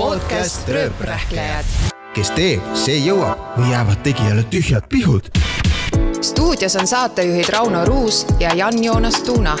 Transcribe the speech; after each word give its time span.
podcast 0.00 0.68
Rööprähklejad. 0.68 1.64
kes 2.14 2.30
teeb, 2.32 2.64
see 2.72 2.96
jõuab 3.04 3.58
või 3.58 3.68
jäävad 3.74 3.98
tegijale 4.00 4.42
tühjad 4.48 4.86
pihud. 4.88 5.28
stuudios 6.24 6.76
on 6.80 6.86
saatejuhid 6.88 7.48
Rauno 7.52 7.84
Ruus 7.84 8.22
ja 8.40 8.54
Jan-Joonas 8.56 9.20
Tuuna. 9.26 9.58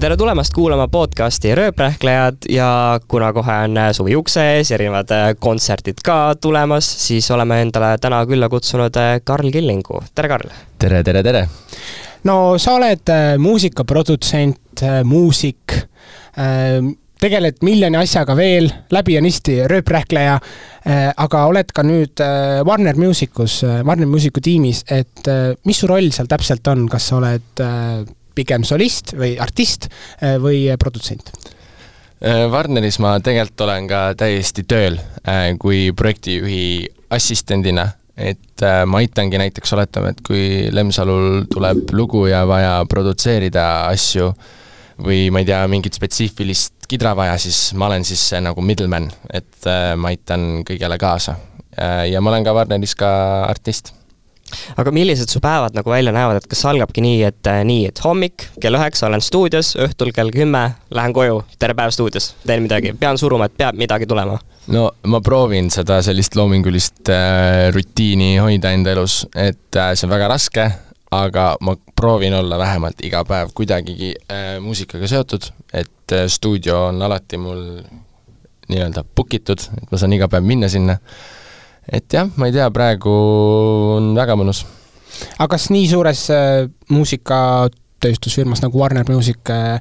tere 0.00 0.16
tulemast 0.16 0.54
kuulama 0.54 0.88
podcasti 0.88 1.54
Rööprähklejad 1.54 2.48
ja 2.48 3.00
kuna 3.08 3.32
kohe 3.32 3.52
on 3.64 3.76
suvi 3.92 4.16
ukse 4.16 4.46
ees, 4.54 4.70
erinevad 4.70 5.10
äh, 5.10 5.34
kontserdid 5.38 6.00
ka 6.04 6.34
tulemas, 6.40 6.88
siis 7.08 7.30
oleme 7.30 7.60
endale 7.62 7.98
täna 8.00 8.24
külla 8.26 8.48
kutsunud 8.48 8.96
äh, 8.96 9.20
Karl 9.24 9.50
Killingu. 9.50 10.02
tere, 10.14 10.28
Karl! 10.28 10.48
tere, 10.78 11.02
tere, 11.04 11.22
tere! 11.22 11.48
no 12.24 12.58
sa 12.58 12.78
oled 12.80 13.04
äh, 13.08 13.38
muusikaprodutsent, 13.38 14.80
muusik, 15.04 15.76
tegeled 17.22 17.60
miljoni 17.62 18.00
asjaga 18.00 18.34
veel, 18.38 18.66
läbinisti 18.92 19.60
rööprähkleja, 19.70 20.38
aga 21.22 21.44
oled 21.46 21.70
ka 21.74 21.84
nüüd 21.86 22.18
äh, 22.24 22.62
Warner 22.66 22.98
Musicus, 22.98 23.60
Warner 23.62 24.08
Musicu 24.10 24.42
tiimis, 24.42 24.82
et 24.90 25.30
äh, 25.30 25.52
mis 25.68 25.78
su 25.78 25.86
roll 25.86 26.10
seal 26.14 26.26
täpselt 26.30 26.66
on, 26.72 26.88
kas 26.90 27.06
sa 27.10 27.20
oled 27.20 27.62
äh, 27.62 28.02
pigem 28.34 28.66
solist 28.66 29.14
või 29.14 29.36
artist 29.42 29.88
äh, 29.88 30.38
või 30.42 30.66
produtsent? 30.80 31.30
Warneris 32.22 33.00
ma 33.02 33.16
tegelikult 33.18 33.64
olen 33.64 33.88
ka 33.90 34.00
täiesti 34.14 34.62
tööl 34.70 34.94
äh, 35.26 35.48
kui 35.58 35.88
projektijuhi 35.90 36.86
assistendina, 37.12 37.88
et 38.14 38.62
äh, 38.62 38.82
ma 38.86 39.00
aitangi 39.02 39.40
näiteks, 39.42 39.74
oletame, 39.74 40.12
et 40.14 40.22
kui 40.26 40.44
Lemsalul 40.70 41.48
tuleb 41.50 41.90
lugu 41.98 42.28
ja 42.30 42.44
vaja 42.46 42.76
produtseerida 42.90 43.66
asju 43.88 44.30
või 45.02 45.32
ma 45.34 45.42
ei 45.42 45.48
tea, 45.50 45.64
mingit 45.72 45.98
spetsiifilist 45.98 46.81
kidra 46.92 47.16
vaja, 47.18 47.38
siis 47.40 47.72
ma 47.78 47.88
olen 47.90 48.04
siis 48.08 48.22
see 48.32 48.42
nagu 48.44 48.64
middleman, 48.64 49.08
et 49.32 49.66
äh, 49.70 49.92
ma 49.96 50.12
aitan 50.12 50.62
kõigele 50.68 51.00
kaasa. 51.00 51.38
ja 52.04 52.20
ma 52.20 52.28
olen 52.28 52.44
ka 52.44 52.52
Warneris 52.52 52.92
ka 53.00 53.08
artist 53.48 53.94
aga 54.76 54.92
millised 54.94 55.30
su 55.32 55.40
päevad 55.42 55.76
nagu 55.76 55.90
välja 55.90 56.12
näevad, 56.14 56.40
et 56.40 56.48
kas 56.50 56.64
algabki 56.68 57.04
nii, 57.04 57.18
et 57.28 57.50
äh, 57.50 57.62
nii, 57.66 57.86
et 57.90 58.02
hommik 58.04 58.46
kell 58.62 58.76
üheksa 58.78 59.08
olen 59.08 59.24
stuudios, 59.24 59.74
õhtul 59.80 60.12
kell 60.14 60.32
kümme 60.34 60.64
lähen 60.94 61.14
koju, 61.16 61.42
terve 61.58 61.78
päev 61.78 61.94
stuudios, 61.94 62.32
teen 62.46 62.64
midagi, 62.66 62.94
pean 62.98 63.20
suruma, 63.20 63.48
et 63.48 63.56
peab 63.58 63.78
midagi 63.78 64.08
tulema? 64.08 64.38
no 64.72 64.88
ma 65.10 65.20
proovin 65.24 65.70
seda 65.74 65.98
sellist 66.04 66.36
loomingulist 66.38 67.10
äh, 67.12 67.68
rutiini 67.74 68.36
hoida 68.42 68.74
enda 68.76 68.94
elus, 68.94 69.22
et 69.34 69.80
äh, 69.80 69.94
see 69.96 70.08
on 70.08 70.14
väga 70.14 70.30
raske, 70.32 70.68
aga 71.12 71.56
ma 71.60 71.74
proovin 71.96 72.34
olla 72.34 72.58
vähemalt 72.58 73.02
iga 73.04 73.24
päev 73.28 73.52
kuidagigi 73.54 74.14
äh, 74.32 74.56
muusikaga 74.64 75.08
seotud, 75.10 75.48
et 75.72 76.14
äh, 76.16 76.26
stuudio 76.32 76.86
on 76.88 77.02
alati 77.02 77.40
mul 77.40 77.64
nii-öelda 78.72 79.04
book 79.16 79.34
itud, 79.36 79.60
et 79.76 79.92
ma 79.92 80.00
saan 80.00 80.16
iga 80.16 80.28
päev 80.32 80.46
minna 80.46 80.70
sinna. 80.72 80.96
et 81.92 82.06
jah, 82.14 82.30
ma 82.36 82.48
ei 82.48 82.54
tea, 82.54 82.70
praegu 82.70 83.12
on 83.98 84.12
väga 84.16 84.38
mõnus. 84.40 84.64
aga 85.36 85.50
kas 85.56 85.68
nii 85.74 85.86
suures 85.90 86.24
äh, 86.32 86.64
muusikatööstusfirmas 86.88 88.64
nagu 88.64 88.80
Warner 88.80 89.08
Music 89.12 89.52
äh, 89.52 89.74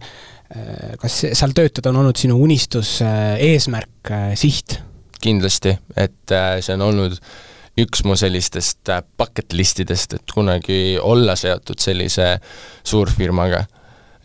äh, 0.51 0.93
kas 0.99 1.23
seal 1.31 1.55
töötada 1.55 1.93
on 1.93 2.03
olnud 2.03 2.19
sinu 2.19 2.41
unistus, 2.43 2.99
eesmärk, 3.01 4.15
siht? 4.35 4.81
kindlasti, 5.21 5.75
et 5.95 6.33
äh, 6.33 6.57
see 6.65 6.75
on 6.75 6.87
olnud 6.89 7.17
üks 7.79 8.03
mu 8.03 8.17
sellistest 8.19 8.89
äh, 8.91 9.03
bucket 9.17 9.53
listidest, 9.55 10.17
et 10.17 10.33
kunagi 10.33 10.97
olla 11.01 11.35
seotud 11.39 11.79
sellise 11.79 12.33
suurfirmaga. 12.83 13.65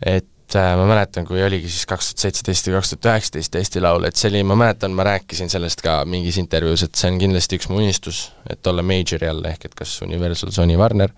et 0.05 0.55
äh, 0.55 0.73
ma 0.77 0.85
mäletan, 0.89 1.25
kui 1.25 1.41
oligi 1.43 1.69
siis 1.71 1.87
kaks 1.89 2.11
tuhat 2.11 2.25
seitseteist 2.25 2.67
ja 2.67 2.75
kaks 2.75 2.93
tuhat 2.93 3.09
üheksateist 3.11 3.55
Eesti 3.55 3.81
Laul, 3.81 4.07
et 4.07 4.19
see 4.19 4.29
oli, 4.31 4.43
ma 4.47 4.57
mäletan, 4.59 4.95
ma 4.95 5.05
rääkisin 5.07 5.49
sellest 5.49 5.81
ka 5.85 6.01
mingis 6.05 6.37
intervjuus, 6.41 6.83
et 6.83 6.95
see 6.95 7.11
on 7.11 7.19
kindlasti 7.21 7.59
üks 7.59 7.69
mu 7.71 7.79
unistus, 7.81 8.27
et 8.49 8.67
olla 8.67 8.83
major'i 8.85 9.29
all, 9.29 9.45
ehk 9.47 9.69
et 9.69 9.77
kas 9.77 10.01
Universal, 10.05 10.51
Sony, 10.55 10.75
Warner, 10.77 11.13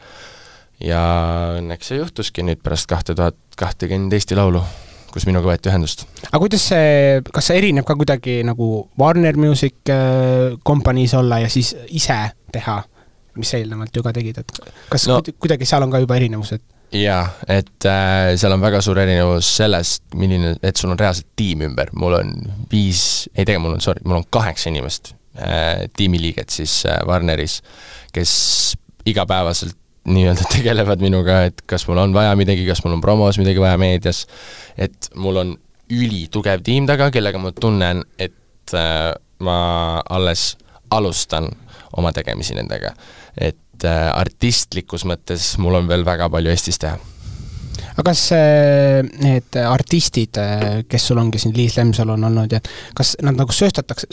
ja 0.84 1.02
õnneks 1.60 1.92
see 1.92 2.00
juhtuski 2.00 2.46
nüüd 2.46 2.62
pärast 2.64 2.88
kahte 2.90 3.18
tuhat 3.18 3.38
kahtekümmend 3.60 4.14
Eesti 4.16 4.38
Laulu, 4.40 4.64
kus 5.14 5.26
minuga 5.30 5.50
võeti 5.50 5.72
ühendust 5.72 6.06
aga 6.30 6.40
kuidas 6.44 6.68
see, 6.72 7.22
kas 7.34 7.50
see 7.50 7.58
erineb 7.62 7.86
ka 7.88 7.96
kuidagi 8.00 8.40
nagu 8.48 8.70
Warner 9.00 9.38
Music 9.40 9.90
äh, 9.94 10.56
kompaniis 10.64 11.14
olla 11.18 11.40
ja 11.44 11.50
siis 11.52 11.74
ise 11.90 12.18
teha, 12.54 12.80
mis 13.38 13.52
sa 13.54 13.60
eelnevalt 13.62 13.96
ju 13.96 14.04
ka 14.06 14.14
tegid, 14.16 14.38
et 14.42 14.60
kas 14.90 15.08
No- 15.10 15.20
no. 15.22 15.34
kuidagi 15.40 15.66
seal 15.70 15.86
on 15.86 15.92
ka 15.94 16.02
juba 16.04 16.18
erinevused? 16.20 16.62
jaa, 16.96 17.22
et 17.48 17.86
äh, 17.86 18.32
seal 18.42 18.56
on 18.56 18.62
väga 18.64 18.80
suur 18.82 18.98
erinevus 18.98 19.50
sellest, 19.60 20.04
milline, 20.18 20.56
et 20.66 20.78
sul 20.82 20.90
on 20.90 20.98
reaalselt 21.00 21.28
tiim 21.38 21.62
ümber, 21.68 21.92
mul 21.94 22.16
on 22.18 22.32
viis, 22.72 23.04
ei 23.36 23.46
tegelikult 23.46 23.68
mul 23.68 23.76
on, 23.78 23.84
sorry, 23.86 24.02
mul 24.10 24.18
on 24.24 24.26
kaheksa 24.34 24.72
inimest 24.74 25.12
äh,, 25.38 25.86
tiimiliiget 25.98 26.50
siis 26.50 26.80
äh, 26.90 26.98
Warneris, 27.06 27.60
kes 28.14 28.32
igapäevaselt 29.06 29.78
nii-öelda 30.10 30.48
tegelevad 30.56 31.04
minuga, 31.04 31.44
et 31.50 31.64
kas 31.70 31.88
mul 31.90 32.02
on 32.04 32.14
vaja 32.16 32.36
midagi, 32.40 32.66
kas 32.68 32.84
mul 32.86 32.98
on 32.98 33.04
promos 33.04 33.40
midagi 33.42 33.62
vaja 33.62 33.80
meedias, 33.82 34.26
et 34.78 35.12
mul 35.20 35.42
on 35.44 35.56
ülitugev 35.90 36.64
tiim 36.66 36.88
taga, 36.90 37.10
kellega 37.14 37.42
ma 37.42 37.52
tunnen, 37.56 38.04
et 38.20 38.76
äh, 38.78 39.14
ma 39.46 39.60
alles 40.10 40.54
alustan 40.94 41.50
oma 41.98 42.12
tegemisi 42.14 42.58
nendega. 42.58 42.94
et 43.38 43.86
äh, 43.86 44.10
artistlikus 44.14 45.06
mõttes 45.08 45.54
mul 45.58 45.80
on 45.80 45.88
veel 45.88 46.04
väga 46.06 46.30
palju 46.30 46.52
Eestis 46.52 46.80
teha. 46.82 46.98
aga 47.96 48.06
kas 48.12 48.26
äh, 48.36 49.02
need 49.24 49.60
artistid, 49.64 50.38
kes 50.90 51.08
sul 51.08 51.22
ongi 51.22 51.42
siin, 51.42 51.56
Liis 51.58 51.78
Lemsalu 51.78 52.18
on 52.18 52.30
olnud 52.32 52.52
ja 52.52 52.62
kas 52.96 53.16
nad 53.22 53.38
nagu 53.40 53.56
sööstatakse, 53.56 54.10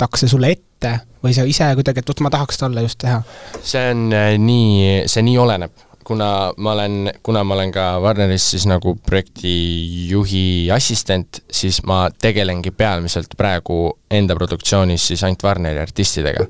sööstatakse 0.00 0.28
sulle 0.28 0.50
ette 0.54 1.00
või 1.22 1.34
sa 1.34 1.44
ise 1.44 1.68
kuidagi, 1.76 2.00
et 2.00 2.08
vot 2.08 2.20
ma 2.24 2.30
tahaks 2.32 2.58
talle 2.58 2.82
just 2.82 2.98
teha? 3.00 3.22
see 3.62 3.90
on 3.92 4.12
äh, 4.12 4.36
nii, 4.38 5.06
see 5.06 5.22
nii 5.22 5.36
oleneb, 5.38 5.72
kuna 6.04 6.52
ma 6.56 6.72
olen, 6.72 7.10
kuna 7.22 7.44
ma 7.44 7.54
olen 7.54 7.72
ka 7.72 8.00
Warneris 8.00 8.50
siis 8.54 8.66
nagu 8.66 8.96
projektijuhi 8.96 10.70
assistent, 10.72 11.42
siis 11.50 11.82
ma 11.84 12.08
tegelengi 12.10 12.70
peamiselt 12.70 13.36
praegu 13.36 13.92
enda 14.10 14.34
produktsioonis 14.34 15.10
siis 15.12 15.24
ainult 15.24 15.44
Warneri 15.44 15.80
artistidega. 15.80 16.46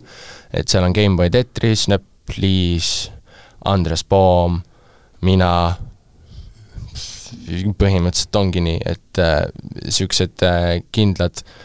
et 0.53 0.69
seal 0.69 0.84
on 0.84 0.94
Gameboy 0.94 1.31
Tetris, 1.31 1.84
Snap, 1.84 2.03
Liis, 2.37 3.10
Andres 3.65 4.05
Poom, 4.05 4.60
mina, 5.27 5.75
põhimõtteliselt 7.50 8.39
ongi 8.39 8.62
nii, 8.62 8.78
et 8.87 9.21
niisugused 9.83 10.47
äh, 10.47 10.71
äh, 10.77 10.87
kindlad 10.94 11.43
äh, 11.43 11.59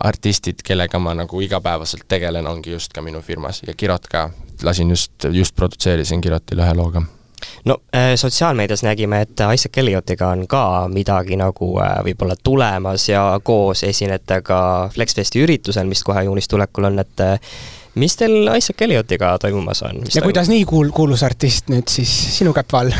artistid, 0.00 0.62
kellega 0.64 0.98
ma 0.98 1.12
nagu 1.14 1.40
igapäevaselt 1.44 2.06
tegelen, 2.08 2.46
ongi 2.46 2.72
just 2.72 2.92
ka 2.92 3.02
minu 3.04 3.20
firmas 3.20 3.62
ja 3.66 3.74
Kirot 3.76 4.06
ka, 4.08 4.30
lasin 4.62 4.90
just, 4.90 5.26
just 5.32 5.56
produtseerisin 5.56 6.20
Kirotile 6.20 6.64
ühe 6.64 6.76
looga. 6.78 7.02
no 7.64 7.76
äh, 7.94 8.14
sotsiaalmeedias 8.16 8.82
nägime, 8.82 9.20
et 9.20 9.44
Isaac 9.54 9.78
Elliotiga 9.78 10.28
on 10.28 10.46
ka 10.48 10.88
midagi 10.88 11.36
nagu 11.36 11.68
äh, 11.82 11.98
võib-olla 12.06 12.36
tulemas 12.44 13.08
ja 13.08 13.40
koos 13.44 13.84
esinete 13.84 14.40
ka 14.42 14.90
Flexfesti 14.94 15.42
üritusel, 15.42 15.86
mis 15.86 16.04
kohe 16.04 16.24
juunis 16.24 16.48
tulekul 16.48 16.88
on, 16.88 16.98
et 17.02 17.20
äh, 17.20 17.54
mis 17.94 18.16
teil 18.16 18.48
Isaac 18.56 18.82
Elliotiga 18.82 19.36
toimumas 19.38 19.82
on? 19.82 20.02
ja 20.14 20.22
kuidas 20.22 20.48
nii 20.48 20.64
kuul-, 20.64 20.92
kuulus 20.94 21.22
artist 21.22 21.68
nüüd 21.72 21.90
siis 21.92 22.12
sinu 22.38 22.54
käpa 22.56 22.84
all? 22.84 22.94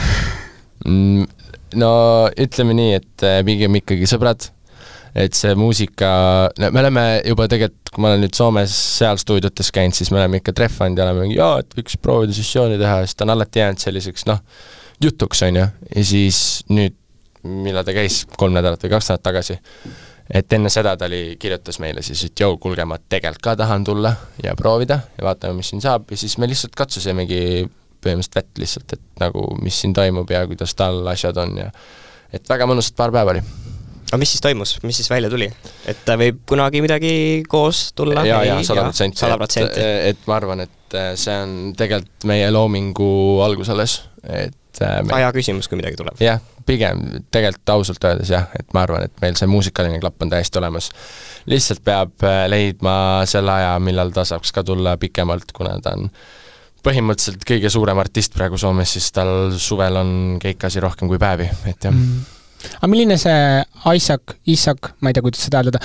Mm, 0.86 1.26
no 1.78 1.92
ütleme 2.40 2.76
nii, 2.76 2.98
et 2.98 3.26
äh, 3.26 3.40
pigem 3.46 3.78
ikkagi 3.80 4.08
sõbrad, 4.10 4.50
et 5.14 5.36
see 5.36 5.54
muusika, 5.58 6.10
me 6.58 6.80
oleme 6.80 7.04
juba 7.28 7.46
tegelikult, 7.50 7.92
kui 7.92 8.02
ma 8.04 8.12
olen 8.12 8.22
nüüd 8.24 8.36
Soomes 8.36 8.72
seal 8.98 9.18
stuudiotes 9.20 9.68
käinud, 9.74 9.96
siis 9.96 10.08
me 10.12 10.22
oleme 10.22 10.40
ikka 10.40 10.54
trehvanud 10.56 10.98
ja 10.98 11.04
oleme 11.04 11.26
mingi 11.26 11.36
jaa, 11.36 11.58
et 11.60 11.74
võiks 11.76 11.98
proovida 12.00 12.36
sessiooni 12.36 12.78
teha 12.80 13.02
ja 13.02 13.08
siis 13.08 13.18
ta 13.18 13.26
on 13.26 13.34
alati 13.34 13.60
jäänud 13.60 13.82
selliseks 13.82 14.24
noh, 14.30 14.40
jutuks, 15.04 15.42
on 15.44 15.60
ju, 15.60 15.66
ja 15.96 16.06
siis 16.08 16.38
nüüd, 16.72 16.96
millal 17.44 17.84
ta 17.84 17.92
käis, 17.96 18.22
kolm 18.38 18.56
nädalat 18.56 18.84
või 18.86 18.94
kaks 18.94 19.10
nädalat 19.10 19.26
tagasi, 19.28 19.58
et 20.32 20.56
enne 20.56 20.72
seda 20.72 20.94
ta 20.96 21.10
oli, 21.10 21.36
kirjutas 21.40 21.80
meile 21.82 22.04
siis, 22.06 22.24
et 22.30 22.44
jõu, 22.44 22.56
kuulge, 22.62 22.86
ma 22.88 22.96
tegelikult 23.02 23.44
ka 23.44 23.56
tahan 23.60 23.84
tulla 23.84 24.14
ja 24.44 24.56
proovida 24.56 25.02
ja 25.18 25.28
vaatame, 25.28 25.60
mis 25.60 25.74
siin 25.74 25.84
saab 25.84 26.08
ja 26.08 26.20
siis 26.20 26.38
me 26.40 26.48
lihtsalt 26.48 26.78
katsusimegi 26.78 27.42
põhimõtteliselt 28.02 28.38
vett 28.38 28.62
lihtsalt, 28.62 28.96
et 28.96 29.22
nagu 29.22 29.44
mis 29.62 29.76
siin 29.82 29.92
toimub 29.94 30.30
ja 30.32 30.46
kuidas 30.48 30.74
tal 30.78 31.04
asjad 31.12 31.36
on 31.42 31.58
ja 31.60 31.68
et 32.32 32.48
väga 32.48 32.66
mõnusad 32.70 32.96
paar 32.96 33.12
päeva 33.14 33.36
oli. 33.36 33.44
Aga 34.12 34.20
mis 34.20 34.34
siis 34.34 34.42
toimus, 34.44 34.74
mis 34.84 34.98
siis 35.00 35.08
välja 35.08 35.30
tuli? 35.32 35.48
et 35.88 36.08
äh, 36.12 36.18
võib 36.20 36.42
kunagi 36.48 36.82
midagi 36.84 37.12
koos 37.48 37.86
tulla? 37.96 38.26
jaa, 38.28 38.42
jaa, 38.44 38.58
sada 38.66 38.84
protsenti. 38.84 39.20
sada 39.22 39.38
protsenti. 39.40 39.84
et 40.12 40.26
ma 40.28 40.36
arvan, 40.36 40.64
et 40.66 40.96
äh, 40.98 41.12
see 41.16 41.36
on 41.40 41.54
tegelikult 41.78 42.26
meie 42.28 42.50
loomingu 42.52 43.08
algus 43.44 43.72
alles, 43.72 44.02
et 44.28 44.82
äh, 44.84 44.98
me, 45.06 45.16
aja 45.16 45.30
küsimus, 45.32 45.70
kui 45.70 45.80
midagi 45.80 45.96
tuleb. 45.96 46.20
jah, 46.20 46.42
pigem 46.68 47.24
tegelikult 47.32 47.72
ausalt 47.78 48.04
öeldes 48.10 48.34
jah, 48.34 48.52
et 48.58 48.68
ma 48.76 48.84
arvan, 48.84 49.08
et 49.08 49.24
meil 49.24 49.38
see 49.40 49.48
muusikaline 49.48 50.02
klapp 50.02 50.20
on 50.26 50.34
täiesti 50.34 50.60
olemas. 50.60 50.90
lihtsalt 51.48 51.80
peab 51.86 52.28
leidma 52.52 52.94
selle 53.30 53.56
aja, 53.56 53.74
millal 53.80 54.12
ta 54.12 54.28
saaks 54.28 54.52
ka 54.52 54.66
tulla 54.66 54.98
pikemalt, 55.00 55.56
kuna 55.56 55.78
ta 55.80 55.96
on 55.96 56.12
põhimõtteliselt 56.82 57.48
kõige 57.48 57.70
suurem 57.72 57.98
artist 58.02 58.36
praegu 58.36 58.60
Soomes, 58.60 58.92
siis 58.92 59.08
tal 59.14 59.54
suvel 59.56 59.96
on 60.02 60.14
keikasi 60.42 60.84
rohkem 60.84 61.08
kui 61.08 61.20
päevi, 61.22 61.48
et 61.70 61.88
jah 61.88 61.94
mm.. 61.94 62.31
Aga 62.78 62.90
milline 62.90 63.18
see 63.20 63.62
Isaac, 63.96 64.36
Isaac, 64.52 64.92
ma 65.00 65.10
ei 65.10 65.16
tea, 65.16 65.24
kuidas 65.24 65.44
seda 65.46 65.60
hääldada, 65.60 65.80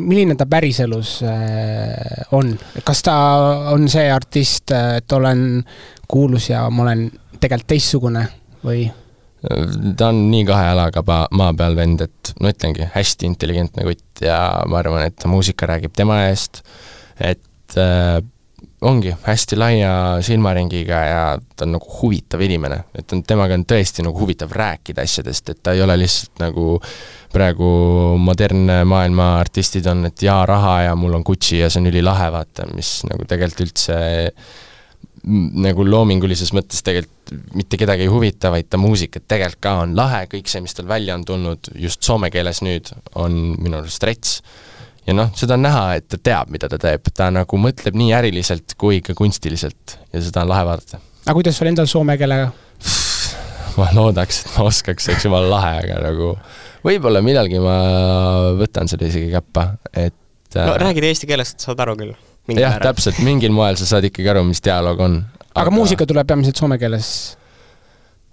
milline 0.00 0.36
ta 0.38 0.46
päriselus 0.50 1.18
on? 2.36 2.54
kas 2.84 3.04
ta 3.04 3.16
on 3.74 3.88
see 3.92 4.08
artist, 4.12 4.72
et 4.72 5.12
olen 5.12 5.62
kuulus 6.08 6.50
ja 6.50 6.64
ma 6.70 6.86
olen 6.88 7.08
tegelikult 7.40 7.72
teistsugune 7.74 8.26
või? 8.64 8.86
ta 9.96 10.08
on 10.08 10.26
nii 10.30 10.44
kahe 10.48 10.68
jalaga 10.70 11.02
pa-, 11.06 11.26
maa 11.36 11.52
peal 11.56 11.76
vend, 11.76 12.04
et 12.06 12.34
no 12.40 12.50
ütlengi, 12.52 12.86
hästi 12.94 13.28
intelligentne 13.28 13.84
kutt 13.86 14.24
ja 14.24 14.38
ma 14.70 14.80
arvan, 14.80 15.04
et 15.10 15.26
muusika 15.28 15.68
räägib 15.68 15.92
tema 15.96 16.22
eest, 16.30 16.62
et 17.20 17.76
äh, 17.80 18.22
ongi 18.84 19.14
hästi 19.24 19.56
laia 19.58 19.92
silmaringiga 20.24 21.00
ja 21.08 21.22
ta 21.56 21.66
on 21.66 21.76
nagu 21.76 21.88
huvitav 22.00 22.42
inimene, 22.44 22.82
et 22.96 23.12
on, 23.16 23.22
temaga 23.26 23.56
on 23.58 23.64
tõesti 23.68 24.04
nagu 24.04 24.20
huvitav 24.20 24.52
rääkida 24.54 25.04
asjadest, 25.04 25.50
et 25.50 25.62
ta 25.64 25.74
ei 25.74 25.82
ole 25.84 25.96
lihtsalt 26.02 26.42
nagu 26.42 26.78
praegu 27.34 27.68
modernne 28.20 28.82
maailma 28.88 29.34
artistid 29.40 29.86
on, 29.90 30.04
et 30.10 30.22
jaa, 30.22 30.44
raha 30.46 30.76
ja 30.88 30.94
mul 30.98 31.16
on 31.18 31.24
Gucci 31.26 31.58
ja 31.62 31.70
see 31.70 31.82
on 31.82 31.90
ülilahe, 31.90 32.30
vaata, 32.34 32.68
mis 32.74 33.00
nagu 33.08 33.26
tegelikult 33.28 33.66
üldse 33.68 33.98
nagu 35.24 35.84
loomingulises 35.88 36.52
mõttes 36.52 36.84
tegelikult 36.84 37.12
mitte 37.56 37.78
kedagi 37.80 38.04
ei 38.04 38.12
huvita, 38.12 38.50
vaid 38.52 38.68
ta 38.68 38.78
muusika 38.80 39.22
tegelikult 39.22 39.62
ka 39.64 39.72
on 39.86 39.94
lahe, 39.96 40.26
kõik 40.28 40.50
see, 40.50 40.60
mis 40.64 40.76
tal 40.76 40.88
välja 40.90 41.16
on 41.16 41.24
tulnud 41.24 41.72
just 41.80 42.04
soome 42.04 42.28
keeles 42.34 42.60
nüüd, 42.66 42.92
on 43.16 43.56
minu 43.56 43.80
arust 43.80 44.04
rets. 44.04 44.36
Ja 45.06 45.16
noh, 45.16 45.30
seda 45.36 45.58
on 45.58 45.64
näha, 45.66 45.84
et 45.98 46.08
ta 46.10 46.18
teab, 46.30 46.52
mida 46.54 46.68
ta 46.72 46.78
teeb, 46.80 47.08
ta 47.14 47.30
nagu 47.34 47.60
mõtleb 47.60 47.96
nii 47.98 48.12
äriliselt 48.16 48.76
kui 48.80 49.00
ka 49.04 49.16
kunstiliselt 49.18 49.98
ja 50.12 50.22
seda 50.24 50.44
on 50.44 50.52
lahe 50.52 50.66
vaadata. 50.68 51.00
aga 51.24 51.36
kuidas 51.36 51.58
sul 51.60 51.70
endal 51.70 51.90
soome 51.90 52.16
keelega? 52.20 52.52
ma 53.78 53.88
loodaks, 53.96 54.44
et 54.44 54.52
ma 54.54 54.68
oskaks, 54.70 55.08
eks 55.14 55.26
jumala 55.26 55.50
lahe, 55.50 55.72
aga 55.82 56.00
nagu 56.08 56.34
võib-olla 56.86 57.22
millalgi 57.24 57.62
ma 57.62 57.78
võtan 58.60 58.90
selle 58.90 59.10
isegi 59.10 59.32
käppa, 59.32 59.72
et 59.92 60.58
no 60.58 60.70
äh, 60.74 60.80
räägid 60.86 61.08
eesti 61.10 61.28
keeles, 61.30 61.56
saad 61.60 61.80
aru 61.84 61.96
küll 62.00 62.14
jah, 62.58 62.78
täpselt, 62.82 63.20
mingil 63.24 63.54
moel 63.54 63.78
sa 63.80 63.88
saad 63.88 64.08
ikkagi 64.10 64.30
aru, 64.34 64.44
mis 64.48 64.62
dialoog 64.64 65.00
on. 65.04 65.20
aga 65.54 65.74
muusika 65.74 66.06
tuleb 66.08 66.28
peamiselt 66.28 66.60
soome 66.60 66.78
keeles? 66.80 67.08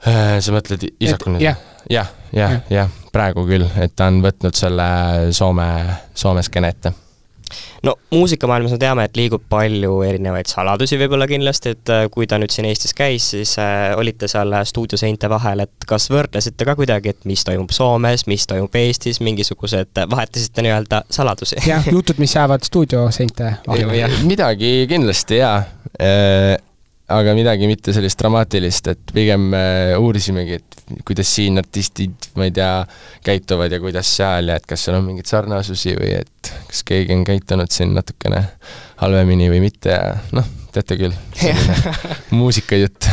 Äh, 0.07 0.39
sa 0.41 0.53
mõtled 0.55 0.87
Isakul 0.99 1.35
nüüd? 1.35 1.45
jah, 1.45 1.59
jah, 1.89 2.09
jah, 2.35 2.59
jah, 2.73 3.00
praegu 3.11 3.45
küll, 3.47 3.67
et 3.81 3.95
ta 3.95 4.09
on 4.11 4.21
võtnud 4.23 4.57
selle 4.57 4.89
Soome, 5.35 5.69
Soome 6.15 6.43
skeene 6.45 6.73
ette 6.75 6.93
no 7.83 7.95
muusikamaailmas 8.11 8.71
me 8.75 8.79
teame, 8.81 9.05
et 9.07 9.17
liigub 9.17 9.43
palju 9.49 10.01
erinevaid 10.05 10.49
saladusi 10.49 10.99
võib-olla 11.01 11.27
kindlasti, 11.29 11.75
et 11.75 11.91
äh, 11.93 12.05
kui 12.13 12.27
ta 12.29 12.39
nüüd 12.41 12.53
siin 12.53 12.67
Eestis 12.69 12.95
käis, 12.97 13.31
siis 13.33 13.55
äh, 13.61 13.91
olite 13.99 14.29
seal 14.31 14.53
stuudioseinte 14.67 15.29
vahel, 15.31 15.65
et 15.65 15.87
kas 15.89 16.09
võrdlesite 16.13 16.67
ka 16.67 16.75
kuidagi, 16.79 17.15
et 17.15 17.29
mis 17.29 17.43
toimub 17.47 17.73
Soomes, 17.75 18.25
mis 18.31 18.47
toimub 18.49 18.75
Eestis, 18.79 19.21
mingisugused, 19.23 20.03
vahetasite 20.13 20.65
nii-öelda 20.65 21.03
saladusi? 21.11 21.59
jah, 21.67 21.87
jutud, 21.91 22.21
mis 22.21 22.35
jäävad 22.35 22.67
stuudioseinte 22.67 23.55
vahele. 23.67 24.11
midagi 24.29 24.73
kindlasti 24.89 25.41
jaa 25.41 25.57
äh, 25.61 26.57
aga 27.11 27.33
midagi 27.37 27.67
mitte 27.69 27.93
sellist 27.95 28.19
dramaatilist, 28.21 28.91
et 28.93 29.13
pigem 29.15 29.51
uurisimegi, 29.99 30.59
et 30.61 31.01
kuidas 31.07 31.31
siin 31.35 31.59
artistid, 31.61 32.31
ma 32.39 32.47
ei 32.47 32.55
tea, 32.55 32.71
käituvad 33.25 33.71
ja 33.71 33.81
kuidas 33.83 34.09
seal 34.17 34.51
ja 34.51 34.59
et 34.59 34.67
kas 34.69 34.87
seal 34.87 34.99
on 34.99 35.07
mingeid 35.07 35.29
sarnasusi 35.29 35.95
või 35.99 36.15
et 36.21 36.53
kas 36.69 36.83
keegi 36.87 37.15
on 37.15 37.25
käitunud 37.27 37.71
siin 37.71 37.95
natukene 37.97 38.43
halvemini 39.01 39.49
või 39.51 39.63
mitte 39.65 39.93
ja 39.93 40.15
noh, 40.35 40.47
teate 40.73 40.97
küll, 40.99 41.15
muusikajutt. 42.39 43.09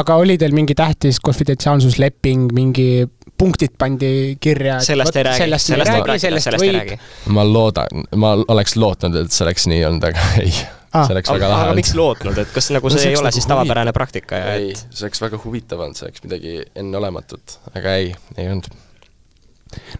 aga 0.00 0.18
oli 0.20 0.36
teil 0.40 0.56
mingi 0.56 0.76
tähtis 0.78 1.20
konfidentsiaalsusleping, 1.24 2.50
mingi 2.56 3.06
punktid 3.40 3.76
pandi 3.78 4.36
kirja? 4.40 4.80
sellest 4.84 5.16
ei 5.16 5.28
räägi, 5.28 5.44
sellest 5.44 5.72
ei 5.72 5.80
räägi, 5.84 6.18
sellest 6.26 6.60
võib. 6.60 6.98
ma 7.36 7.46
loodan, 7.46 8.04
ma 8.16 8.34
oleks 8.48 8.76
lootnud, 8.76 9.22
et 9.24 9.32
see 9.32 9.46
oleks 9.46 9.66
nii 9.70 9.86
olnud, 9.88 10.10
aga 10.10 10.28
ei 10.44 10.52
ah, 10.92 11.06
see 11.06 11.14
oleks 11.16 11.32
väga 11.32 11.48
lahe 11.48 11.58
olnud. 11.58 11.70
aga 11.70 11.78
miks 11.78 11.92
lootnud, 11.98 12.38
et 12.42 12.54
kas 12.54 12.70
nagu 12.74 12.92
see 12.92 13.02
no, 13.02 13.10
ei 13.10 13.18
ole 13.18 13.28
nagu 13.28 13.38
siis 13.38 13.48
tavapärane 13.50 13.94
praktika 13.96 14.40
ja 14.40 14.54
ei 14.56 14.70
et..., 14.72 14.84
see 14.88 15.06
oleks 15.06 15.22
väga 15.24 15.42
huvitav 15.44 15.84
olnud, 15.84 15.98
see 15.98 16.08
oleks 16.08 16.24
midagi 16.26 16.56
enneolematut, 16.82 17.58
aga 17.74 17.94
ei, 18.00 18.10
ei 18.36 18.48
olnud. 18.50 18.70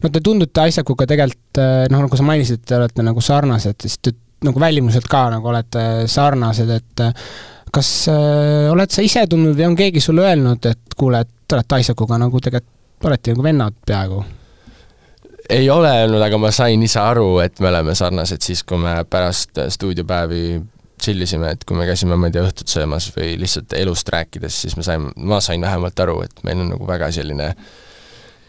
no 0.02 0.10
te 0.10 0.24
tundute 0.24 0.66
Isaacuga 0.72 1.06
tegelikult 1.10 1.62
eh, 1.62 1.84
noh, 1.92 2.04
nagu 2.06 2.18
sa 2.18 2.26
mainisid, 2.26 2.64
te 2.66 2.80
olete 2.80 3.06
nagu 3.06 3.24
sarnased, 3.24 3.78
siis 3.86 4.00
te 4.02 4.16
nagu 4.46 4.60
välimuselt 4.60 5.06
ka 5.10 5.26
nagu 5.34 5.52
olete 5.52 5.86
sarnased, 6.10 6.74
et 6.80 7.06
eh, 7.06 7.30
kas 7.70 7.92
äh, 8.10 8.66
oled 8.72 8.90
sa 8.90 9.04
ise 9.06 9.24
tundnud 9.30 9.54
või 9.54 9.70
on 9.70 9.78
keegi 9.78 10.02
sulle 10.02 10.26
öelnud, 10.26 10.66
et 10.66 10.98
kuule, 10.98 11.22
et 11.22 11.32
te 11.46 11.58
olete 11.58 11.80
Isaacuga 11.84 12.18
nagu 12.20 12.42
tegelikult, 12.42 12.76
olete 13.06 13.32
nagu 13.32 13.46
vennad 13.46 13.80
peaaegu? 13.86 14.24
ei 15.50 15.70
ole 15.70 15.90
öelnud, 16.02 16.22
aga 16.22 16.38
ma 16.38 16.50
sain 16.54 16.82
ise 16.82 17.00
aru, 17.02 17.40
et 17.42 17.58
me 17.62 17.70
oleme 17.72 17.94
sarnased 17.98 18.42
siis, 18.44 18.62
kui 18.62 18.78
me 18.78 19.00
pärast 19.10 19.58
stuudiopäevi 19.74 20.42
chill 21.00 21.22
isime, 21.24 21.52
et 21.54 21.64
kui 21.64 21.78
me 21.78 21.86
käisime, 21.88 22.16
ma 22.16 22.28
ei 22.28 22.34
tea, 22.34 22.46
õhtut 22.46 22.70
söömas 22.70 23.10
või 23.16 23.34
lihtsalt 23.40 23.72
elust 23.78 24.08
rääkides, 24.12 24.62
siis 24.66 24.76
me 24.76 24.86
saime, 24.86 25.12
ma 25.16 25.40
sain 25.44 25.62
vähemalt 25.64 26.00
aru, 26.04 26.20
et 26.26 26.44
meil 26.46 26.60
on 26.60 26.74
nagu 26.74 26.88
väga 26.88 27.10
selline 27.14 27.54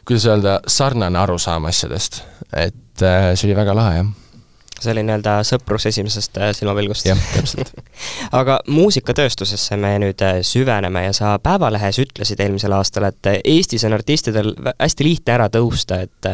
kuidas 0.08 0.26
öelda, 0.26 0.60
sarnane 0.68 1.20
arusaam 1.20 1.66
asjadest. 1.70 2.24
et 2.54 3.02
äh, 3.02 3.32
see 3.36 3.48
oli 3.50 3.56
väga 3.56 3.76
lahe, 3.76 4.02
jah 4.02 4.12
see 4.82 4.92
oli 4.96 5.04
nii-öelda 5.06 5.36
sõprus 5.46 5.86
esimesest 5.92 6.38
äh, 6.42 6.52
silmapilgust. 6.58 7.06
jah, 7.06 7.20
täpselt 7.36 7.74
aga 8.40 8.60
muusikatööstusesse 8.68 9.78
me 9.78 9.94
nüüd 10.02 10.24
äh, 10.26 10.40
süveneme 10.46 11.06
ja 11.06 11.14
sa 11.14 11.36
Päevalehes 11.44 12.02
ütlesid 12.02 12.42
eelmisel 12.42 12.74
aastal, 12.78 13.12
et 13.12 13.34
Eestis 13.44 13.86
on 13.86 13.94
artistidel 13.98 14.56
hästi 14.72 15.06
lihtne 15.06 15.38
ära 15.38 15.52
tõusta, 15.54 16.02
et 16.02 16.32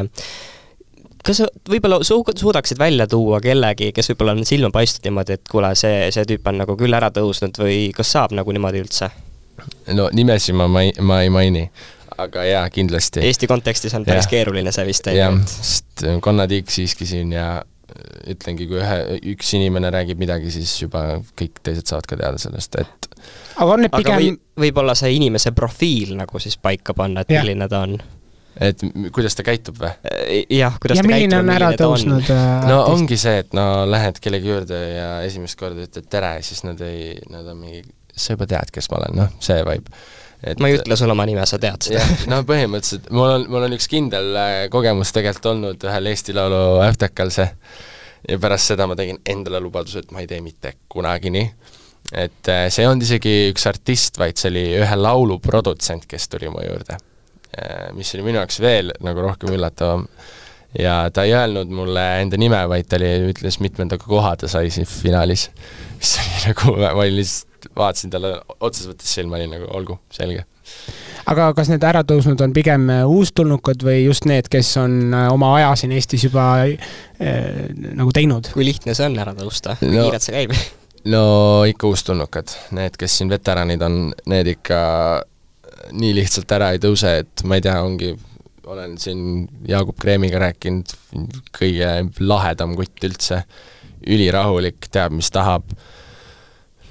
kas 1.28 1.42
sa 1.42 1.48
võib-olla 1.70 2.00
su-, 2.08 2.24
suudaksid 2.40 2.80
välja 2.80 3.08
tuua 3.12 3.42
kellegi, 3.44 3.92
kes 3.96 4.12
võib-olla 4.14 4.38
on 4.38 4.48
silma 4.48 4.72
paistnud 4.74 5.08
niimoodi, 5.10 5.38
et 5.38 5.52
kuule, 5.52 5.74
see, 5.80 6.08
see 6.16 6.26
tüüp 6.30 6.48
on 6.52 6.62
nagu 6.64 6.78
küll 6.80 6.98
ära 6.98 7.12
tõusnud 7.14 7.60
või 7.62 7.80
kas 7.96 8.14
saab 8.16 8.36
nagu 8.38 8.56
niimoodi 8.56 8.84
üldse? 8.86 9.12
no 9.98 10.10
nimesid 10.14 10.58
ma 10.58 10.70
mai-, 10.72 10.94
ma 11.04 11.22
ei 11.26 11.32
maini, 11.34 11.66
aga 12.18 12.46
jaa, 12.48 12.68
kindlasti. 12.74 13.24
Eesti 13.26 13.50
kontekstis 13.50 13.96
on 13.98 14.06
päris 14.08 14.28
ja. 14.28 14.36
keeruline 14.36 14.72
see 14.76 14.86
vist. 14.88 15.10
jah, 15.14 15.40
sest 15.52 16.06
Konnatiik 16.24 16.72
siiski 16.72 17.10
siin 17.10 17.34
ja 17.36 17.50
ütlengi, 18.30 18.68
kui 18.70 18.80
ühe, 18.82 18.98
üks 19.34 19.54
inimene 19.58 19.90
räägib 19.94 20.20
midagi, 20.22 20.52
siis 20.54 20.74
juba 20.84 21.22
kõik 21.40 21.62
teised 21.66 21.88
saavad 21.90 22.10
ka 22.10 22.20
teada 22.20 22.42
sellest, 22.42 22.78
et 22.84 23.08
aga 23.58 23.74
on 23.74 23.82
need 23.82 23.94
pigem 23.96 24.14
aga 24.14 24.22
või, 24.22 24.36
võib-olla 24.68 24.96
see 24.98 25.16
inimese 25.18 25.54
profiil 25.58 26.14
nagu 26.20 26.42
siis 26.44 26.60
paika 26.62 26.94
panna, 26.98 27.24
et 27.24 27.34
ja. 27.34 27.42
milline 27.42 27.68
ta 27.72 27.82
on 27.88 27.98
et 28.62 28.84
kuidas 29.14 29.36
ta 29.38 29.46
käitub 29.46 29.80
või? 29.82 29.92
jah, 30.54 30.78
kuidas 30.82 31.00
ja 31.00 31.06
ta 31.06 31.12
käitub, 31.12 31.48
milline 31.48 31.72
ta 31.80 31.90
on? 31.92 32.14
Äh, 32.20 32.68
no 32.70 32.80
ongi 32.94 33.18
see, 33.20 33.42
et 33.44 33.58
no 33.58 33.86
lähed 33.90 34.22
kellegi 34.24 34.52
juurde 34.52 34.80
ja 34.96 35.10
esimest 35.26 35.60
korda 35.60 35.86
ütled 35.88 36.08
tere, 36.12 36.38
siis 36.46 36.64
nad 36.66 36.82
ei, 36.86 37.16
nad 37.32 37.48
on 37.48 37.60
mingi, 37.62 37.84
sa 38.16 38.36
juba 38.36 38.48
tead, 38.50 38.72
kes 38.74 38.90
ma 38.92 39.02
olen, 39.02 39.20
noh, 39.22 39.36
see 39.44 39.60
vibe. 39.68 39.94
et 40.48 40.62
ma 40.64 40.70
ei 40.72 40.78
ütle 40.80 40.98
sulle 41.00 41.14
oma 41.14 41.28
nime, 41.30 41.46
sa 41.50 41.60
tead 41.62 41.90
seda. 41.90 42.06
no 42.32 42.42
põhimõtteliselt, 42.48 43.12
mul 43.14 43.36
on, 43.36 43.48
mul 43.54 43.68
on 43.70 43.78
üks 43.78 43.90
kindel 43.92 44.32
äh, 44.42 44.60
kogemus 44.74 45.14
tegelikult 45.16 45.52
olnud 45.54 45.90
ühel 45.90 46.14
Eesti 46.14 46.38
Laulu 46.38 46.80
äftekal 46.86 47.34
see, 47.34 47.50
ja 48.28 48.40
pärast 48.42 48.74
seda 48.74 48.88
ma 48.90 48.98
tegin 48.98 49.22
endale 49.26 49.62
lubaduse, 49.64 50.06
et 50.06 50.16
ma 50.16 50.24
ei 50.24 50.30
tee 50.30 50.42
mitte 50.46 50.78
kunagi 50.90 51.34
nii 51.34 51.52
et 52.08 52.50
äh, 52.50 52.70
see 52.72 52.86
ei 52.86 52.88
olnud 52.88 53.04
isegi 53.04 53.36
üks 53.52 53.68
artist, 53.68 54.16
vaid 54.18 54.40
see 54.40 54.50
oli 54.54 54.66
ühe 54.80 54.98
laulu 54.98 55.42
produtsent, 55.44 56.08
kes 56.08 56.30
tuli 56.32 56.48
mu 56.48 56.64
juurde 56.64 56.96
Äh, 56.96 57.17
mis 57.98 58.14
oli 58.16 58.26
minu 58.28 58.42
jaoks 58.42 58.60
veel 58.64 58.92
nagu 59.06 59.24
rohkem 59.26 59.54
üllatavam. 59.56 60.08
ja 60.78 60.98
ta 61.14 61.24
ei 61.24 61.34
öelnud 61.34 61.72
mulle 61.74 62.06
enda 62.22 62.38
nime, 62.38 62.60
vaid 62.70 62.90
ta 62.90 63.00
oli, 63.00 63.32
ütles 63.32 63.60
mitmenda 63.64 63.98
koha 64.02 64.36
ta 64.38 64.50
sai 64.52 64.70
siin 64.74 64.88
finaalis. 64.90 65.50
mis 65.98 66.18
oli 66.24 66.44
nagu, 66.50 66.76
ma 66.82 66.94
olin 66.94 67.18
lihtsalt, 67.22 67.72
vaatasin 67.76 68.14
talle 68.14 68.36
otseses 68.60 68.92
mõttes 68.92 69.18
silma, 69.20 69.40
olin 69.40 69.58
nagu 69.58 69.72
olgu, 69.78 70.00
selge 70.14 70.46
aga 71.28 71.50
kas 71.58 71.72
need 71.72 71.84
äratõusnud 71.88 72.42
on 72.44 72.56
pigem 72.56 72.90
äh, 72.94 73.04
uustulnukad 73.08 73.84
või 73.86 74.02
just 74.06 74.28
need, 74.30 74.50
kes 74.52 74.74
on 74.82 74.98
äh, 75.12 75.30
oma 75.34 75.54
aja 75.58 75.72
siin 75.80 75.94
Eestis 75.96 76.28
juba 76.28 76.48
äh, 76.64 77.56
nagu 77.98 78.14
teinud? 78.16 78.52
kui 78.56 78.68
lihtne 78.68 78.96
see 78.98 79.10
on 79.10 79.18
ära 79.22 79.36
tõusta, 79.38 79.78
kui 79.82 79.92
no, 79.92 80.08
kiirelt 80.08 80.28
see 80.28 80.36
käib? 80.36 80.56
no 81.12 81.24
ikka 81.70 81.92
uustulnukad, 81.92 82.54
need, 82.78 83.00
kes 83.00 83.20
siin 83.20 83.32
veteranid 83.32 83.84
on, 83.86 84.00
need 84.32 84.54
ikka 84.58 84.80
nii 85.92 86.16
lihtsalt 86.18 86.52
ära 86.56 86.72
ei 86.76 86.82
tõuse, 86.84 87.14
et 87.24 87.44
ma 87.48 87.58
ei 87.58 87.64
tea, 87.66 87.78
ongi, 87.84 88.14
olen 88.68 88.98
siin 89.02 89.48
Jaagup 89.68 90.00
Kreemiga 90.02 90.42
rääkinud, 90.44 90.94
kõige 91.56 91.92
lahedam 92.20 92.76
kutt 92.78 93.06
üldse, 93.08 93.44
ülirahulik, 94.08 94.90
teab, 94.92 95.16
mis 95.18 95.32
tahab, 95.34 95.70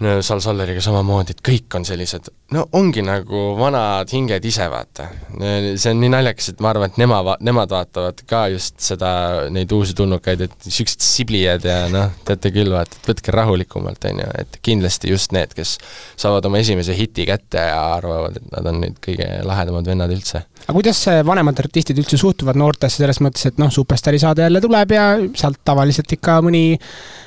no 0.02 0.18
Sal 0.24 0.42
Salleriga 0.44 0.82
samamoodi, 0.84 1.36
et 1.36 1.44
kõik 1.44 1.78
on 1.78 1.86
sellised, 1.88 2.32
no 2.54 2.62
ongi 2.78 3.02
nagu 3.02 3.40
vanad 3.58 4.10
hinged 4.14 4.44
ise, 4.46 4.68
vaata. 4.70 5.08
see 5.36 5.90
on 5.90 5.98
nii 6.02 6.10
naljakas, 6.12 6.52
et 6.52 6.60
ma 6.62 6.70
arvan, 6.70 6.92
et 6.92 7.00
nema, 7.00 7.18
nemad 7.44 7.72
vaatavad 7.74 8.22
ka 8.30 8.44
just 8.52 8.78
seda, 8.86 9.10
neid 9.52 9.72
uusi 9.74 9.96
tulnukaid, 9.98 10.44
et 10.46 10.68
niisugused 10.68 11.02
siblijad 11.02 11.66
ja 11.66 11.78
noh, 11.90 12.14
teate 12.28 12.52
küll, 12.54 12.70
vaata, 12.74 13.00
et 13.00 13.10
võtke 13.10 13.34
rahulikumalt, 13.34 14.06
on 14.12 14.22
ju, 14.22 14.28
et 14.44 14.60
kindlasti 14.66 15.10
just 15.10 15.34
need, 15.34 15.56
kes 15.58 15.76
saavad 16.14 16.46
oma 16.46 16.62
esimese 16.62 16.94
hiti 16.96 17.26
kätte 17.26 17.66
ja 17.66 17.80
arvavad, 17.96 18.38
et 18.38 18.48
nad 18.54 18.70
on 18.70 18.80
nüüd 18.84 19.02
kõige 19.02 19.28
lahedamad 19.46 19.90
vennad 19.90 20.14
üldse. 20.14 20.44
aga 20.66 20.78
kuidas 20.78 21.02
vanemad 21.26 21.58
artistid 21.66 21.98
üldse 21.98 22.20
suhtuvad 22.20 22.58
noortesse 22.58 23.02
selles 23.02 23.22
mõttes, 23.24 23.50
et 23.50 23.58
noh, 23.62 23.72
Superstaari 23.74 24.22
saade 24.22 24.46
jälle 24.46 24.62
tuleb 24.62 24.94
ja 24.94 25.10
sealt 25.34 25.64
tavaliselt 25.66 26.14
ikka 26.14 26.38
mõni 26.46 26.78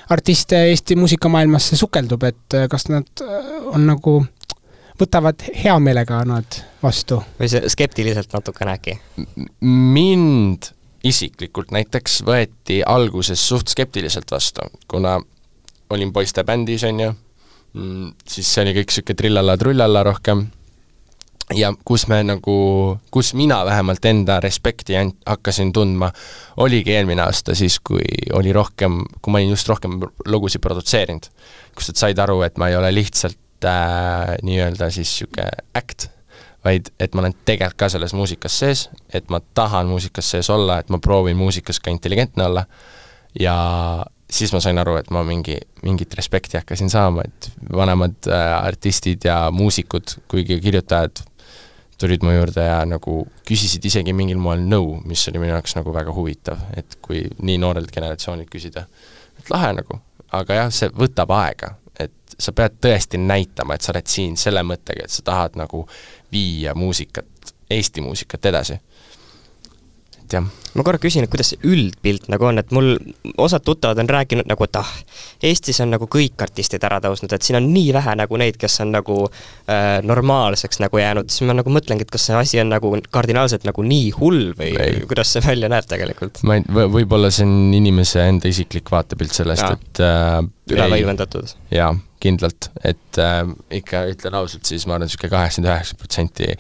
artist 0.09 0.55
Eesti 0.55 0.95
muusikamaailmasse 0.97 1.77
sukeldub, 1.77 2.23
et 2.31 2.59
kas 2.71 2.88
nad 2.89 3.23
on 3.69 3.85
nagu, 3.85 4.19
võtavad 5.00 5.46
hea 5.63 5.77
meelega 5.79 6.22
nad 6.27 6.60
vastu? 6.84 7.22
või 7.39 7.50
see 7.51 7.72
skeptiliselt 7.72 8.34
natukene 8.36 8.75
äkki? 8.77 8.98
mind 9.62 10.72
isiklikult 11.08 11.72
näiteks 11.72 12.22
võeti 12.27 12.82
alguses 12.86 13.41
suht 13.48 13.72
skeptiliselt 13.72 14.32
vastu, 14.32 14.68
kuna 14.88 15.18
olin 15.89 16.13
poiste 16.13 16.44
bändis, 16.44 16.84
on 16.84 17.00
ju, 17.00 17.12
mm, 17.74 18.15
siis 18.27 18.53
see 18.53 18.65
oli 18.65 18.75
kõik 18.77 18.91
niisugune 18.91 19.22
trillalla-trullalla 19.22 20.03
rohkem 20.06 20.48
ja 21.56 21.72
kus 21.86 22.06
me 22.12 22.20
nagu, 22.24 22.56
kus 23.12 23.34
mina 23.34 23.63
vähemalt 23.65 24.06
enda 24.06 24.39
respekti 24.44 24.98
hakkasin 25.25 25.74
tundma, 25.74 26.12
oligi 26.58 26.94
eelmine 26.94 27.24
aasta 27.25 27.56
siis, 27.58 27.79
kui 27.79 28.03
oli 28.38 28.53
rohkem, 28.53 29.01
kui 29.22 29.34
ma 29.34 29.41
olin 29.41 29.56
just 29.56 29.70
rohkem 29.70 30.00
lugusid 30.25 30.62
produtseerinud. 30.62 31.29
kus 31.75 31.89
nad 31.89 31.96
said 32.01 32.20
aru, 32.20 32.41
et 32.44 32.58
ma 32.58 32.68
ei 32.70 32.75
ole 32.75 32.91
lihtsalt 32.94 33.38
äh, 33.65 34.35
nii-öelda 34.43 34.89
siis 34.93 35.11
niisugune 35.11 35.49
äkt, 35.77 36.09
vaid 36.65 36.91
et 36.99 37.15
ma 37.15 37.23
olen 37.23 37.35
tegelikult 37.45 37.79
ka 37.79 37.89
selles 37.89 38.13
muusikas 38.13 38.59
sees, 38.59 38.87
et 39.13 39.29
ma 39.29 39.39
tahan 39.55 39.87
muusikas 39.87 40.31
sees 40.35 40.49
olla, 40.49 40.79
et 40.79 40.89
ma 40.89 40.99
proovin 40.99 41.37
muusikas 41.37 41.79
ka 41.79 41.91
intelligentne 41.91 42.45
olla 42.45 42.65
ja 43.39 43.55
siis 44.31 44.53
ma 44.53 44.61
sain 44.63 44.77
aru, 44.77 44.97
et 44.99 45.09
ma 45.13 45.23
mingi, 45.25 45.57
mingit 45.83 46.13
respekti 46.17 46.59
hakkasin 46.59 46.89
saama, 46.89 47.25
et 47.25 47.51
vanemad 47.73 48.29
äh, 48.29 48.53
artistid 48.59 49.25
ja 49.25 49.41
muusikud, 49.51 50.19
kuigi 50.31 50.59
kirjutajad 50.61 51.23
tulid 51.99 52.23
mu 52.23 52.31
juurde 52.31 52.63
ja 52.63 52.79
nagu 52.87 53.21
küsisid 53.47 53.83
isegi 53.89 54.13
mingil 54.15 54.39
moel 54.39 54.61
nõu, 54.63 54.99
mis 55.07 55.25
oli 55.31 55.41
minu 55.41 55.51
jaoks 55.51 55.75
nagu 55.75 55.93
väga 55.93 56.13
huvitav, 56.15 56.61
et 56.79 56.95
kui 57.03 57.25
nii 57.43 57.57
noorelt 57.59 57.91
generatsioonilt 57.91 58.51
küsida. 58.51 58.85
et 59.39 59.49
lahe 59.51 59.73
nagu, 59.73 59.99
aga 60.31 60.61
jah, 60.61 60.71
see 60.71 60.89
võtab 60.95 61.31
aega, 61.35 61.73
sa 62.39 62.53
pead 62.55 62.79
tõesti 62.81 63.19
näitama, 63.22 63.75
et 63.75 63.81
sa 63.81 63.91
oled 63.93 64.08
siin 64.08 64.38
selle 64.39 64.63
mõttega, 64.63 65.05
et 65.05 65.13
sa 65.13 65.25
tahad 65.25 65.58
nagu 65.60 65.86
viia 66.31 66.75
muusikat, 66.75 67.27
Eesti 67.69 68.01
muusikat 68.01 68.46
edasi 68.50 68.79
et 70.29 70.38
jah. 70.38 70.45
ma 70.77 70.86
korra 70.86 71.00
küsin, 71.01 71.25
et 71.25 71.31
kuidas 71.31 71.51
see 71.53 71.62
üldpilt 71.67 72.27
nagu 72.31 72.45
on, 72.50 72.62
et 72.62 72.74
mul 72.75 72.93
osad 73.41 73.63
tuttavad 73.65 74.00
on 74.03 74.09
rääkinud 74.09 74.50
nagu, 74.50 74.65
et 74.65 74.79
ah, 74.79 74.91
Eestis 75.50 75.79
on 75.83 75.91
nagu 75.93 76.07
kõik 76.12 76.41
artistid 76.45 76.83
ära 76.86 77.00
tõusnud, 77.03 77.33
et 77.33 77.45
siin 77.45 77.57
on 77.59 77.69
nii 77.74 77.93
vähe 77.95 78.15
nagu 78.19 78.39
neid, 78.39 78.59
kes 78.62 78.79
on 78.86 78.93
nagu 78.93 79.17
äh, 79.25 80.00
normaalseks 80.05 80.81
nagu 80.83 81.01
jäänud, 81.01 81.31
siis 81.33 81.48
ma 81.50 81.57
nagu 81.57 81.74
mõtlengi, 81.74 82.05
et 82.05 82.13
kas 82.13 82.29
see 82.29 82.38
asi 82.38 82.62
on 82.62 82.69
nagu 82.74 82.93
kardinaalselt 83.09 83.65
nagu 83.67 83.86
nii 83.86 84.12
hull 84.19 84.51
või 84.59 84.74
ei. 84.75 85.01
kuidas 85.09 85.33
see 85.36 85.45
välja 85.45 85.71
näeb 85.71 85.89
tegelikult? 85.89 86.43
ma 86.48 86.59
ei, 86.59 86.67
võib-olla 86.69 87.31
see 87.33 87.48
on 87.48 87.74
inimese 87.77 88.27
enda 88.29 88.51
isiklik 88.51 88.91
vaatepilt 88.93 89.33
sellest, 89.36 89.65
et 89.79 90.03
äh, 90.05 90.38
üle 90.75 90.91
võimendatud? 90.93 91.55
jaa, 91.74 91.93
kindlalt, 92.21 92.69
et 92.86 93.21
äh, 93.24 93.41
ikka 93.81 94.05
ütlen 94.13 94.38
ausalt, 94.38 94.69
siis 94.69 94.86
ma 94.86 94.98
arvan, 94.98 95.09
niisugune 95.09 95.33
kaheksakümmend 95.33 95.74
üheksa 95.74 96.00
protsenti 96.00 96.53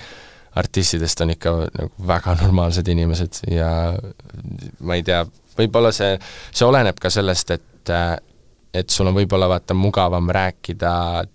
artistidest 0.59 1.21
on 1.25 1.33
ikka 1.35 1.55
nagu 1.65 2.07
väga 2.07 2.35
normaalsed 2.43 2.87
inimesed 2.91 3.43
ja 3.51 3.71
ma 4.79 4.99
ei 4.99 5.05
tea, 5.07 5.23
võib-olla 5.57 5.91
see, 5.95 6.15
see 6.51 6.67
oleneb 6.67 6.99
ka 7.01 7.11
sellest, 7.13 7.55
et 7.57 7.93
et 8.73 8.89
sul 8.89 9.09
on 9.09 9.15
võib-olla 9.17 9.47
vaata 9.49 9.73
mugavam 9.73 10.29
rääkida 10.29 10.91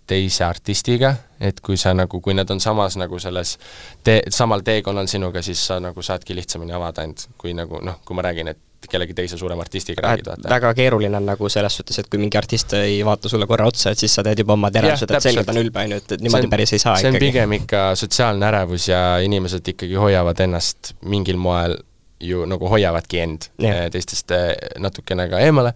teise 0.06 0.44
artistiga, 0.46 1.14
et 1.40 1.58
kui 1.64 1.76
sa 1.80 1.94
nagu, 1.94 2.20
kui 2.22 2.34
nad 2.34 2.50
on 2.50 2.60
samas 2.62 2.98
nagu 3.00 3.18
selles 3.22 3.56
tee, 4.04 4.20
samal 4.30 4.62
teekonnal 4.66 5.10
sinuga, 5.10 5.42
siis 5.42 5.66
sa 5.66 5.80
nagu 5.82 6.02
saadki 6.02 6.36
lihtsamini 6.36 6.76
avada 6.76 7.06
end, 7.06 7.26
kui 7.38 7.54
nagu 7.56 7.82
noh, 7.82 7.98
kui 8.06 8.16
ma 8.16 8.24
räägin, 8.28 8.52
et 8.54 8.62
kellegi 8.90 9.14
teise 9.16 9.38
suurema 9.40 9.64
artistiga 9.64 10.02
räägid, 10.04 10.28
vaata. 10.28 10.50
väga 10.52 10.74
keeruline 10.76 11.16
on 11.16 11.26
nagu 11.26 11.48
selles 11.48 11.76
suhtes, 11.80 11.98
et 11.98 12.10
kui 12.12 12.20
mingi 12.20 12.38
artist 12.38 12.76
ei 12.78 13.00
vaata 13.06 13.28
sulle 13.32 13.48
korra 13.50 13.66
otsa, 13.70 13.94
et 13.94 13.98
siis 13.98 14.14
sa 14.14 14.22
teed 14.26 14.44
juba 14.44 14.54
oma 14.54 14.70
järeldused, 14.74 15.10
et 15.10 15.26
selgelt 15.26 15.50
on 15.50 15.60
ülbe, 15.62 15.84
on 15.86 15.96
ju, 15.96 16.02
et 16.02 16.14
niimoodi 16.20 16.48
on, 16.48 16.52
päris 16.52 16.74
ei 16.76 16.82
saa 16.82 16.98
see 17.00 17.08
on 17.08 17.16
ikkagi. 17.16 17.32
pigem 17.32 17.56
ikka 17.58 17.84
sotsiaalne 17.98 18.46
ärevus 18.50 18.88
ja 18.92 19.02
inimesed 19.24 19.72
ikkagi 19.74 19.98
hoiavad 19.98 20.44
ennast 20.44 20.94
mingil 21.08 21.40
moel 21.40 21.78
ju 22.24 22.44
nagu 22.48 22.68
hoiavadki 22.70 23.20
end 23.20 23.48
yeah. 23.62 23.86
teistest 23.92 24.30
eh, 24.36 24.52
natukene 24.80 25.26
ka 25.32 25.40
eemale, 25.44 25.74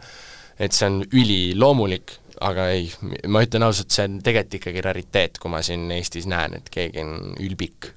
et 0.58 0.74
see 0.74 0.88
on 0.90 1.00
üliloomulik, 1.06 2.18
aga 2.44 2.68
ei, 2.74 2.86
ma 3.30 3.42
ütlen 3.46 3.66
ausalt, 3.66 3.90
see 3.94 4.06
on 4.08 4.20
tegelikult 4.24 4.60
ikkagi 4.60 4.84
rariteet, 4.84 5.40
kui 5.42 5.52
ma 5.52 5.62
siin 5.64 5.88
Eestis 5.94 6.28
näen, 6.30 6.58
et 6.58 6.70
keegi 6.72 7.02
on 7.04 7.34
ülbik, 7.44 7.92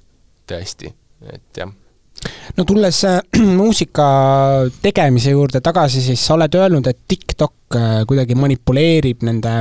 tõesti, 0.50 0.90
et 1.32 1.62
jah. 1.62 1.78
No 2.56 2.64
tulles 2.68 3.00
äh, 3.08 3.20
muusika 3.60 4.04
tegemise 4.82 5.32
juurde 5.32 5.62
tagasi, 5.64 6.02
siis 6.04 6.22
sa 6.22 6.36
oled 6.36 6.54
öelnud, 6.54 6.86
et 6.86 7.00
TikTok 7.08 7.76
äh, 7.78 7.88
kuidagi 8.08 8.36
manipuleerib 8.38 9.24
nende 9.26 9.56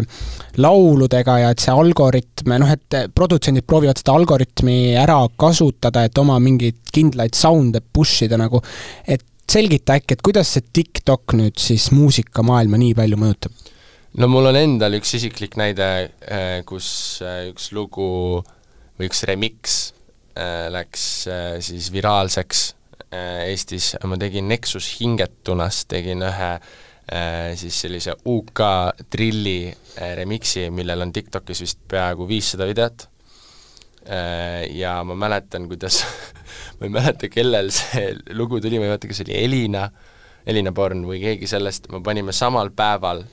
lauludega 0.62 1.38
ja 1.41 1.51
et 1.53 1.63
see 1.63 1.74
algoritm, 1.74 2.53
noh 2.62 2.74
et 2.74 3.00
produtsendid 3.15 3.65
proovivad 3.67 4.01
seda 4.01 4.15
algoritmi 4.17 4.77
ära 5.00 5.17
kasutada, 5.39 6.05
et 6.05 6.22
oma 6.22 6.38
mingeid 6.43 6.81
kindlaid 6.93 7.38
sound'e 7.38 7.81
push 7.93 8.27
ida 8.27 8.39
nagu, 8.41 8.62
et 9.08 9.25
selgita 9.50 9.98
äkki, 10.00 10.17
et 10.17 10.25
kuidas 10.25 10.53
see 10.55 10.65
TikTok 10.74 11.38
nüüd 11.39 11.57
siis 11.60 11.89
muusikamaailma 11.95 12.79
nii 12.81 12.98
palju 12.98 13.21
mõjutab? 13.21 13.55
no 14.19 14.27
mul 14.27 14.51
on 14.51 14.60
endal 14.60 15.00
üks 15.00 15.15
isiklik 15.17 15.57
näide, 15.60 15.88
äh, 16.27 16.60
kus 16.67 17.21
üks 17.50 17.71
lugu 17.75 18.12
või 19.00 19.10
üks 19.10 19.25
remix 19.29 19.81
Äh, 20.31 20.69
läks 20.71 21.27
äh, 21.27 21.60
siis 21.60 21.89
viraalseks 21.91 22.75
äh, 23.12 23.50
Eestis, 23.50 23.98
ma 24.07 24.15
tegin 24.15 24.48
Nexus 24.48 24.88
hingetunas, 25.01 25.83
tegin 25.91 26.24
ühe 26.24 26.53
siis 27.60 27.75
sellise 27.81 28.13
UK 28.29 28.60
trilli 29.12 29.74
remixi, 30.15 30.69
millel 30.71 31.01
on 31.03 31.10
TikTokis 31.12 31.60
vist 31.65 31.79
peaaegu 31.91 32.24
viissada 32.29 32.63
videot, 32.69 33.03
ja 34.12 34.96
ma 35.08 35.15
mäletan, 35.15 35.70
kuidas 35.72 36.01
ma 36.80 36.88
ei 36.88 36.94
mäleta, 36.94 37.30
kellel 37.32 37.70
see 37.72 38.10
lugu 38.36 38.60
tuli, 38.60 38.80
ma 38.80 38.89
ei 38.89 38.91
mäleta, 38.91 39.08
kas 39.08 39.24
oli 39.24 39.38
Elina, 39.39 39.86
Elina 40.46 40.74
Born 40.75 41.06
või 41.08 41.22
keegi 41.24 41.48
sellest, 41.48 41.88
me 41.94 42.01
panime 42.03 42.36
samal 42.36 42.74
päeval 42.75 43.24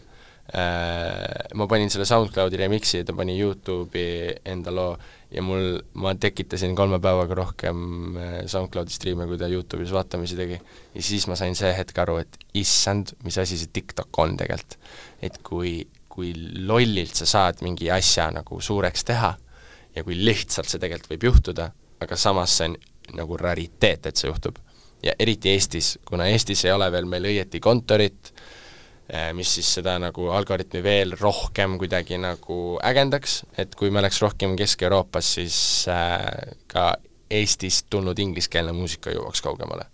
ma 0.49 1.67
panin 1.69 1.91
selle 1.93 2.07
SoundCloudi 2.09 2.57
remixi 2.57 3.03
ja 3.03 3.05
ta 3.05 3.13
pani 3.13 3.35
YouTube'i 3.37 4.39
enda 4.49 4.73
loo 4.73 4.95
ja 5.31 5.43
mul, 5.45 5.77
ma 6.01 6.15
tekitasin 6.17 6.75
kolme 6.77 7.01
päevaga 7.05 7.37
rohkem 7.37 7.83
äh, 8.17 8.37
SoundCloudi 8.49 8.95
striime, 8.95 9.27
kui 9.29 9.39
ta 9.41 9.49
YouTube'is 9.51 9.93
vaatamisi 9.93 10.39
tegi. 10.39 10.57
ja 10.95 11.03
siis 11.05 11.27
ma 11.29 11.37
sain 11.37 11.57
see 11.59 11.73
hetk 11.77 11.99
aru, 12.01 12.19
et 12.25 12.39
issand, 12.57 13.13
mis 13.25 13.37
asi 13.39 13.59
see 13.61 13.73
TikTok 13.73 14.23
on 14.25 14.37
tegelikult. 14.41 14.79
et 15.23 15.37
kui, 15.45 15.83
kui 16.09 16.33
lollilt 16.65 17.15
sa 17.19 17.29
saad 17.29 17.63
mingi 17.67 17.91
asja 17.93 18.31
nagu 18.33 18.61
suureks 18.61 19.05
teha 19.05 19.35
ja 19.99 20.07
kui 20.07 20.17
lihtsalt 20.17 20.71
see 20.71 20.81
tegelikult 20.81 21.13
võib 21.17 21.29
juhtuda, 21.31 21.71
aga 22.01 22.17
samas 22.17 22.57
see 22.59 22.71
on 22.71 22.79
nagu 23.19 23.37
rariteet, 23.41 24.07
et 24.07 24.17
see 24.17 24.31
juhtub. 24.31 24.59
ja 25.03 25.13
eriti 25.19 25.53
Eestis, 25.53 25.97
kuna 26.05 26.27
Eestis 26.27 26.65
ei 26.65 26.73
ole 26.75 26.89
veel 26.93 27.07
meil 27.07 27.29
õieti 27.31 27.61
kontorit, 27.63 28.33
Äh, 29.09 29.31
mis 29.33 29.49
siis 29.57 29.69
seda 29.79 29.95
nagu 29.97 30.27
algoritmi 30.37 30.83
veel 30.85 31.15
rohkem 31.17 31.79
kuidagi 31.81 32.19
nagu 32.21 32.77
ägendaks, 32.85 33.39
et 33.57 33.73
kui 33.73 33.89
me 33.89 34.03
oleks 34.03 34.19
rohkem 34.21 34.53
Kesk-Euroopas, 34.59 35.31
siis 35.39 35.61
äh, 35.89 36.53
ka 36.69 36.91
Eestist 37.33 37.87
tulnud 37.89 38.21
ingliskeelne 38.21 38.75
muusika 38.77 39.15
jõuaks 39.15 39.41
kaugemale. 39.45 39.87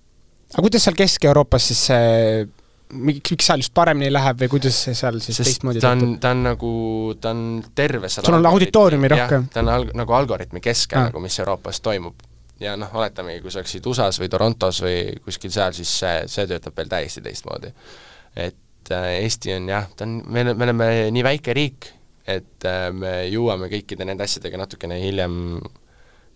aga 0.51 0.65
kuidas 0.67 0.83
seal 0.89 0.99
Kesk-Euroopas 0.99 1.71
siis 1.71 1.85
see 1.93 2.49
miks, 2.93 3.33
miks 3.33 3.49
seal 3.49 3.63
just 3.63 3.75
paremini 3.77 4.11
läheb 4.13 4.45
või 4.45 4.51
kuidas 4.57 4.77
see 4.87 4.95
seal 4.99 5.19
siis 5.23 5.39
Sest 5.41 5.51
teistmoodi 5.51 5.83
ta 5.83 5.95
on, 5.97 6.17
ta 6.23 6.35
on 6.35 6.45
nagu, 6.49 6.75
ta 7.21 7.33
on 7.35 7.43
terve 7.77 8.11
seal 8.13 8.27
sul 8.27 8.39
on 8.39 8.51
auditooriumi 8.53 9.11
rohkem? 9.15 9.49
ta 9.53 9.65
on 9.65 9.73
alg-, 9.73 9.95
nagu 9.97 10.17
algoritmi 10.19 10.63
keskel 10.65 11.01
ah. 11.01 11.11
nagu, 11.11 11.23
mis 11.25 11.39
Euroopas 11.43 11.81
toimub. 11.85 12.27
ja 12.63 12.77
noh, 12.81 12.93
oletamegi, 12.95 13.43
kui 13.45 13.53
sa 13.53 13.63
oleksid 13.63 13.87
USA-s 13.91 14.21
või 14.23 14.31
Torontos 14.33 14.83
või 14.85 14.99
kuskil 15.25 15.53
seal, 15.55 15.75
siis 15.77 15.91
see, 16.05 16.25
see 16.31 16.47
töötab 16.51 16.77
veel 16.79 16.93
täiesti 16.93 17.25
teistmoodi. 17.25 17.73
et 18.37 18.93
äh, 18.95 19.11
Eesti 19.25 19.57
on 19.57 19.69
jah, 19.73 19.89
ta 19.97 20.09
on, 20.09 20.21
me, 20.27 20.47
me 20.53 20.69
oleme 20.69 20.91
nii 21.15 21.25
väike 21.27 21.57
riik, 21.57 21.91
et 22.27 22.69
äh, 22.69 22.89
me 22.93 23.17
jõuame 23.33 23.71
kõikide 23.73 24.07
nende 24.07 24.27
asjadega 24.29 24.61
natukene 24.65 25.01
hiljem 25.03 25.61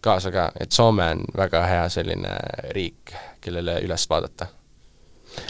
kaasa 0.00 0.30
ka, 0.34 0.50
et 0.60 0.72
Soome 0.72 1.10
on 1.14 1.24
väga 1.36 1.64
hea 1.66 1.88
selline 1.92 2.36
riik, 2.76 3.14
kellele 3.42 3.80
üles 3.86 4.06
vaadata. 4.10 4.46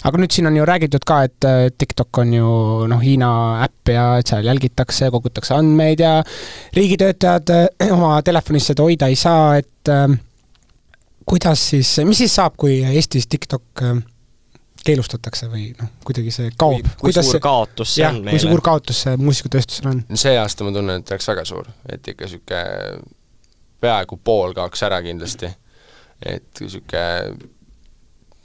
Aga 0.04 0.20
nüüd 0.20 0.34
siin 0.34 0.48
on 0.50 0.56
ju 0.56 0.66
räägitud 0.68 1.06
ka, 1.08 1.22
et 1.28 1.48
äh, 1.48 1.68
TikTok 1.78 2.22
on 2.22 2.34
ju 2.34 2.50
noh, 2.90 3.02
Hiina 3.02 3.30
äpp 3.66 3.92
ja 3.94 4.06
et 4.20 4.30
seal 4.30 4.46
jälgitakse, 4.48 5.10
kogutakse 5.14 5.56
andmeid 5.56 6.02
ja 6.04 6.18
riigitöötajad 6.76 7.54
äh, 7.54 7.92
oma 7.94 8.18
telefonis 8.22 8.70
seda 8.72 8.86
hoida 8.86 9.10
ei 9.10 9.18
saa, 9.18 9.56
et 9.60 9.92
äh, 9.92 10.06
kuidas 11.28 11.68
siis, 11.70 11.96
mis 12.08 12.22
siis 12.24 12.34
saab, 12.38 12.56
kui 12.60 12.80
Eestis 12.86 13.28
TikTok 13.28 13.84
keelustatakse 14.88 15.48
või 15.50 15.68
noh, 15.78 15.90
kuidagi 16.06 16.32
see 16.32 16.50
kaob? 16.58 16.86
kui 17.00 17.12
suur 17.12 17.26
see, 17.26 17.42
kaotus 17.44 17.94
see 17.96 18.04
jah, 18.04 18.14
on 18.14 18.22
meile? 18.22 18.36
kui 18.36 18.44
suur 18.46 18.64
kaotus 18.64 19.04
see 19.04 19.20
muusikatööstusel 19.20 19.90
on? 19.90 20.02
see 20.14 20.34
aasta 20.40 20.66
ma 20.66 20.72
tunnen, 20.74 21.02
et 21.02 21.14
oleks 21.14 21.28
väga 21.28 21.44
suur, 21.48 21.68
et 21.92 22.12
ikka 22.14 22.28
niisugune 22.28 22.64
peaaegu 23.82 24.18
pool 24.24 24.54
kaoks 24.56 24.82
ära 24.86 25.00
kindlasti. 25.04 25.50
et 26.26 26.62
niisugune 26.62 27.52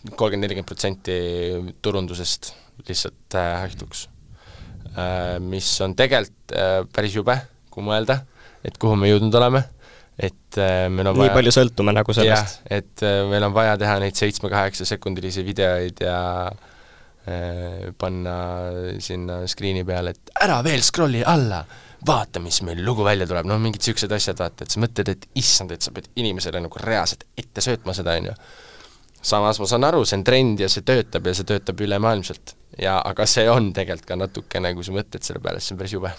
kolmkümmend, 0.09 0.43
nelikümmend 0.45 0.69
protsenti 0.69 1.15
turundusest 1.81 2.53
lihtsalt 2.87 3.37
äh, 3.39 3.53
haihtuks 3.63 4.07
äh,. 4.97 5.39
Mis 5.43 5.69
on 5.81 5.95
tegelikult 5.97 6.55
äh, 6.57 6.81
päris 6.93 7.15
jube, 7.15 7.37
kui 7.73 7.85
mõelda, 7.85 8.21
et 8.63 8.77
kuhu 8.81 8.97
me 8.99 9.11
jõudnud 9.11 9.39
oleme 9.39 9.63
et 10.19 10.57
äh, 10.61 10.89
meil 10.93 11.09
on 11.09 11.17
nii 11.17 11.25
vaja, 11.25 11.37
palju 11.37 11.53
sõltume 11.55 11.93
nagu 11.95 12.13
sellest. 12.13 12.61
et 12.69 13.01
äh, 13.05 13.23
meil 13.29 13.47
on 13.47 13.55
vaja 13.55 13.77
teha 13.81 13.95
neid 14.03 14.17
seitsme-kaheksa 14.17 14.85
sekundilisi 14.85 15.45
videoid 15.45 16.03
ja 16.05 16.19
äh, 16.49 17.89
panna 17.97 18.35
sinna 19.01 19.41
screen'i 19.49 19.85
peale, 19.87 20.13
et 20.13 20.35
ära 20.45 20.59
veel 20.65 20.83
scroll'i 20.85 21.23
alla, 21.25 21.63
vaata, 22.05 22.41
mis 22.43 22.61
meil 22.67 22.83
lugu 22.85 23.05
välja 23.05 23.27
tuleb, 23.29 23.49
noh 23.49 23.61
mingid 23.61 23.81
niisugused 23.81 24.13
asjad, 24.13 24.37
vaata, 24.43 24.67
et 24.67 24.75
sa 24.75 24.83
mõtled, 24.83 25.09
et 25.15 25.27
issand, 25.41 25.73
et 25.73 25.85
sa 25.85 25.93
pead 25.95 26.11
inimesele 26.21 26.61
nagu 26.61 26.83
reaalselt 26.83 27.25
ette 27.37 27.65
söötma 27.65 27.97
seda, 27.97 28.17
on 28.19 28.29
ju. 28.29 28.37
Samas 29.23 29.59
ma 29.59 29.69
saan 29.69 29.87
aru, 29.87 30.03
see 30.05 30.19
on 30.19 30.25
trend 30.27 30.63
ja 30.63 30.69
see 30.71 30.85
töötab 30.85 31.27
ja 31.27 31.35
see 31.37 31.47
töötab 31.47 31.79
ülemaailmselt. 31.85 32.55
ja 32.81 32.99
aga 33.05 33.25
see 33.29 33.49
on 33.49 33.71
tegelikult 33.73 34.09
ka 34.09 34.19
natukene, 34.19 34.73
kui 34.75 34.85
sa 34.85 34.95
mõtled 34.95 35.23
selle 35.23 35.43
peale, 35.43 35.61
siis 35.61 35.71
see 35.71 35.77
on 35.77 35.81
päris 35.83 35.95
jube. 35.95 36.11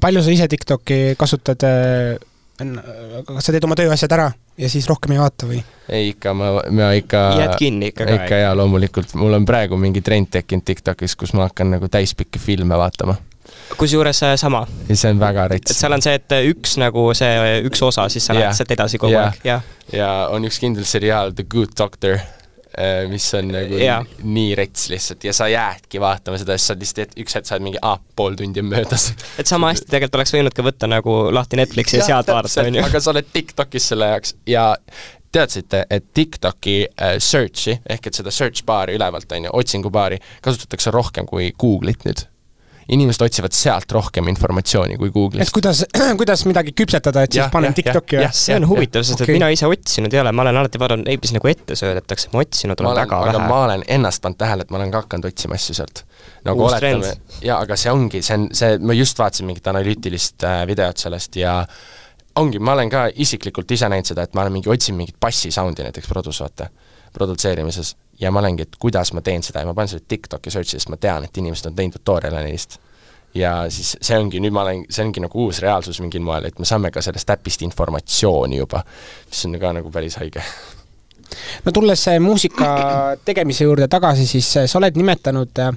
palju 0.00 0.24
sa 0.24 0.34
ise 0.34 0.50
TikTok'i 0.50 1.00
kasutad 1.18 1.68
äh 1.68 2.28
kas 2.60 3.46
sa 3.46 3.54
teed 3.54 3.64
oma 3.64 3.76
tööasjad 3.78 4.12
ära 4.12 4.26
ja 4.60 4.68
siis 4.68 4.88
rohkem 4.90 5.14
ei 5.14 5.20
vaata 5.20 5.48
või? 5.48 5.62
ei 5.88 6.10
ikka, 6.12 6.34
ma, 6.36 6.50
ma 6.76 6.90
ikka 6.96 7.22
jääd 7.38 7.56
kinni 7.60 7.90
ikka 7.92 8.04
ka? 8.04 8.16
ikka 8.18 8.40
jaa, 8.42 8.52
loomulikult, 8.58 9.14
mul 9.20 9.38
on 9.38 9.46
praegu 9.48 9.78
mingi 9.80 10.02
trend 10.04 10.28
tekkinud 10.34 10.66
TikTokis, 10.68 11.16
kus 11.16 11.32
ma 11.36 11.48
hakkan 11.48 11.72
nagu 11.76 11.88
täispikki 11.88 12.42
filme 12.42 12.76
vaatama. 12.76 13.16
kusjuures 13.80 14.22
äh, 14.28 14.34
sama. 14.40 14.66
ja 14.88 14.96
see 14.96 15.14
on 15.14 15.22
väga 15.22 15.46
rets. 15.54 15.72
et 15.72 15.80
seal 15.80 15.96
on 15.96 16.04
see, 16.04 16.18
et 16.20 16.36
üks 16.52 16.76
nagu 16.82 17.06
see 17.16 17.62
üks 17.70 17.86
osa, 17.86 18.08
siis 18.12 18.28
sa 18.28 18.36
lähed 18.36 18.56
sealt 18.58 18.76
edasi 18.76 19.00
kogu 19.00 19.16
yeah. 19.16 19.32
aeg, 19.32 19.40
jah. 19.44 19.72
ja 19.96 20.10
on 20.34 20.44
üks 20.48 20.60
kindel 20.60 20.84
seriaal 20.84 21.32
The 21.32 21.48
Good 21.48 21.72
Doctor 21.78 22.20
Äh, 22.20 22.39
mis 23.10 23.24
on 23.34 23.48
nagu 23.50 23.78
yeah. 23.80 24.04
nii 24.22 24.54
rets 24.58 24.88
lihtsalt 24.92 25.24
ja 25.26 25.32
sa 25.36 25.48
jäädki 25.50 26.00
vaatama 26.00 26.38
seda, 26.40 26.56
siis 26.58 26.70
sa 26.70 26.76
lihtsalt 26.78 27.16
üks 27.20 27.34
hetk 27.36 27.48
saad 27.50 27.64
mingi, 27.64 27.80
aa, 27.82 27.98
pool 28.16 28.36
tundi 28.38 28.62
on 28.62 28.70
möödas. 28.70 29.10
et 29.38 29.50
sama 29.50 29.72
hästi 29.72 29.90
tegelikult 29.90 30.20
oleks 30.20 30.34
võinud 30.36 30.56
ka 30.56 30.64
võtta 30.66 30.90
nagu 30.90 31.16
lahti 31.34 31.58
Netflixi 31.60 31.98
ja, 31.98 32.04
ja 32.04 32.10
sealt 32.12 32.30
vaadata, 32.30 32.66
on 32.66 32.78
ju. 32.78 32.84
aga 32.86 33.02
sa 33.02 33.14
oled 33.14 33.32
TikTokis 33.32 33.90
selle 33.92 34.12
jaoks 34.12 34.36
ja 34.50 34.66
teadsite, 35.32 35.84
et 35.90 36.10
TikToki 36.14 36.76
äh, 36.86 37.16
search'i 37.22 37.78
ehk 37.88 38.10
et 38.10 38.18
seda 38.18 38.32
search 38.34 38.64
baari 38.66 38.96
ülevalt, 38.98 39.30
on 39.32 39.46
ju, 39.46 39.54
otsingubaari, 39.62 40.18
kasutatakse 40.42 40.94
rohkem 40.94 41.28
kui 41.30 41.52
Google'it 41.58 42.06
nüüd 42.06 42.26
inimesed 42.90 43.22
otsivad 43.24 43.54
sealt 43.54 43.92
rohkem 43.94 44.28
informatsiooni 44.32 44.96
kui 44.98 45.12
Google'ist. 45.14 45.48
et 45.48 45.54
kuidas, 45.54 45.82
kuidas 46.20 46.44
midagi 46.48 46.74
küpsetada, 46.76 47.24
et 47.26 47.36
ja, 47.36 47.44
siis 47.44 47.52
panen 47.54 47.76
TikTok'i 47.76 48.18
või? 48.18 48.30
see 48.34 48.56
on 48.58 48.66
huvitav, 48.70 49.04
sest 49.06 49.20
okay. 49.20 49.34
et 49.34 49.38
mina 49.38 49.50
ise 49.54 49.68
otsinud 49.70 50.14
ei 50.14 50.22
ole, 50.22 50.32
ma 50.34 50.46
olen 50.46 50.60
alati 50.62 50.80
vaadanud 50.82 51.06
neid, 51.06 51.22
mis 51.22 51.34
nagu 51.36 51.50
ette 51.52 51.78
söödetakse, 51.78 52.32
ma 52.34 52.42
otsinud 52.44 52.82
olen, 52.82 52.90
olen 52.90 53.02
väga 53.04 53.20
aga 53.20 53.38
vähe. 53.38 53.52
ma 53.52 53.60
olen 53.68 53.86
ennast 53.98 54.24
pannud 54.24 54.40
tähele, 54.42 54.66
et 54.66 54.74
ma 54.74 54.80
olen 54.80 54.92
ka 54.94 55.04
hakanud 55.04 55.30
otsima 55.30 55.58
asju 55.60 55.78
sealt. 55.78 56.04
nagu 56.48 56.66
Uus 56.66 56.74
oletame, 56.74 57.14
jaa, 57.46 57.60
aga 57.60 57.78
see 57.78 57.94
ongi, 57.94 58.24
see 58.26 58.38
on, 58.40 58.50
see, 58.62 58.76
ma 58.82 58.96
just 58.98 59.22
vaatasin 59.22 59.50
mingit 59.50 59.70
analüütilist 59.70 60.46
äh, 60.48 60.60
videot 60.70 61.06
sellest 61.06 61.38
ja 61.38 61.60
ongi, 62.40 62.58
ma 62.58 62.74
olen 62.74 62.90
ka 62.90 63.06
isiklikult 63.22 63.70
ise 63.70 63.88
näinud 63.90 64.10
seda, 64.10 64.26
et 64.26 64.34
ma 64.34 64.44
olen 64.44 64.58
mingi, 64.58 64.70
otsin 64.72 64.98
mingit 64.98 65.18
bassi 65.20 65.52
sound'i 65.54 65.86
näiteks 65.86 66.10
produs, 66.10 66.42
vaata, 66.42 66.70
produtseerimises 67.14 67.94
ja 68.20 68.30
ma 68.30 68.40
olengi, 68.42 68.66
et 68.66 68.78
kuidas 68.80 69.12
ma 69.16 69.22
teen 69.24 69.42
seda 69.42 69.62
ja 69.62 69.68
ma 69.68 69.74
panen 69.74 69.92
selle 69.94 70.04
TikToki 70.08 70.52
search'i, 70.52 70.78
sest 70.78 70.90
ma 70.92 70.98
tean, 71.00 71.24
et 71.24 71.36
inimesed 71.42 71.70
on 71.70 71.76
teinud 71.76 71.98
tutorial'e 71.98 72.42
neist. 72.46 72.78
ja 73.34 73.52
siis 73.70 73.96
see 74.02 74.18
ongi, 74.18 74.40
nüüd 74.42 74.54
ma 74.54 74.64
olen, 74.66 74.84
see 74.90 75.04
ongi 75.06 75.22
nagu 75.22 75.46
uus 75.46 75.60
reaalsus 75.62 76.00
mingil 76.02 76.22
moel, 76.26 76.48
et 76.50 76.58
me 76.58 76.66
saame 76.66 76.90
ka 76.90 77.02
sellest 77.02 77.30
äpist 77.30 77.62
informatsiooni 77.62 78.58
juba, 78.58 78.82
mis 79.30 79.46
on 79.46 79.58
ka 79.62 79.72
nagu 79.78 79.92
päris 79.94 80.18
haige 80.18 80.42
no 81.64 81.72
tulles 81.72 82.06
muusika 82.20 82.70
tegemise 83.24 83.64
juurde 83.64 83.88
tagasi, 83.88 84.26
siis 84.26 84.50
sa 84.66 84.78
oled 84.78 84.98
nimetanud 84.98 85.62
äh, 85.62 85.74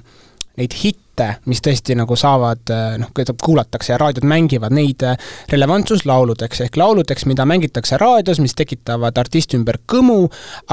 neid 0.60 0.74
hitte, 0.78 1.26
mis 1.50 1.62
tõesti 1.62 1.96
nagu 1.98 2.16
saavad 2.18 2.70
eh, 2.70 2.96
noh, 3.02 3.10
kuulatakse 3.42 3.92
ja 3.92 3.98
raadiod 3.98 4.26
mängivad 4.28 4.74
neid 4.74 5.02
eh, 5.06 5.14
relevantsuslauludeks 5.50 6.64
ehk 6.66 6.78
lauludeks, 6.78 7.26
mida 7.30 7.46
mängitakse 7.48 7.98
raadios, 8.00 8.40
mis 8.42 8.54
tekitavad 8.58 9.18
artisti 9.18 9.58
ümber 9.58 9.80
kõmu, 9.90 10.20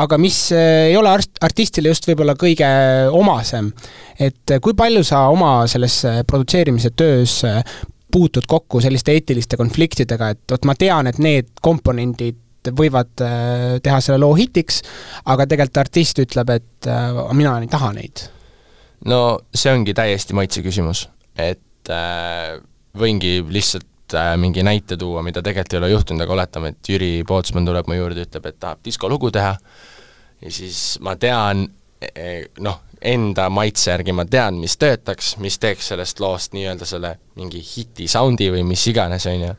aga 0.01 0.19
mis 0.21 0.37
eh, 0.55 0.91
ei 0.91 0.97
ole 0.99 1.13
art-, 1.13 1.41
artistile 1.45 1.93
just 1.93 2.05
võib-olla 2.09 2.35
kõige 2.39 2.69
omasem. 3.17 3.71
et 4.19 4.57
kui 4.61 4.77
palju 4.77 5.03
sa 5.07 5.27
oma 5.33 5.65
selles 5.71 6.01
produtseerimise 6.27 6.91
töös 6.97 7.39
puutud 8.11 8.45
kokku 8.47 8.81
selliste 8.83 9.15
eetiliste 9.15 9.57
konfliktidega, 9.57 10.29
et 10.33 10.51
vot 10.51 10.67
ma 10.67 10.75
tean, 10.75 11.07
et 11.07 11.17
need 11.17 11.49
komponendid 11.61 12.37
võivad 12.77 13.15
teha 13.17 14.01
selle 14.03 14.19
loo 14.21 14.35
hitiks, 14.37 14.83
aga 15.31 15.47
tegelikult 15.49 15.81
artist 15.81 16.21
ütleb, 16.21 16.53
et 16.53 16.91
mina 17.33 17.55
ei 17.63 17.71
taha 17.71 17.89
neid 17.95 18.27
no 19.05 19.21
see 19.53 19.71
ongi 19.73 19.95
täiesti 19.97 20.35
maitse 20.37 20.63
küsimus, 20.65 21.07
et 21.39 21.89
äh, 21.89 22.59
võingi 22.97 23.39
lihtsalt 23.49 24.15
äh, 24.17 24.33
mingi 24.41 24.63
näite 24.65 24.97
tuua, 24.99 25.23
mida 25.25 25.43
tegelikult 25.45 25.73
ei 25.73 25.81
ole 25.81 25.91
juhtunud, 25.93 26.25
aga 26.25 26.37
oletame, 26.37 26.73
et 26.73 26.91
Jüri 26.93 27.11
Pootsman 27.27 27.67
tuleb 27.67 27.89
mu 27.89 27.97
juurde, 27.97 28.27
ütleb, 28.27 28.47
et 28.49 28.59
tahab 28.59 28.83
diskolugu 28.85 29.31
teha. 29.33 29.55
Ja 30.41 30.51
siis 30.53 30.97
ma 31.05 31.15
tean, 31.21 31.67
e, 32.01 32.47
noh, 32.65 32.79
enda 33.01 33.47
maitse 33.53 33.91
järgi 33.91 34.13
ma 34.13 34.25
tean, 34.29 34.57
mis 34.61 34.77
töötaks, 34.81 35.35
mis 35.41 35.57
teeks 35.61 35.91
sellest 35.93 36.21
loost 36.21 36.55
nii-öelda 36.57 36.85
selle 36.89 37.15
mingi 37.37 37.61
hiti 37.61 38.07
soundi 38.09 38.49
või 38.53 38.63
mis 38.65 38.85
iganes, 38.89 39.25
on 39.29 39.45
ju, 39.45 39.51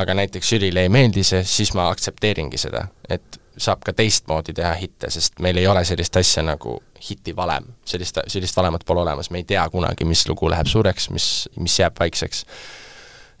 aga 0.00 0.16
näiteks 0.16 0.52
Jürile 0.54 0.84
ei 0.86 0.92
meeldi 0.92 1.24
see, 1.26 1.40
siis 1.44 1.72
ma 1.76 1.88
aktsepteeringi 1.92 2.60
seda, 2.60 2.86
et 3.08 3.40
saab 3.60 3.82
ka 3.84 3.92
teistmoodi 3.96 4.54
teha 4.56 4.72
hitte, 4.80 5.10
sest 5.12 5.40
meil 5.44 5.58
ei 5.60 5.66
ole 5.68 5.84
sellist 5.88 6.16
asja 6.20 6.44
nagu 6.46 6.78
hitivalem. 7.08 7.64
sellist, 7.84 8.18
sellist 8.26 8.56
valemat 8.56 8.84
pole 8.86 9.00
olemas, 9.00 9.30
me 9.30 9.40
ei 9.42 9.44
tea 9.44 9.64
kunagi, 9.70 10.04
mis 10.04 10.26
lugu 10.28 10.50
läheb 10.50 10.66
suureks, 10.66 11.10
mis, 11.10 11.48
mis 11.56 11.78
jääb 11.78 11.96
vaikseks. 12.00 12.44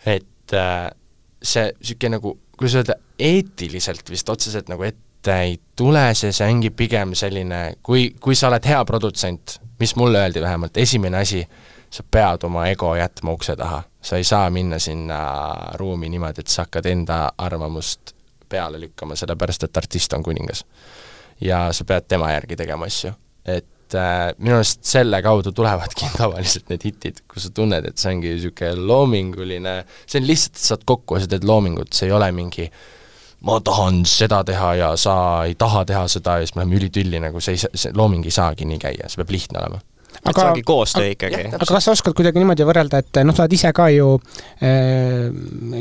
et 0.06 0.54
äh, 0.54 0.90
see 1.42 1.70
niisugune 1.72 2.16
nagu, 2.16 2.34
kuidas 2.58 2.76
öelda, 2.80 2.96
eetiliselt 3.18 4.10
vist 4.10 4.28
otseselt 4.28 4.68
nagu 4.68 4.84
ette 4.84 5.36
ei 5.42 5.58
tule, 5.76 6.10
see, 6.14 6.32
see 6.32 6.48
ongi 6.48 6.70
pigem 6.70 7.14
selline, 7.18 7.60
kui, 7.82 8.10
kui 8.20 8.36
sa 8.36 8.48
oled 8.48 8.64
hea 8.66 8.80
produtsent, 8.88 9.58
mis 9.80 9.96
mulle 9.96 10.20
öeldi 10.20 10.40
vähemalt, 10.40 10.76
esimene 10.80 11.20
asi, 11.20 11.44
sa 11.90 12.04
pead 12.10 12.44
oma 12.46 12.66
ego 12.70 12.94
jätma 12.96 13.32
ukse 13.32 13.56
taha. 13.56 13.82
sa 14.02 14.16
ei 14.16 14.24
saa 14.24 14.50
minna 14.50 14.78
sinna 14.78 15.18
ruumi 15.74 16.08
niimoodi, 16.08 16.40
et 16.40 16.48
sa 16.48 16.62
hakkad 16.62 16.86
enda 16.86 17.32
arvamust 17.38 18.14
peale 18.48 18.80
lükkama, 18.80 19.16
sellepärast 19.16 19.64
et 19.64 19.76
artist 19.76 20.12
on 20.12 20.22
kuningas. 20.22 20.64
ja 21.40 21.72
sa 21.72 21.84
pead 21.84 22.08
tema 22.08 22.32
järgi 22.32 22.56
tegema 22.56 22.84
asju. 22.84 23.12
Et 23.44 23.96
äh, 23.98 24.30
minu 24.38 24.58
arust 24.58 24.84
selle 24.86 25.22
kaudu 25.24 25.52
tulevadki 25.56 26.12
tavaliselt 26.20 26.70
need 26.72 26.86
hitid, 26.86 27.24
kus 27.30 27.48
sa 27.48 27.52
tunned, 27.56 27.86
et 27.88 28.00
see 28.00 28.14
ongi 28.14 28.36
niisugune 28.36 28.86
loominguline, 28.92 29.76
see 30.06 30.22
on 30.22 30.30
lihtsalt, 30.30 30.56
et 30.56 30.64
sa 30.64 30.74
saad 30.74 30.88
kokku 30.88 31.18
ja 31.18 31.26
sa 31.26 31.34
teed 31.34 31.46
loomingut, 31.48 31.92
see 31.96 32.10
ei 32.10 32.16
ole 32.16 32.30
mingi 32.36 32.70
ma 33.46 33.60
tahan 33.64 34.02
seda 34.08 34.42
teha 34.44 34.72
ja 34.76 34.88
sa 35.00 35.14
ei 35.48 35.54
taha 35.58 35.84
teha 35.88 36.02
seda 36.12 36.40
ja 36.40 36.46
siis 36.46 36.56
me 36.56 36.64
läheme 36.64 36.80
ülitülli, 36.80 37.20
nagu 37.22 37.40
see 37.40 37.56
ei, 37.56 37.62
see 37.84 37.94
looming 37.96 38.26
ei 38.28 38.34
saagi 38.34 38.68
nii 38.68 38.82
käia, 38.82 39.08
see 39.08 39.22
peab 39.22 39.32
lihtne 39.32 39.62
olema. 39.62 39.80
Et 40.10 40.26
aga, 40.26 40.42
see 40.42 40.50
ongi 40.50 40.62
koostöö 40.66 41.10
ikkagi. 41.14 41.42
aga 41.48 41.64
kas 41.64 41.86
sa 41.86 41.94
oskad 41.94 42.16
kuidagi 42.18 42.42
niimoodi 42.42 42.66
võrrelda, 42.68 43.00
et 43.00 43.20
noh, 43.24 43.36
sa 43.36 43.46
oled 43.46 43.56
ise 43.56 43.70
ka 43.72 43.86
ju 43.94 44.12
äh, 44.66 45.30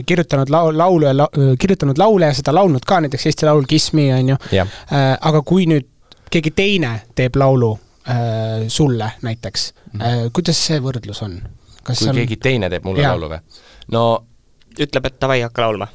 kirjutanud 0.08 0.52
lau-, 0.54 0.72
laulu 0.72 1.10
ja 1.10 1.16
la-, 1.18 1.30
kirjutanud 1.60 2.00
laule 2.00 2.30
ja 2.30 2.38
seda 2.38 2.54
laulnud 2.56 2.86
ka, 2.88 3.02
näiteks 3.04 3.28
Eesti 3.28 3.50
Laul 3.50 3.68
Kiss 3.68 3.92
Me, 3.98 4.08
on 4.16 4.36
ju. 4.36 4.40
Äh,, 4.56 5.16
aga 5.20 5.44
kui 5.44 5.68
nüüd 5.70 5.90
keegi 6.30 6.52
teine 6.56 6.94
teeb 7.16 7.36
laulu 7.40 7.72
äh, 8.10 8.68
sulle 8.68 9.12
näiteks 9.22 9.74
mm, 9.74 10.00
-hmm. 10.00 10.26
äh, 10.26 10.32
kuidas 10.34 10.66
see 10.68 10.80
võrdlus 10.80 11.24
on? 11.24 11.40
kas 11.84 12.00
kui 12.00 12.10
on... 12.10 12.16
keegi 12.16 12.38
teine 12.38 12.70
teeb 12.70 12.86
mulle 12.86 13.04
ja. 13.04 13.14
laulu 13.14 13.32
või? 13.34 13.40
no 13.96 14.04
ütleb, 14.80 15.06
et 15.06 15.22
davai, 15.22 15.42
hakka 15.42 15.62
laulma 15.62 15.88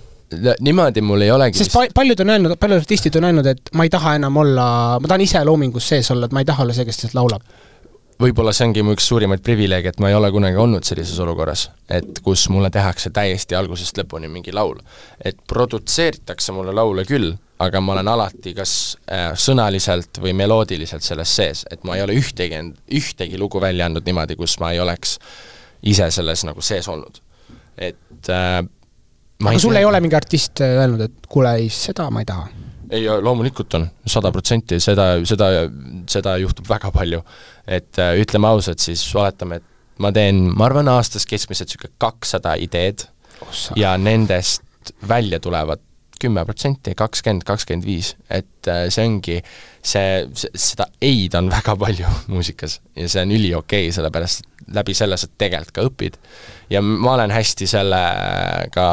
niimoodi 0.61 1.01
mul 1.05 1.21
ei 1.21 1.31
olegi 1.31 1.59
sest 1.59 1.73
pa-, 1.73 1.91
paljud 1.95 2.21
on 2.21 2.31
öelnud, 2.31 2.57
paljud 2.61 2.83
artistid 2.83 3.17
on 3.17 3.29
öelnud, 3.29 3.47
et 3.47 3.71
ma 3.75 3.87
ei 3.87 3.93
taha 3.93 4.17
enam 4.19 4.37
olla, 4.37 4.67
ma 5.01 5.09
tahan 5.09 5.21
ise 5.21 5.45
loomingus 5.45 5.89
sees 5.89 6.11
olla, 6.11 6.27
et 6.27 6.33
ma 6.33 6.43
ei 6.43 6.49
taha 6.49 6.65
olla 6.65 6.75
see, 6.75 6.87
kes 6.89 6.99
lihtsalt 6.99 7.19
laulab 7.19 7.43
võib-olla 8.21 8.53
see 8.55 8.69
ongi 8.69 8.83
mu 8.87 8.95
üks 8.95 9.07
suurimaid 9.11 9.43
privileege, 9.45 9.93
et 9.93 10.01
ma 10.03 10.11
ei 10.11 10.17
ole 10.17 10.31
kunagi 10.35 10.59
olnud 10.61 10.87
sellises 10.87 11.19
olukorras, 11.23 11.69
et 11.91 12.21
kus 12.25 12.47
mulle 12.53 12.71
tehakse 12.75 13.11
täiesti 13.15 13.57
algusest 13.59 13.99
lõpuni 14.01 14.31
mingi 14.31 14.55
laul. 14.55 14.79
et 15.25 15.37
produtseeritakse 15.49 16.53
mulle 16.53 16.75
laule 16.75 17.05
küll, 17.09 17.35
aga 17.59 17.81
ma 17.81 17.95
olen 17.97 18.09
alati 18.09 18.55
kas 18.55 18.75
äh, 19.11 19.33
sõnaliselt 19.39 20.21
või 20.23 20.35
meloodiliselt 20.37 21.03
selles 21.03 21.37
sees, 21.37 21.65
et 21.71 21.85
ma 21.85 21.97
ei 21.97 22.03
ole 22.03 22.17
ühtegi, 22.19 22.61
ühtegi 22.91 23.39
lugu 23.39 23.61
välja 23.61 23.87
andnud 23.87 24.07
niimoodi, 24.07 24.37
kus 24.37 24.59
ma 24.61 24.73
ei 24.73 24.81
oleks 24.81 25.19
ise 25.83 26.11
selles 26.11 26.45
nagu 26.45 26.63
sees 26.63 26.89
olnud. 26.89 27.21
et 27.79 28.31
äh, 28.31 28.61
aga 29.45 29.59
sul 29.59 29.77
ei 29.77 29.85
ole 29.85 30.01
mingi 30.01 30.17
artist 30.17 30.61
öelnud, 30.65 31.09
et 31.09 31.27
kuule, 31.29 31.57
ei, 31.59 31.71
seda 31.71 32.11
ma 32.11 32.23
ei 32.23 32.29
taha? 32.29 32.64
Ei, 32.95 33.07
loomulikult 33.23 33.75
on, 33.79 33.87
sada 34.07 34.31
protsenti, 34.35 34.79
seda, 34.83 35.15
seda, 35.29 35.51
seda 36.11 36.37
juhtub 36.43 36.69
väga 36.69 36.91
palju. 36.95 37.23
et 37.67 37.99
äh, 37.99 38.19
ütleme 38.21 38.51
ausalt, 38.51 38.83
siis 38.85 39.03
oletame, 39.17 39.57
et 39.57 39.99
ma 40.05 40.11
teen, 40.13 40.51
ma 40.53 40.69
arvan, 40.69 40.91
aastas 40.93 41.27
keskmiselt 41.27 41.71
niisugune 41.71 41.95
kakssada 42.03 42.55
ideed 42.61 43.07
Ossa. 43.49 43.75
ja 43.77 43.97
nendest 43.99 44.63
välja 45.09 45.41
tulevad 45.41 45.81
kümme 46.21 46.45
protsenti, 46.45 46.95
kakskümmend, 46.97 47.45
kakskümmend 47.45 47.87
viis, 47.87 48.15
et 48.31 48.69
äh, 48.71 48.87
see 48.93 49.07
ongi, 49.09 49.39
see, 49.85 50.25
seda 50.37 50.87
ei-d 51.03 51.37
on 51.41 51.51
väga 51.53 51.77
palju 51.81 52.13
muusikas 52.33 52.81
ja 52.97 53.09
see 53.09 53.25
on 53.25 53.35
üliokei 53.35 53.89
okay,, 53.89 53.97
sellepärast 53.97 54.45
et 54.45 54.55
läbi 54.79 54.95
selle 54.97 55.19
sa 55.21 55.29
tegelikult 55.29 55.75
ka 55.77 55.89
õpid. 55.89 56.21
ja 56.73 56.81
ma 56.85 57.17
olen 57.17 57.35
hästi 57.35 57.69
sellega, 57.69 58.87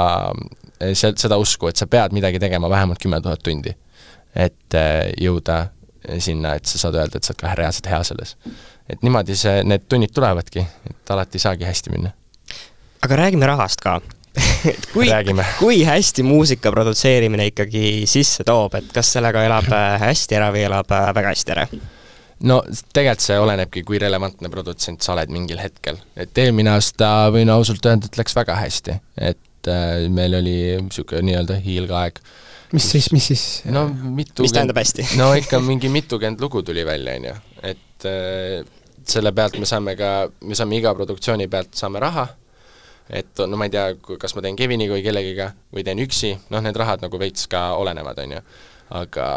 see, 0.81 1.13
seda 1.23 1.39
usku, 1.39 1.69
et 1.71 1.79
sa 1.79 1.87
pead 1.87 2.15
midagi 2.15 2.41
tegema 2.41 2.69
vähemalt 2.69 2.99
kümme 3.01 3.21
tuhat 3.23 3.43
tundi 3.43 3.75
et 4.35 4.77
äh, 4.77 5.11
jõuda 5.21 5.65
sinna, 6.19 6.55
et 6.57 6.65
sa 6.65 6.79
saad 6.81 6.97
öelda, 6.97 7.19
et 7.19 7.27
sa 7.27 7.33
oled 7.33 7.43
ka 7.43 7.53
reaalselt 7.57 7.91
hea 7.91 8.01
selles. 8.07 8.35
et 8.89 9.03
niimoodi 9.05 9.35
see, 9.37 9.61
need 9.67 9.85
tunnid 9.89 10.13
tulevadki, 10.15 10.65
et 10.89 11.13
alati 11.13 11.37
ei 11.37 11.45
saagi 11.45 11.67
hästi 11.67 11.93
minna. 11.93 12.11
aga 13.05 13.21
räägime 13.25 13.47
rahast 13.49 13.81
ka 13.81 13.99
et 14.71 14.85
kui, 14.93 15.09
kui 15.59 15.83
hästi 15.85 16.23
muusika 16.23 16.71
produtseerimine 16.71 17.49
ikkagi 17.51 18.03
sisse 18.07 18.45
toob, 18.47 18.77
et 18.79 18.91
kas 18.95 19.13
sellega 19.17 19.43
elab 19.45 19.67
äh, 19.75 19.97
hästi 20.07 20.39
ära 20.39 20.51
või 20.55 20.65
elab 20.67 20.91
äh, 20.95 21.09
väga 21.15 21.33
hästi 21.35 21.55
ära? 21.57 21.67
no 22.47 22.61
tegelikult 22.93 23.27
see 23.27 23.39
olenebki, 23.39 23.83
kui 23.85 23.99
relevantne 24.01 24.49
produtsent 24.49 25.03
sa 25.05 25.13
oled 25.15 25.33
mingil 25.33 25.61
hetkel. 25.61 25.99
et 26.15 26.37
eelmine 26.37 26.73
aasta 26.73 27.29
võin 27.33 27.51
ausalt 27.53 27.85
öelda, 27.85 28.09
et 28.09 28.21
läks 28.23 28.37
väga 28.37 28.57
hästi, 28.63 28.97
et 29.31 29.69
äh, 29.69 30.07
meil 30.09 30.39
oli 30.39 30.57
niisugune 30.87 31.27
nii-öelda 31.29 31.59
hiilgeaeg 31.61 32.23
äh, 32.23 32.39
mis 32.71 32.89
siis, 32.91 33.11
mis 33.11 33.27
siis? 33.31 33.45
no 33.71 33.87
mitu 33.87 34.45
mis 34.45 34.53
tähendab 34.55 34.79
hästi? 34.81 35.07
No 35.21 35.31
ikka 35.37 35.59
mingi 35.63 35.89
mitukümmend 35.91 36.41
lugu 36.41 36.63
tuli 36.63 36.85
välja, 36.87 37.15
on 37.19 37.27
ju, 37.29 37.35
et 37.71 38.07
äh, 38.09 38.67
selle 39.07 39.33
pealt 39.35 39.57
me 39.59 39.69
saame 39.69 39.95
ka, 39.99 40.11
me 40.47 40.57
saame 40.57 40.77
iga 40.79 40.93
produktsiooni 40.97 41.49
pealt 41.51 41.75
saame 41.77 42.01
raha, 42.03 42.27
et 43.09 43.43
no 43.47 43.59
ma 43.59 43.67
ei 43.67 43.73
tea, 43.73 43.87
kas 44.19 44.35
ma 44.37 44.45
teen 44.45 44.59
Keviniga 44.59 44.95
või 44.95 45.03
kellegiga 45.05 45.51
või 45.73 45.85
teen 45.87 45.99
üksi, 46.03 46.35
noh, 46.53 46.63
need 46.63 46.77
rahad 46.79 47.03
nagu 47.03 47.19
veits 47.19 47.49
ka 47.51 47.71
olenevad, 47.81 48.23
on 48.23 48.37
ju. 48.37 48.45
aga 49.01 49.27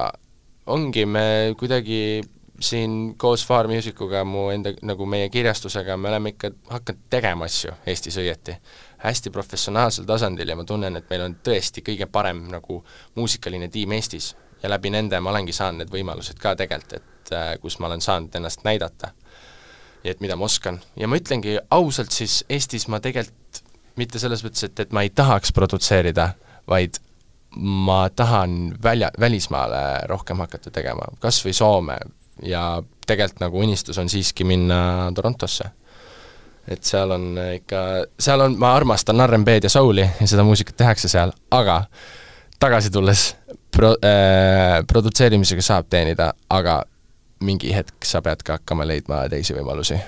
ongi, 0.74 1.04
me 1.06 1.26
kuidagi 1.58 2.22
siin 2.62 3.14
koos 3.18 3.42
Far 3.46 3.66
Musicuga, 3.68 4.22
mu 4.24 4.46
enda, 4.54 4.72
nagu 4.86 5.06
meie 5.10 5.28
kirjastusega, 5.32 5.96
me 5.98 6.12
oleme 6.12 6.34
ikka 6.34 6.52
hakanud 6.70 7.06
tegema 7.10 7.48
asju 7.50 7.74
Eestis 7.90 8.18
õieti 8.22 8.54
hästi 9.04 9.30
professionaalsel 9.30 10.06
tasandil 10.08 10.48
ja 10.48 10.56
ma 10.56 10.64
tunnen, 10.64 10.96
et 10.96 11.10
meil 11.10 11.26
on 11.26 11.36
tõesti 11.44 11.84
kõige 11.84 12.06
parem 12.10 12.46
nagu 12.52 12.80
muusikaline 13.14 13.68
tiim 13.68 13.92
Eestis 13.92 14.32
ja 14.62 14.70
läbi 14.72 14.90
nende 14.90 15.20
ma 15.20 15.32
olengi 15.34 15.52
saanud 15.52 15.82
need 15.82 15.92
võimalused 15.92 16.40
ka 16.40 16.54
tegelikult, 16.56 16.96
et 16.96 17.34
äh, 17.36 17.52
kus 17.60 17.78
ma 17.78 17.90
olen 17.90 18.00
saanud 18.04 18.34
ennast 18.34 18.64
näidata. 18.64 19.12
ja 20.04 20.10
et 20.10 20.20
mida 20.20 20.36
ma 20.36 20.44
oskan. 20.44 20.80
ja 20.96 21.08
ma 21.08 21.16
ütlengi 21.20 21.58
ausalt, 21.70 22.12
siis 22.12 22.44
Eestis 22.48 22.88
ma 22.88 23.00
tegelikult 23.00 23.62
mitte 23.96 24.18
selles 24.18 24.42
mõttes, 24.44 24.64
et, 24.64 24.80
et 24.80 24.92
ma 24.92 25.04
ei 25.04 25.10
tahaks 25.10 25.52
produtseerida, 25.52 26.32
vaid 26.68 26.98
ma 27.56 28.08
tahan 28.10 28.74
välja, 28.82 29.10
välismaale 29.20 30.06
rohkem 30.10 30.40
hakata 30.42 30.70
tegema, 30.70 31.06
kas 31.20 31.38
või 31.44 31.52
Soome 31.54 31.98
ja 32.42 32.82
tegelikult 33.06 33.40
nagu 33.44 33.60
unistus 33.60 33.98
on 33.98 34.08
siiski 34.08 34.44
minna 34.44 35.12
Torontosse 35.14 35.70
et 36.68 36.82
seal 36.86 37.10
on 37.14 37.32
ikka, 37.54 37.80
seal 38.20 38.40
on, 38.40 38.56
ma 38.60 38.74
armastan 38.76 39.20
RMB-d 39.26 39.68
ja 39.68 39.72
soul'i 39.72 40.06
ja 40.06 40.28
seda 40.30 40.44
muusikat 40.46 40.76
tehakse 40.80 41.10
seal, 41.12 41.32
aga 41.54 41.82
tagasi 42.60 42.90
tulles 42.94 43.26
pro- 43.76 43.96
äh,, 44.00 44.80
produtseerimisega 44.88 45.64
saab 45.64 45.90
teenida, 45.92 46.32
aga 46.50 46.82
mingi 47.44 47.72
hetk 47.74 48.06
sa 48.06 48.22
pead 48.24 48.44
ka 48.46 48.58
hakkama 48.58 48.86
leidma 48.88 49.24
teisi 49.28 49.56
võimalusi. 49.56 49.98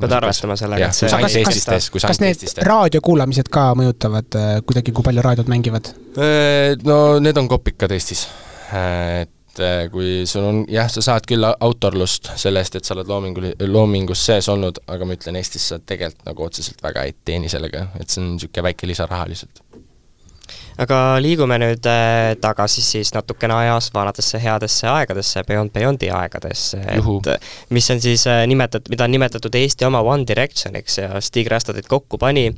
pead 0.00 0.12
arvestama 0.12 0.56
sellega, 0.56 0.88
et 0.90 0.96
see 0.96 1.08
kas, 1.12 1.36
Eestistes, 1.40 1.90
kus 1.92 2.04
kas 2.08 2.20
need 2.20 2.42
raadiokuulamised 2.68 3.48
ka 3.52 3.70
mõjutavad 3.78 4.36
äh, 4.40 4.50
kuidagi, 4.66 4.92
kui 4.96 5.04
palju 5.04 5.24
raadiod 5.24 5.48
mängivad? 5.52 5.92
Äh, 6.16 6.76
no 6.84 7.18
need 7.20 7.36
on 7.40 7.48
kopikad 7.48 7.92
Eestis. 7.96 8.26
et 8.72 9.32
et 9.56 9.64
äh, 9.64 9.90
kui 9.92 10.24
sul 10.28 10.44
on, 10.44 10.62
jah, 10.70 10.88
sa 10.92 11.02
saad 11.04 11.26
küll 11.28 11.44
autorlust 11.46 12.32
selle 12.38 12.60
eest, 12.60 12.76
et 12.76 12.86
sa 12.86 12.94
oled 12.96 13.08
loomingul, 13.10 13.48
loomingus 13.70 14.24
sees 14.28 14.48
olnud, 14.52 14.82
aga 14.92 15.08
ma 15.08 15.16
ütlen, 15.16 15.38
Eestis 15.40 15.70
sa 15.72 15.80
tegelikult 15.80 16.26
nagu 16.28 16.46
otseselt 16.46 16.82
väga 16.84 17.06
ei 17.06 17.14
teeni 17.26 17.50
sellega, 17.52 17.88
et 18.00 18.10
see 18.10 18.22
on 18.22 18.34
niisugune 18.34 18.68
väike 18.68 18.88
lisaraha 18.90 19.28
lihtsalt. 19.30 19.62
aga 20.82 20.98
liigume 21.24 21.56
nüüd 21.62 21.86
äh, 21.88 22.34
tagasi 22.40 22.84
siis 22.84 23.14
natukene 23.16 23.54
ajas 23.56 23.88
vanadesse 23.94 24.40
headesse 24.42 24.90
aegadesse, 24.92 25.44
Beyond 25.48 25.72
Beyondi 25.72 26.10
aegadesse, 26.12 26.82
et 26.84 27.72
mis 27.72 27.88
on 27.90 28.02
siis 28.02 28.26
äh, 28.28 28.44
nimetatud, 28.46 28.92
mida 28.92 29.08
on 29.08 29.16
nimetatud 29.16 29.56
Eesti 29.62 29.88
oma 29.88 30.04
One 30.04 30.28
Directioniks 30.28 31.00
ja 31.00 31.22
Stig 31.24 31.48
Rasta 31.52 31.72
teid 31.76 31.88
kokku 31.88 32.20
pani 32.20 32.50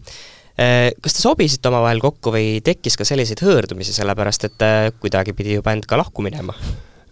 kas 0.58 1.14
te 1.14 1.22
sobisite 1.22 1.70
omavahel 1.70 2.00
kokku 2.02 2.32
või 2.34 2.58
tekkis 2.66 2.98
ka 2.98 3.04
selliseid 3.06 3.44
hõõrdumisi, 3.46 3.94
sellepärast 3.94 4.48
et 4.48 4.66
äh, 4.66 4.90
kuidagi 4.98 5.30
pidi 5.38 5.54
ju 5.54 5.62
bänd 5.62 5.86
ka 5.86 6.00
lahku 6.00 6.24
minema? 6.26 6.56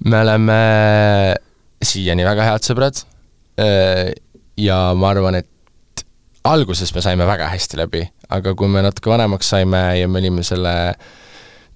Me 0.05 0.21
oleme 0.21 0.61
siiani 1.85 2.25
väga 2.27 2.51
head 2.51 2.67
sõbrad 2.67 3.03
äh, 3.61 4.13
ja 4.61 4.79
ma 4.97 5.11
arvan, 5.13 5.41
et 5.41 6.05
alguses 6.47 6.93
me 6.95 7.03
saime 7.05 7.27
väga 7.29 7.51
hästi 7.53 7.81
läbi, 7.81 8.05
aga 8.33 8.55
kui 8.59 8.71
me 8.71 8.85
natuke 8.85 9.11
vanemaks 9.11 9.53
saime 9.55 9.83
ja 10.01 10.09
me 10.09 10.23
olime 10.23 10.45
selle 10.47 10.75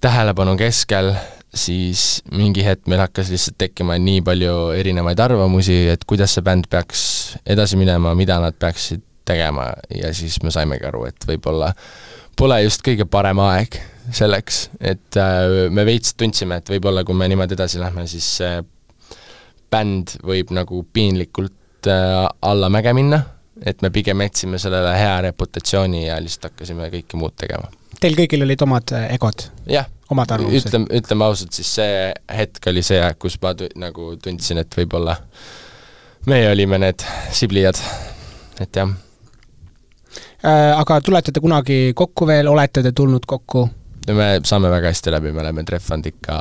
tähelepanu 0.00 0.56
keskel, 0.60 1.12
siis 1.54 2.22
mingi 2.32 2.64
hetk 2.64 2.88
meil 2.88 3.02
hakkas 3.02 3.32
lihtsalt 3.32 3.58
tekkima 3.60 3.98
nii 4.00 4.22
palju 4.24 4.70
erinevaid 4.78 5.20
arvamusi, 5.20 5.82
et 5.92 6.06
kuidas 6.08 6.36
see 6.36 6.46
bänd 6.46 6.70
peaks 6.70 7.02
edasi 7.44 7.78
minema, 7.80 8.14
mida 8.18 8.38
nad 8.42 8.56
peaksid 8.58 9.02
tegema 9.28 9.70
ja 9.94 10.14
siis 10.16 10.40
me 10.42 10.52
saimegi 10.54 10.86
aru, 10.88 11.04
et 11.10 11.26
võib-olla 11.28 11.72
pole 12.38 12.62
just 12.64 12.84
kõige 12.86 13.06
parem 13.10 13.42
aeg 13.44 13.76
selleks, 14.12 14.68
et 14.80 15.16
äh, 15.20 15.70
me 15.70 15.84
veits 15.86 16.14
tundsime, 16.18 16.60
et 16.60 16.70
võib-olla 16.72 17.04
kui 17.06 17.16
me 17.16 17.28
niimoodi 17.30 17.56
edasi 17.56 17.80
lähme, 17.82 18.06
siis 18.10 18.28
bänd 19.70 20.16
võib 20.26 20.50
nagu 20.54 20.82
piinlikult 20.92 21.88
äh, 21.88 22.26
allamäge 22.42 22.92
minna, 22.96 23.22
et 23.66 23.82
me 23.82 23.90
pigem 23.94 24.22
jätsime 24.24 24.58
sellele 24.58 24.92
hea 24.96 25.20
reputatsiooni 25.28 26.06
ja 26.06 26.18
lihtsalt 26.22 26.50
hakkasime 26.50 26.90
kõike 26.92 27.20
muud 27.20 27.36
tegema. 27.38 27.70
Teil 28.00 28.16
kõigil 28.16 28.46
olid 28.46 28.62
omad 28.66 28.94
äh, 28.96 29.10
egod? 29.16 29.46
jah, 29.70 29.88
ütleme, 30.10 30.88
ütleme 30.98 31.28
ausalt, 31.28 31.54
siis 31.54 31.74
see 31.78 32.08
hetk 32.36 32.70
oli 32.72 32.82
see, 32.86 33.02
kus 33.22 33.38
ma 33.42 33.54
tu-, 33.54 33.70
nagu 33.78 34.14
tundsin, 34.22 34.62
et 34.64 34.80
võib-olla 34.80 35.16
meie 36.28 36.50
olime 36.50 36.80
need 36.82 37.06
siblijad, 37.32 37.78
et 38.60 38.76
jah 38.76 38.90
aga 40.40 40.96
tulete 41.04 41.32
te 41.36 41.40
kunagi 41.40 41.92
kokku 41.96 42.24
veel, 42.26 42.48
olete 42.48 42.82
te 42.82 42.94
tulnud 42.96 43.26
kokku? 43.28 43.66
Me 44.08 44.28
saame 44.44 44.70
väga 44.72 44.92
hästi 44.92 45.14
läbi, 45.14 45.32
me 45.32 45.42
oleme 45.44 45.64
trehvanud 45.68 46.06
ikka 46.10 46.36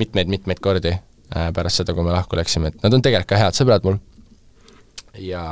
mitmeid-mitmeid 0.00 0.62
kordi 0.62 0.94
äh, 0.94 1.50
pärast 1.54 1.82
seda, 1.82 1.94
kui 1.94 2.06
me 2.06 2.14
lahku 2.14 2.38
läksime, 2.38 2.72
et 2.72 2.80
nad 2.82 2.94
on 2.94 3.04
tegelikult 3.04 3.34
ka 3.34 3.42
head 3.42 3.58
sõbrad 3.58 3.86
mul. 3.86 4.00
ja 5.22 5.44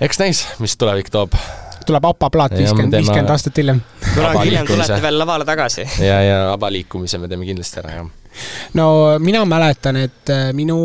eks 0.00 0.22
näis, 0.22 0.44
mis 0.62 0.76
tulevik 0.80 1.10
toob. 1.12 1.36
tuleb 1.86 2.08
APA 2.12 2.30
plaat 2.30 2.56
viiskümmend, 2.56 2.96
viiskümmend 3.00 3.34
aastat 3.36 3.60
hiljem. 3.60 3.82
kunagi 4.14 4.46
hiljem 4.48 4.72
tulete 4.72 5.02
veel 5.02 5.20
lavale 5.20 5.48
tagasi. 5.48 5.88
ja, 6.04 6.22
ja 6.24 6.40
ABBA 6.54 6.72
liikumise 6.78 7.20
me 7.20 7.28
teeme 7.28 7.48
kindlasti 7.48 7.84
ära, 7.84 8.00
jah 8.00 8.16
no 8.78 9.18
mina 9.22 9.42
mäletan, 9.48 9.98
et 10.00 10.32
äh, 10.32 10.50
minu, 10.56 10.78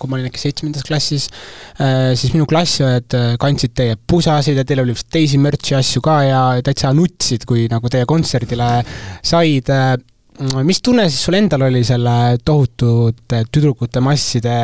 kui 0.00 0.10
ma 0.10 0.18
olin 0.18 0.28
äkki 0.30 0.42
seitsmendas 0.42 0.86
klassis, 0.86 1.28
äh, 1.80 2.12
siis 2.18 2.34
minu 2.34 2.46
klassiõed 2.50 3.16
äh, 3.16 3.32
kandsid 3.40 3.74
teie 3.78 3.98
pusasid 3.98 4.60
ja 4.60 4.66
teil 4.66 4.84
oli 4.84 4.96
vist 4.96 5.10
teisi 5.12 5.40
mürtsi 5.42 5.76
asju 5.78 6.02
ka 6.04 6.20
ja 6.26 6.44
täitsa 6.66 6.94
nutsid, 6.96 7.46
kui 7.48 7.66
nagu 7.72 7.92
teie 7.92 8.08
kontserdile 8.08 8.70
said. 9.26 9.68
mis 10.64 10.80
tunne 10.80 11.04
siis 11.10 11.20
sul 11.26 11.36
endal 11.36 11.66
oli 11.66 11.82
selle 11.84 12.38
tohutute 12.44 13.44
tüdrukute 13.52 14.00
masside 14.00 14.56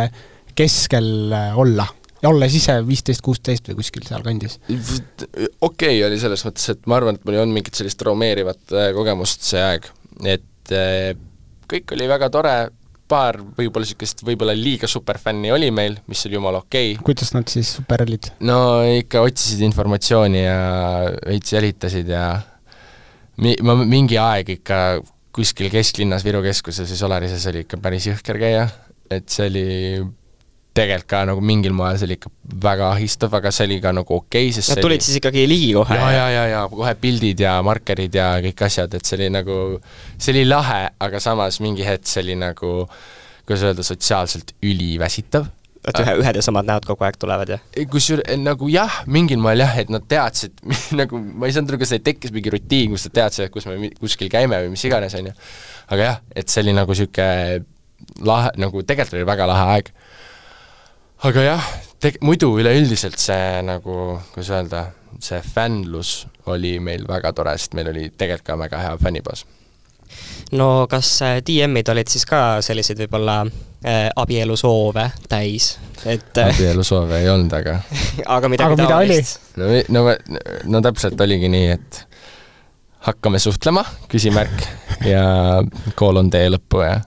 keskel 0.56 1.32
olla? 1.56 1.86
ja 2.22 2.30
olles 2.30 2.54
ise 2.56 2.78
viisteist, 2.86 3.20
kuusteist 3.20 3.66
või 3.68 3.82
kuskil 3.82 4.06
sealkandis? 4.08 4.56
okei 4.72 5.50
okay 5.60 6.02
oli 6.06 6.18
selles 6.20 6.46
mõttes, 6.48 6.72
et 6.72 6.88
ma 6.88 6.96
arvan, 6.96 7.18
et 7.18 7.28
mul 7.28 7.36
ei 7.36 7.42
olnud 7.44 7.58
mingit 7.58 7.76
sellist 7.76 8.00
traumeerivat 8.00 8.76
kogemust 8.96 9.44
see 9.44 9.60
aeg, 9.60 9.90
et 10.24 10.72
kõik 11.70 11.94
oli 11.96 12.08
väga 12.10 12.30
tore, 12.32 12.56
paar 13.06 13.38
võib-olla 13.38 13.86
niisugust 13.86 14.24
võib-olla 14.26 14.54
liiga 14.56 14.88
superfänni 14.90 15.52
oli 15.54 15.70
meil, 15.74 15.96
mis 16.10 16.24
oli 16.26 16.38
jumala 16.38 16.62
okei 16.64 16.96
okay. 16.96 17.04
kuidas 17.06 17.32
nad 17.36 17.46
siis 17.50 17.70
super 17.78 18.02
olid? 18.02 18.32
no 18.46 18.58
ikka 18.96 19.22
otsisid 19.26 19.62
informatsiooni 19.66 20.42
ja 20.42 20.58
veits 21.22 21.54
jälitasid 21.54 22.10
ja 22.10 22.24
mi-, 23.42 23.58
ma 23.62 23.78
mingi 23.84 24.18
aeg 24.18 24.56
ikka 24.58 24.80
kuskil 25.36 25.70
kesklinnas 25.72 26.24
Viru 26.26 26.42
keskuses 26.44 26.90
ja 26.90 26.98
Solarises 26.98 27.44
oli 27.50 27.62
ikka 27.66 27.78
päris 27.82 28.08
jõhker 28.08 28.40
käia, 28.40 28.68
et 29.12 29.28
see 29.30 29.50
oli 29.50 29.66
tegelikult 30.76 31.10
ka 31.10 31.24
nagu 31.28 31.42
mingil 31.44 31.74
moel 31.76 31.98
see 31.98 32.08
oli 32.08 32.18
ikka 32.18 32.32
väga 32.62 32.90
ahistav, 32.94 33.34
aga 33.38 33.52
see 33.54 33.68
oli 33.68 33.80
ka 33.82 33.92
nagu 33.96 34.16
okei 34.18 34.48
okay,, 34.48 34.54
sest 34.56 34.74
Nad 34.74 34.84
tulid 34.84 35.00
oli... 35.00 35.08
siis 35.08 35.20
ikkagi 35.20 35.46
ligi 35.48 35.72
kohe? 35.76 35.98
ja, 35.98 36.08
ja, 36.14 36.26
ja, 36.32 36.46
ja 36.52 36.62
kohe 36.72 36.94
pildid 37.00 37.42
ja 37.42 37.58
markerid 37.66 38.16
ja 38.16 38.32
kõik 38.44 38.66
asjad, 38.68 38.96
et 38.96 39.08
see 39.08 39.18
oli 39.20 39.30
nagu, 39.34 39.60
see 40.16 40.34
oli 40.36 40.46
lahe, 40.48 40.82
aga 41.06 41.22
samas 41.22 41.60
mingi 41.64 41.86
hetk 41.86 42.08
see 42.10 42.24
oli 42.26 42.40
nagu 42.40 42.72
kuidas 43.46 43.62
öelda, 43.62 43.82
sotsiaalselt 43.86 44.52
üliväsitav. 44.62 45.46
et 45.86 46.00
ühe, 46.02 46.16
ühed 46.18 46.34
ja 46.34 46.42
samad 46.42 46.66
näod 46.66 46.86
kogu 46.88 47.04
aeg 47.06 47.14
tulevad 47.22 47.52
ja? 47.52 47.60
kusjuures 47.92 48.40
nagu 48.42 48.66
jah, 48.72 49.04
mingil 49.06 49.38
moel 49.38 49.62
jah, 49.62 49.76
et 49.78 49.92
nad 49.92 50.02
teadsid 50.10 50.58
nagu 51.00 51.20
ma 51.22 51.46
ei 51.46 51.54
saanud 51.54 51.70
aru, 51.70 51.80
kas 51.84 51.94
neil 51.94 52.02
tekkis 52.08 52.34
mingi 52.34 52.50
rutiin, 52.50 52.90
kus 52.90 53.06
nad 53.06 53.14
teadsid, 53.20 53.46
et 53.46 53.54
kus 53.54 53.68
me 53.70 53.92
kuskil 54.00 54.32
käime 54.32 54.58
või 54.64 54.74
mis 54.74 54.82
iganes, 54.88 55.14
on 55.14 55.30
ju. 55.30 55.34
aga 55.94 56.10
jah, 56.10 56.20
et 56.34 56.50
see 56.50 56.64
oli 56.66 56.74
nagu 56.74 56.90
niisugune 56.90 57.62
lahe, 58.26 58.50
nagu 58.58 58.82
tegelikult 58.82 59.20
oli 59.20 59.30
väga 59.30 59.46
lahe 59.52 59.76
aeg 59.76 59.92
aga 61.24 61.44
jah, 61.44 61.68
teg-, 62.02 62.18
muidu 62.24 62.50
üleüldiselt 62.60 63.18
see 63.20 63.60
nagu, 63.64 64.16
kuidas 64.34 64.50
öelda, 64.52 64.82
see 65.22 65.40
fännlus 65.40 66.26
oli 66.52 66.76
meil 66.82 67.06
väga 67.08 67.32
tore, 67.36 67.56
sest 67.56 67.76
meil 67.78 67.90
oli 67.92 68.10
tegelikult 68.12 68.46
ka 68.50 68.58
väga 68.60 68.82
hea 68.82 68.96
fännibaas. 69.00 69.46
no 70.52 70.86
kas 70.90 71.10
äh, 71.22 71.38
DM-id 71.46 71.88
olid 71.90 72.10
siis 72.12 72.26
ka 72.28 72.60
selliseid 72.62 73.00
võib-olla 73.04 73.40
äh, 73.46 74.10
abielusoove 74.16 75.08
täis, 75.28 75.72
et 76.04 76.36
äh, 76.38 76.52
abielusoove 76.52 77.22
ei 77.22 77.30
olnud, 77.32 77.56
aga 77.56 77.80
aga 78.36 78.52
midagi 78.52 78.78
taolist? 78.84 79.40
no, 79.56 79.72
no, 79.88 80.04
no 80.64 80.84
täpselt 80.84 81.20
oligi 81.20 81.50
nii, 81.50 81.72
et 81.78 82.02
hakkame 83.06 83.38
suhtlema, 83.38 83.84
küsimärk, 84.10 84.64
ja 85.06 85.24
kool 85.98 86.20
on 86.20 86.30
tee 86.30 86.48
lõppu 86.50 86.84
ja 86.84 87.00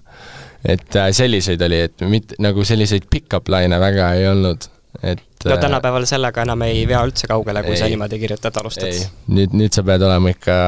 et 0.65 0.95
äh, 0.95 1.09
selliseid 1.15 1.61
oli, 1.61 1.79
et 1.87 2.05
mitte, 2.09 2.37
nagu 2.43 2.65
selliseid 2.67 3.07
pick-up 3.11 3.49
laine 3.51 3.79
väga 3.79 4.11
ei 4.17 4.27
olnud, 4.29 4.67
et 5.01 5.23
no 5.45 5.55
äh, 5.55 5.61
tänapäeval 5.61 6.07
sellega 6.09 6.43
enam 6.47 6.67
ei 6.67 6.83
vea 6.89 7.01
üldse 7.07 7.29
kaugele, 7.31 7.63
kui 7.63 7.77
Ei. 7.77 7.81
sa 7.81 7.89
niimoodi 7.91 8.19
kirjutad, 8.19 8.59
alustad. 8.61 9.01
nüüd, 9.31 9.55
nüüd 9.55 9.75
sa 9.75 9.85
pead 9.87 10.03
olema 10.07 10.33
ikka, 10.35 10.59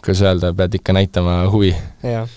kuidas 0.00 0.24
öelda, 0.24 0.52
pead 0.56 0.80
ikka 0.80 0.96
näitama 0.96 1.38
huvi. 1.52 1.74
jah. 2.02 2.28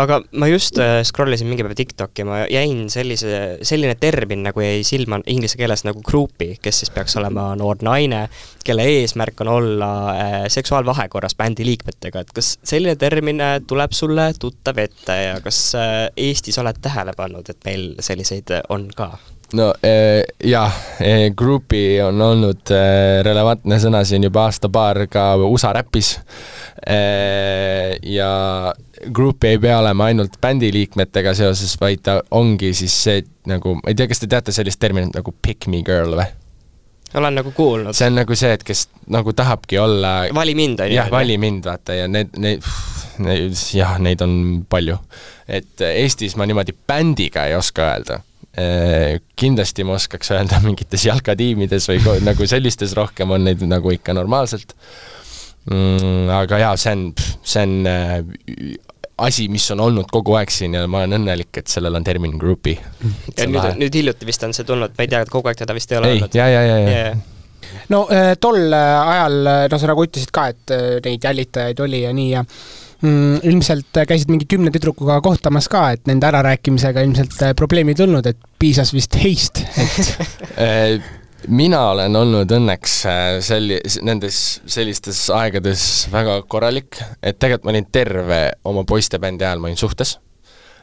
Aga 0.00 0.20
ma 0.38 0.48
just 0.50 0.78
äh, 0.82 1.00
scroll 1.06 1.34
isin 1.34 1.50
mingi 1.50 1.64
päev 1.66 1.76
TikTok'i, 1.78 2.26
ma 2.28 2.42
jäin 2.50 2.86
sellise, 2.92 3.58
selline 3.66 3.96
termin 4.00 4.44
nagu 4.46 4.62
jäi 4.64 4.82
silma 4.86 5.20
inglise 5.30 5.60
keeles 5.60 5.84
nagu 5.88 6.02
group'i, 6.06 6.52
kes 6.62 6.82
siis 6.82 6.92
peaks 6.94 7.16
olema 7.20 7.50
noor 7.58 7.82
naine, 7.84 8.24
kelle 8.64 8.86
eesmärk 8.98 9.44
on 9.44 9.52
olla 9.56 9.90
äh, 10.14 10.38
seksuaalvahekorras 10.52 11.36
bändi 11.38 11.66
liikmetega, 11.68 12.24
et 12.24 12.32
kas 12.36 12.56
selline 12.64 12.96
termin 13.00 13.42
äh, 13.42 13.58
tuleb 13.66 13.94
sulle 13.96 14.30
tuttav 14.38 14.80
ette 14.82 15.18
ja 15.18 15.36
kas 15.44 15.62
Eestis 16.18 16.58
oled 16.60 16.78
tähele 16.82 17.14
pannud, 17.16 17.48
et 17.48 17.68
meil 17.68 17.92
selliseid 18.02 18.50
on 18.72 18.88
ka? 18.96 19.12
No 19.58 19.72
eh, 19.82 20.22
jah 20.44 20.72
eh,, 21.00 21.30
grupi 21.36 22.00
on 22.04 22.20
olnud 22.20 22.72
eh, 22.74 23.20
relevantne 23.26 23.78
sõna 23.82 24.02
siin 24.08 24.24
juba 24.28 24.46
aasta-paar 24.48 25.06
ka 25.12 25.34
USA 25.46 25.72
räpis 25.76 26.16
ja 26.82 28.30
grupi 29.14 29.52
ei 29.52 29.58
pea 29.62 29.76
olema 29.78 30.08
ainult 30.10 30.34
bändiliikmetega 30.42 31.34
seoses, 31.38 31.76
vaid 31.80 32.02
ta 32.02 32.16
ongi 32.34 32.72
siis 32.74 32.96
see 33.04 33.20
et 33.22 33.28
nagu, 33.50 33.76
ma 33.78 33.90
ei 33.90 33.98
tea, 33.98 34.08
kas 34.10 34.22
te 34.22 34.30
teate 34.30 34.54
sellist 34.54 34.80
terminit 34.82 35.14
nagu 35.14 35.34
pick 35.42 35.68
me 35.70 35.82
girl 35.86 36.16
või? 36.18 36.26
olen 37.14 37.34
nagu 37.34 37.52
kuulnud. 37.52 37.94
see 37.96 38.08
on 38.08 38.18
nagu 38.22 38.36
see, 38.38 38.52
et 38.56 38.64
kes 38.66 38.86
nagu 39.12 39.34
tahabki 39.36 39.78
olla 39.78 40.14
vali 40.34 40.54
mind, 40.58 40.80
on 40.80 40.90
ju? 40.90 40.96
jah, 40.96 41.10
vali 41.12 41.38
mind, 41.38 41.66
vaata, 41.68 41.96
ja 41.96 42.08
need, 42.10 42.34
need, 42.40 42.66
jah, 43.76 43.98
neid 44.02 44.22
on 44.24 44.34
palju. 44.68 44.98
et 45.48 45.86
Eestis 45.92 46.36
ma 46.40 46.48
niimoodi 46.48 46.74
bändiga 46.88 47.46
ei 47.50 47.56
oska 47.58 47.90
öelda 47.92 48.22
kindlasti 48.52 49.84
ma 49.88 49.94
oskaks 49.96 50.28
öelda 50.34 50.58
mingites 50.60 51.06
jalkatiimides 51.06 51.86
või 51.88 52.18
nagu 52.20 52.44
sellistes 52.44 52.92
rohkem 52.98 53.30
on 53.32 53.46
neid 53.48 53.62
nagu 53.64 53.94
ikka 53.94 54.12
normaalselt 54.12 54.74
mm,. 55.70 56.28
aga 56.36 56.58
jaa, 56.66 56.76
see 56.76 56.92
on, 56.92 57.06
see 57.40 57.62
on 57.64 57.88
äh, 57.88 58.18
asi, 59.22 59.48
mis 59.52 59.70
on 59.70 59.80
olnud 59.80 60.08
kogu 60.12 60.36
aeg 60.38 60.52
siin 60.52 60.76
ja 60.76 60.86
ma 60.90 61.02
olen 61.02 61.20
õnnelik, 61.20 61.52
et 61.62 61.70
sellel 61.70 61.94
on 61.98 62.04
termin 62.04 62.34
grupi. 62.40 62.74
ja 63.36 63.46
nüüd, 63.48 63.68
nüüd 63.80 64.00
hiljuti 64.00 64.28
vist 64.28 64.46
on 64.46 64.54
see 64.56 64.66
tulnud, 64.68 64.94
ma 64.96 65.06
ei 65.06 65.12
tea, 65.12 65.22
et 65.24 65.32
kogu 65.32 65.50
aeg 65.50 65.60
teda 65.60 65.76
vist 65.76 65.92
ei 65.92 66.00
ole 66.00 66.12
ei, 66.12 66.20
olnud. 66.20 66.38
ja, 66.38 66.48
ja, 66.50 66.62
ja, 66.66 66.78
ja 66.78 66.94
yeah. 66.94 67.20
no 67.92 68.04
äh, 68.12 68.32
tol 68.40 68.62
äh, 68.72 69.12
ajal, 69.14 69.38
äh, 69.46 69.66
no 69.72 69.80
sa 69.80 69.90
nagu 69.92 70.06
ütlesid 70.08 70.32
ka, 70.34 70.48
et 70.54 70.74
äh, 70.74 70.86
neid 71.04 71.28
jälitajaid 71.28 71.84
oli 71.84 72.02
ja 72.06 72.14
nii 72.16 72.30
ja 72.32 72.44
mm, 73.02 73.40
ilmselt 73.48 73.98
äh, 74.00 74.06
käisid 74.08 74.30
mingi 74.32 74.48
kümne 74.50 74.72
tüdrukuga 74.74 75.20
kohtamas 75.24 75.68
ka, 75.72 75.88
et 75.96 76.06
nende 76.10 76.28
ärarääkimisega 76.30 77.04
ilmselt 77.06 77.36
äh, 77.42 77.56
probleemi 77.58 77.96
ei 77.96 78.02
tulnud, 78.02 78.28
et 78.28 78.38
piisas 78.62 78.94
vist 78.94 79.18
heist, 79.22 79.64
et 79.76 80.02
Eh, 80.62 80.98
mina 81.62 81.82
olen 81.92 82.16
olnud 82.16 82.50
õnneks 82.58 82.98
äh, 83.10 83.22
selli-, 83.44 83.80
nendes 84.06 84.42
sellistes 84.70 85.24
aegades 85.34 85.86
väga 86.12 86.42
korralik, 86.50 87.00
et 87.22 87.38
tegelikult 87.38 87.68
ma 87.68 87.74
olin 87.74 87.88
terve 87.92 88.42
oma 88.68 88.84
poistebändi 88.88 89.46
ajal, 89.48 89.62
ma 89.62 89.72
olin 89.72 89.80
suhtes. 89.80 90.18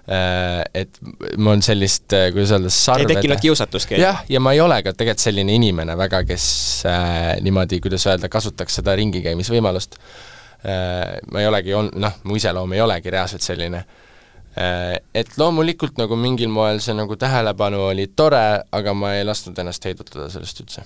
Et 0.09 0.95
ma 1.37 1.51
olen 1.51 1.61
sellist, 1.61 2.07
äh, 2.17 2.31
kuidas 2.33 2.49
öelda, 2.55 2.71
ei 2.71 2.73
sarvede 2.73 3.13
tekkinud 3.13 3.43
kiusatustki? 3.43 3.99
jah, 4.01 4.23
ja 4.31 4.39
ma 4.41 4.55
ei 4.55 4.61
ole 4.63 4.79
ka 4.81 4.95
tegelikult 4.97 5.21
selline 5.21 5.53
inimene 5.53 5.93
väga, 5.99 6.23
kes 6.25 6.47
äh, 6.89 7.35
niimoodi, 7.45 7.77
kuidas 7.83 8.07
öelda, 8.09 8.31
kasutaks 8.33 8.79
seda 8.81 8.97
ringi 8.97 9.21
käimisvõimalust 9.27 9.99
äh,. 9.99 10.38
Ma 10.63 11.39
ei 11.39 11.47
olegi 11.47 11.73
olnud, 11.73 11.95
noh, 11.95 12.17
mu 12.27 12.35
iseloom 12.35 12.73
ei 12.75 12.81
olegi 12.83 13.11
reaalselt 13.15 13.45
selline 13.45 13.79
äh,. 13.79 14.97
Et 15.15 15.29
loomulikult 15.37 15.95
nagu 16.01 16.17
mingil 16.19 16.49
moel 16.51 16.81
see 16.83 16.95
nagu 16.97 17.15
tähelepanu 17.15 17.85
oli 17.93 18.09
tore, 18.15 18.65
aga 18.75 18.93
ma 18.97 19.13
ei 19.15 19.23
lasknud 19.23 19.59
ennast 19.61 19.85
heidutada 19.87 20.27
sellest 20.33 20.59
üldse. 20.65 20.83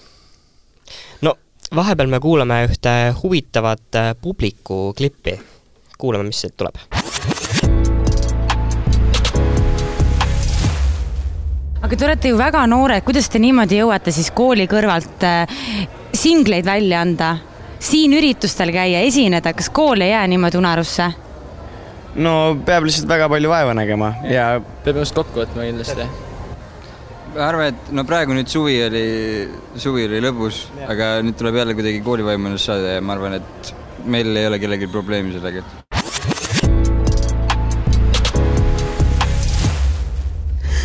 no 1.26 1.34
vahepeal 1.76 2.12
me 2.12 2.20
kuulame 2.20 2.60
ühte 2.68 2.94
huvitavat 3.24 3.96
äh, 3.96 4.14
publiku 4.22 4.94
klippi. 4.98 5.40
kuulame, 5.98 6.28
mis 6.28 6.42
siit 6.42 6.58
tuleb. 6.58 6.78
aga 11.84 11.96
te 11.98 12.06
olete 12.06 12.30
ju 12.32 12.38
väga 12.38 12.66
noored, 12.68 13.04
kuidas 13.04 13.30
te 13.30 13.42
niimoodi 13.44 13.82
jõuate 13.82 14.14
siis 14.16 14.30
kooli 14.36 14.68
kõrvalt 14.72 15.26
äh, 15.28 15.58
singleid 16.14 16.66
välja 16.66 17.02
anda, 17.02 17.36
siin 17.84 18.14
üritustel 18.16 18.72
käia, 18.74 19.02
esineda, 19.08 19.54
kas 19.58 19.70
kool 19.74 20.02
ei 20.06 20.14
jää 20.14 20.26
niimoodi 20.32 20.60
unarusse? 20.60 21.10
no 22.16 22.34
peab 22.66 22.86
lihtsalt 22.86 23.10
väga 23.10 23.26
palju 23.32 23.50
vaeva 23.50 23.74
nägema 23.74 24.12
ja 24.30 24.60
peab 24.86 25.00
ennast 25.00 25.16
kokku 25.18 25.42
võtma 25.42 25.66
kindlasti. 25.66 26.06
ma 27.34 27.48
arvan, 27.48 27.72
et 27.74 27.94
no 27.98 28.04
praegu 28.06 28.36
nüüd 28.38 28.52
suvi 28.52 28.76
oli, 28.86 29.06
suvi 29.82 30.06
oli 30.10 30.20
lõbus, 30.22 30.68
aga 30.88 31.16
nüüd 31.26 31.40
tuleb 31.40 31.58
jälle 31.64 31.74
kuidagi 31.80 32.04
koolivaimu 32.06 32.52
ennast 32.52 32.70
saada 32.70 32.98
ja 33.00 33.02
ma 33.02 33.18
arvan, 33.18 33.40
et 33.42 33.74
meil 34.06 34.30
ei 34.38 34.46
ole 34.52 34.60
kellelgi 34.62 34.88
probleemi 34.94 35.34
sellega. 35.34 35.66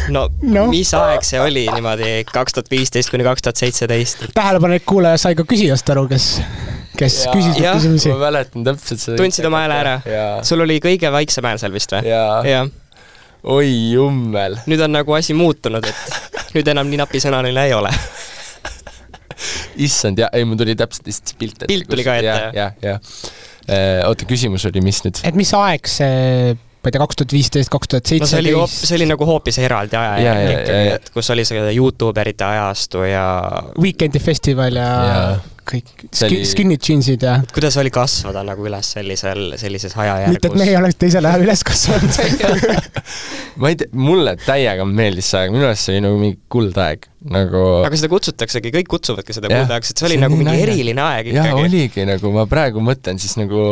no, 0.09 0.23
No. 0.41 0.63
no 0.63 0.67
mis 0.73 0.89
aeg 0.97 1.21
see 1.27 1.41
oli 1.45 1.67
niimoodi, 1.69 2.23
kaks 2.33 2.57
tuhat 2.57 2.71
viisteist 2.73 3.13
kuni 3.13 3.27
kaks 3.27 3.45
tuhat 3.45 3.61
seitseteist? 3.61 4.25
tähelepanelik 4.35 4.87
kuulaja 4.89 5.21
sai 5.21 5.37
ka 5.37 5.45
küsijast 5.45 5.91
aru, 5.93 6.07
kes, 6.09 6.31
kes 6.99 7.17
Jaa. 7.25 7.35
küsis 7.35 7.55
neid 7.55 7.65
Jah. 7.65 7.79
küsimusi. 7.79 8.13
ma 8.13 8.19
mäletan 8.27 8.67
täpselt 8.67 9.03
seda. 9.03 9.17
tundsid 9.21 9.49
oma 9.49 9.63
hääle 9.65 9.79
ära? 9.83 9.95
sul 10.47 10.65
oli 10.65 10.79
kõige 10.85 11.11
vaiksem 11.15 11.47
hääl 11.49 11.61
seal 11.63 11.75
vist 11.75 11.95
või? 11.95 12.11
jah. 12.11 12.71
oi 13.55 13.73
jummel. 13.95 14.59
nüüd 14.71 14.85
on 14.87 14.97
nagu 14.99 15.19
asi 15.19 15.37
muutunud, 15.39 15.87
et 15.87 16.19
nüüd 16.57 16.71
enam 16.75 16.91
nii 16.91 17.01
napisõnaline 17.03 17.67
ei 17.69 17.77
ole. 17.77 17.93
issand, 19.89 20.19
jaa, 20.19 20.31
ei 20.35 20.47
mul 20.49 20.59
tuli 20.61 20.75
täpselt 20.79 21.07
lihtsalt 21.07 21.35
see 21.35 21.39
pilt 21.39 21.61
ette. 21.61 21.71
Pilt 21.71 21.91
tuli 21.91 22.07
ka 22.07 22.17
ette, 22.19 22.33
jah? 22.33 22.57
jah, 22.57 22.79
jah. 22.83 24.09
oota, 24.09 24.27
küsimus 24.29 24.67
oli, 24.71 24.83
mis 24.85 25.03
nüüd? 25.07 25.23
et 25.29 25.39
mis 25.39 25.55
aeg 25.59 25.91
see, 25.91 26.57
ma 26.79 26.89
ei 26.91 26.95
tea, 26.95 27.01
kaks 27.03 27.19
tuhat 27.19 27.33
viisteist, 27.35 27.71
kaks 27.75 27.89
tuhat 27.91 28.11
no 28.23 28.27
see 28.31 28.39
oli 28.43 28.53
hoop-, 28.55 28.71
seitseteist 28.71 28.93
see 28.93 28.99
oli 29.01 29.07
nagu 29.11 29.27
hoopis 29.29 29.59
eraldi 29.65 29.97
Ja, 29.99 30.03
ajajärk 30.15 30.43
ja, 30.47 30.57
ikkagi, 30.63 30.89
ja, 30.89 30.97
et 31.01 31.13
kus 31.15 31.31
oli 31.35 31.45
see 31.49 31.63
Youtuberite 31.75 32.45
ajastu 32.47 33.03
ja 33.09 33.25
Weekend'i 33.83 34.21
festival 34.23 34.79
ja, 34.79 34.89
Jaa. 35.11 35.33
kõik 35.69 35.91
See 36.15 36.29
oli- 36.29 36.39
ski, 36.39 36.51
skinny 36.53 36.79
jeansid 36.79 37.27
ja 37.27 37.35
kuidas 37.53 37.77
oli 37.83 37.91
kasvada 37.93 38.45
nagu 38.47 38.65
üles 38.71 38.93
sellisel, 38.95 39.43
sellises 39.61 39.93
mitte, 39.99 40.07
et 40.07 40.29
ajajärgus? 40.29 40.55
me 40.63 40.69
ei 40.71 40.77
oleks 40.79 40.97
teisel 41.03 41.29
ajal 41.29 41.45
üles 41.49 41.65
kasvanud 41.67 42.79
ma 43.61 43.73
ei 43.73 43.77
tea, 43.83 43.91
mulle 43.99 44.37
täiega 44.41 44.87
meeldis 44.89 45.29
see 45.33 45.43
aeg, 45.43 45.53
minu 45.55 45.67
arust 45.69 45.89
see 45.89 45.97
oli 45.99 46.05
nagu 46.07 46.21
mingi 46.23 46.39
kuldaeg, 46.55 47.09
nagu 47.35 47.65
aga 47.83 47.99
seda 48.01 48.11
kutsutaksegi, 48.15 48.73
kõik 48.79 48.89
kutsuvadki 48.95 49.35
seda 49.37 49.51
kuldajaks, 49.53 49.93
et 49.93 50.01
see 50.03 50.09
oli 50.13 50.17
See 50.19 50.25
nagu 50.25 50.39
mingi 50.39 50.49
naljakas. 50.53 50.71
eriline 50.71 51.05
aeg 51.09 51.33
jaa, 51.35 51.49
ikkagi. 51.51 51.67
oligi 51.67 52.07
nagu, 52.09 52.33
ma 52.39 52.47
praegu 52.51 52.85
mõtlen, 52.85 53.19
siis 53.21 53.35
nagu 53.41 53.67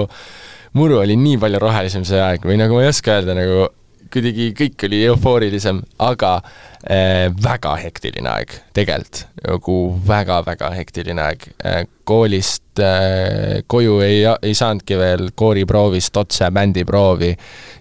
muru 0.77 1.01
oli 1.01 1.17
nii 1.17 1.41
palju 1.41 1.61
rohelisem 1.63 2.05
see 2.05 2.21
aeg 2.21 2.45
või 2.47 2.61
nagu 2.61 2.77
ma 2.77 2.85
ei 2.85 2.93
oska 2.93 3.19
öelda, 3.19 3.37
nagu 3.37 3.67
kuidagi 4.13 4.53
kõik 4.57 4.85
oli 4.87 5.01
eufoorilisem, 5.09 5.81
aga 6.05 6.37
äh, 6.39 7.27
väga 7.43 7.75
hektiline 7.81 8.31
aeg, 8.31 8.55
tegelikult. 8.77 9.25
nagu 9.47 9.77
väga-väga 10.07 10.71
hektiline 10.75 11.23
aeg 11.23 11.47
äh,. 11.65 11.85
koolist 12.07 12.79
äh, 12.83 13.63
koju 13.67 13.99
ei, 14.05 14.21
ei 14.43 14.55
saanudki 14.55 14.99
veel 14.99 15.31
kooriproovist 15.35 16.17
otse 16.17 16.51
bändiproovi, 16.55 17.33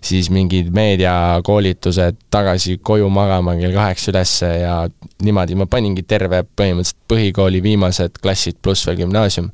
siis 0.01 0.31
mingid 0.33 0.71
meediakoolitused, 0.73 2.23
tagasi 2.33 2.79
koju 2.81 3.09
magama 3.13 3.57
kell 3.59 3.75
kaheksa 3.75 4.11
ülesse 4.13 4.53
ja 4.63 4.79
niimoodi 5.21 5.59
ma 5.59 5.69
paningi 5.69 6.07
terve 6.07 6.41
põhimõtteliselt 6.41 7.03
põhikooli 7.11 7.61
viimased 7.65 8.17
klassid 8.21 8.57
pluss 8.65 8.87
veel 8.89 9.03
gümnaasium 9.03 9.51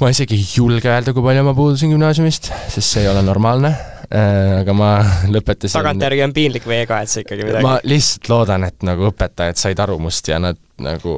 ma 0.00 0.10
isegi 0.12 0.38
ei 0.38 0.44
julge 0.56 0.90
öelda, 0.90 1.14
kui 1.14 1.24
palju 1.24 1.46
ma 1.46 1.54
puudusin 1.56 1.92
gümnaasiumist, 1.94 2.52
sest 2.72 2.86
see 2.86 3.04
ei 3.04 3.10
ole 3.10 3.22
normaalne 3.26 3.72
äh,, 3.72 4.60
aga 4.60 4.76
ma 4.76 4.92
lõpetasin 5.30 5.76
tagantjärgi 5.78 6.24
on 6.26 6.36
piinlik 6.36 6.68
või 6.68 6.82
ei 6.82 6.88
kahetse 6.90 7.24
ikkagi 7.26 7.48
midagi? 7.48 7.66
ma 7.66 7.78
lihtsalt 7.86 8.30
loodan, 8.32 8.68
et 8.68 8.86
nagu 8.86 9.10
õpetajad 9.10 9.60
said 9.60 9.82
aru 9.84 9.98
must 10.02 10.32
ja 10.32 10.40
nad 10.42 10.60
nagu 10.82 11.16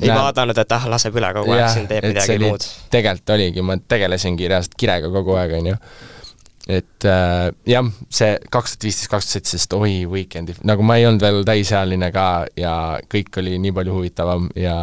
ei 0.00 0.08
näe... 0.08 0.16
vaadanud, 0.16 0.58
et 0.58 0.74
ah, 0.76 0.88
laseb 0.94 1.16
üle 1.20 1.30
kogu 1.36 1.54
aeg, 1.54 1.68
siin 1.74 1.88
teeb 1.90 2.08
midagi 2.10 2.38
muud. 2.42 2.66
tegelikult 2.92 3.36
oligi, 3.36 3.64
ma 3.66 3.76
tegelesingi 3.76 4.50
reaalselt 4.50 4.76
kirega 4.80 5.12
kogu 5.12 5.36
aeg, 5.38 5.56
on 5.60 5.72
ju 5.72 5.78
et 6.70 7.06
äh, 7.10 7.50
jah, 7.66 7.88
see 8.12 8.36
kaks 8.52 8.76
tuhat 8.76 8.86
viisteist, 8.86 9.10
kaks 9.10 9.26
tuhat 9.26 9.34
seitseteist, 9.34 9.74
oi, 9.74 9.94
Weekend'i, 10.10 10.54
nagu 10.68 10.84
ma 10.86 10.98
ei 11.00 11.08
olnud 11.08 11.24
veel 11.24 11.42
täisealine 11.46 12.12
ka 12.14 12.26
ja 12.58 12.74
kõik 13.10 13.40
oli 13.42 13.56
nii 13.62 13.74
palju 13.74 13.96
huvitavam 13.96 14.46
ja 14.58 14.76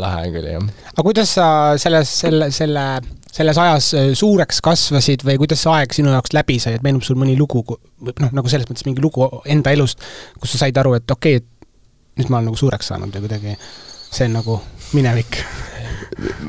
lahe 0.00 0.24
aeg 0.24 0.36
oli, 0.42 0.52
jah. 0.58 0.68
aga 0.92 1.06
kuidas 1.06 1.32
sa 1.38 1.46
selles, 1.80 2.12
selle, 2.20 2.50
selle, 2.54 2.84
selles 3.32 3.62
ajas 3.64 3.90
äh, 3.96 4.12
suureks 4.18 4.60
kasvasid 4.64 5.24
või 5.24 5.38
kuidas 5.40 5.64
see 5.64 5.72
aeg 5.72 5.96
sinu 5.96 6.12
jaoks 6.12 6.36
läbi 6.36 6.58
sai, 6.60 6.76
et 6.76 6.84
meenub 6.84 7.06
sul 7.06 7.16
mõni 7.20 7.38
lugu, 7.40 7.64
noh, 7.72 8.28
nagu 8.28 8.52
selles 8.52 8.68
mõttes 8.68 8.84
mingi 8.88 9.04
lugu 9.04 9.30
enda 9.48 9.72
elust, 9.72 10.04
kus 10.40 10.52
sa 10.54 10.66
said 10.66 10.82
aru, 10.82 10.98
et 11.00 11.16
okei 11.16 11.40
okay,, 11.40 11.44
et 11.44 12.20
nüüd 12.20 12.28
ma 12.28 12.38
olen 12.38 12.52
nagu 12.52 12.60
suureks 12.60 12.92
saanud 12.92 13.16
ja 13.16 13.24
kuidagi 13.24 13.56
see 14.14 14.28
on 14.28 14.36
nagu 14.36 14.60
minevik 14.92 15.40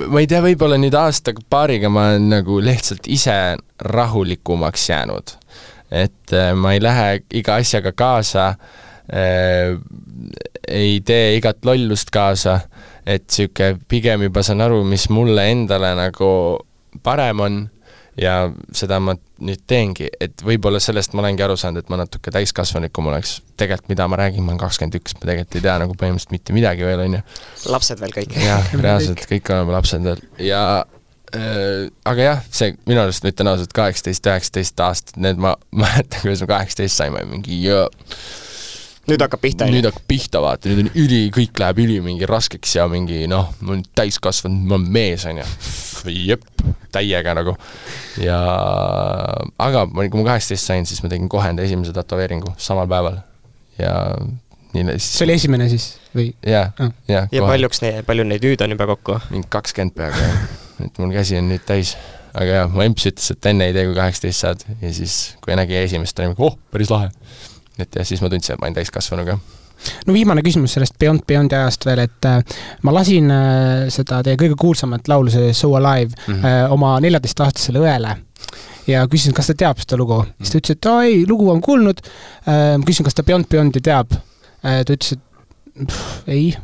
ma 0.07 0.21
ei 0.21 0.27
tea, 0.29 0.41
võib-olla 0.45 0.77
nüüd 0.81 0.95
aasta-paariga 0.97 1.89
ma 1.93 2.09
olen 2.11 2.29
nagu 2.37 2.59
lihtsalt 2.63 3.07
ise 3.11 3.57
rahulikumaks 3.81 4.89
jäänud. 4.89 5.35
et 5.91 6.33
äh, 6.33 6.53
ma 6.57 6.73
ei 6.73 6.81
lähe 6.83 7.21
iga 7.33 7.59
asjaga 7.61 7.91
kaasa 7.91 8.47
äh,, 9.13 9.77
ei 10.67 10.99
tee 11.05 11.35
igat 11.37 11.65
lollust 11.65 12.09
kaasa, 12.09 12.59
et 13.05 13.27
niisugune 13.29 13.79
pigem 13.87 14.25
juba 14.25 14.43
saan 14.43 14.65
aru, 14.65 14.83
mis 14.83 15.09
mulle 15.13 15.49
endale 15.51 15.93
nagu 15.97 16.29
parem 17.03 17.39
on 17.39 17.59
ja 18.19 18.35
seda 18.75 18.99
ma 19.03 19.15
nüüd 19.43 19.63
teengi, 19.67 20.07
et 20.23 20.43
võib-olla 20.45 20.79
sellest 20.83 21.15
ma 21.15 21.23
olengi 21.23 21.43
aru 21.43 21.57
saanud, 21.59 21.83
et 21.83 21.91
ma 21.91 21.99
natuke 21.99 22.31
täiskasvanulikum 22.31 23.11
oleks. 23.11 23.39
tegelikult, 23.59 23.89
mida 23.91 24.07
ma 24.11 24.19
räägin, 24.19 24.43
ma 24.43 24.53
olen 24.53 24.61
kakskümmend 24.61 24.97
üks, 24.99 25.17
ma 25.19 25.27
tegelikult 25.27 25.59
ei 25.59 25.65
tea 25.67 25.75
nagu 25.83 25.97
põhimõtteliselt 25.99 26.35
mitte 26.35 26.55
midagi 26.55 26.87
veel, 26.87 27.05
on 27.05 27.17
ju. 27.17 27.23
lapsed 27.73 28.03
veel 28.03 28.15
kõik. 28.15 28.37
jah, 28.39 28.71
reaalselt 28.85 29.25
kõik 29.31 29.51
oleme 29.51 29.75
lapsed 29.75 30.07
veel 30.07 30.23
ja 30.47 30.63
äh, 31.35 31.91
aga 32.07 32.29
jah, 32.29 32.47
see 32.51 32.73
minu 32.87 33.03
arust 33.03 33.27
ütlen 33.27 33.51
ausalt, 33.51 33.75
kaheksateist, 33.75 34.31
üheksateist 34.31 34.87
aastat, 34.87 35.19
need 35.19 35.41
ma 35.41 35.57
mäletan, 35.75 36.23
kuidas 36.23 36.45
me 36.45 36.51
kaheksateist 36.55 37.03
saime, 37.03 37.25
mingi 37.31 37.59
jõe 37.67 37.87
nüüd 39.09 39.21
hakkab 39.21 39.41
pihta, 39.43 39.65
on 39.65 39.71
ju? 39.71 39.77
nüüd 39.77 39.87
hakkab 39.89 40.07
pihta, 40.09 40.41
vaata, 40.43 40.71
nüüd 40.71 40.85
on 40.85 40.89
üli, 41.03 41.19
kõik 41.33 41.59
läheb 41.61 41.81
üli 41.83 41.99
mingi 42.05 42.29
raskeks 42.29 42.77
ja 42.77 42.87
mingi 42.91 43.25
noh, 43.31 43.51
ma 43.61 43.75
olen 43.75 43.83
täiskasvanud, 43.97 44.65
ma 44.65 44.79
olen 44.79 44.89
mees, 44.95 45.27
on 45.29 45.41
ju. 45.41 45.49
jep, 46.31 46.47
täiega 46.95 47.35
nagu. 47.37 47.55
ja 48.21 48.39
aga 49.61 49.85
ma, 49.91 50.07
kui 50.07 50.21
ma 50.21 50.31
kaheksateist 50.31 50.71
sain, 50.71 50.89
siis 50.89 51.03
ma 51.05 51.11
tegin 51.13 51.29
kohe 51.31 51.53
enda 51.53 51.65
esimese 51.65 51.93
tätoveeringu 51.95 52.55
samal 52.61 52.89
päeval 52.91 53.21
ja 53.79 53.93
nii 54.75 54.97
siis 54.97 55.13
see 55.19 55.25
oli 55.27 55.37
esimene 55.39 55.69
siis 55.71 55.87
või? 56.15 56.29
jah, 56.45 56.73
jah. 57.09 57.29
ja 57.31 57.45
paljuks 57.45 57.81
neid, 57.83 58.03
palju 58.07 58.27
neid 58.27 58.43
nüüd 58.45 58.65
on 58.65 58.75
juba 58.75 58.89
kokku? 58.95 59.17
mingi 59.31 59.49
kakskümmend 59.53 59.95
peaaegu 59.97 60.21
jah, 60.21 60.45
et 60.87 61.01
mul 61.01 61.13
käsi 61.15 61.39
on 61.39 61.49
nüüd 61.51 61.65
täis 61.67 61.95
aga 62.35 62.61
jah, 62.61 62.71
mu 62.71 62.83
emps 62.83 63.07
ütles, 63.07 63.31
et 63.31 63.51
enne 63.51 63.69
ei 63.69 63.75
tee, 63.75 63.85
kui 63.87 63.95
kaheksateist 63.97 64.45
saad 64.45 64.65
ja 64.81 64.93
siis, 64.95 65.35
kui 65.43 65.55
nägi 65.55 65.77
esimest, 65.79 66.19
oli 66.19 66.33
nagu 66.33 66.49
oh, 66.49 66.57
päris 66.73 66.91
lahe 66.91 67.11
et 67.79 67.95
jah, 67.95 68.07
siis 68.07 68.21
ma 68.23 68.31
tundsin, 68.31 68.55
et 68.55 68.61
ma 68.61 68.69
olen 68.69 68.77
täiskasvanuga 68.79 69.39
no 70.07 70.15
viimane 70.15 70.43
küsimus 70.45 70.75
sellest 70.75 70.97
Beyond 70.99 71.25
Beyondi 71.27 71.57
ajast 71.57 71.85
veel, 71.87 72.03
et 72.05 72.29
äh, 72.29 72.39
ma 72.87 72.93
lasin 72.95 73.31
äh, 73.33 73.87
seda 73.93 74.21
teie 74.25 74.39
kõige 74.39 74.57
kuulsamat 74.59 75.09
laulu, 75.11 75.33
see 75.33 75.53
So 75.53 75.73
Alive 75.75 76.13
mm, 76.15 76.39
-hmm. 76.39 76.71
oma 76.75 76.95
neljateistaastasele 77.03 77.83
õele 77.83 78.15
ja 78.87 79.05
küsisin, 79.11 79.33
kas 79.33 79.51
ta 79.51 79.57
teab 79.57 79.81
seda 79.81 79.97
lugu 79.97 80.21
mm. 80.21 80.29
-hmm. 80.29 80.43
siis 80.43 80.51
ta 80.51 80.61
ütles, 80.61 80.77
et 80.77 80.91
aa 80.91 81.03
ei, 81.03 81.25
lugu 81.27 81.49
on 81.51 81.61
kuulnud 81.61 82.01
ma 82.45 82.83
küsisin, 82.85 83.05
kas 83.05 83.15
ta 83.15 83.23
Beyond 83.23 83.49
Beyondi 83.51 83.81
teab 83.81 84.15
ta 84.61 84.93
ütles, 84.93 85.13
et 85.17 85.87
pff, 85.91 86.27
ei, 86.27 86.55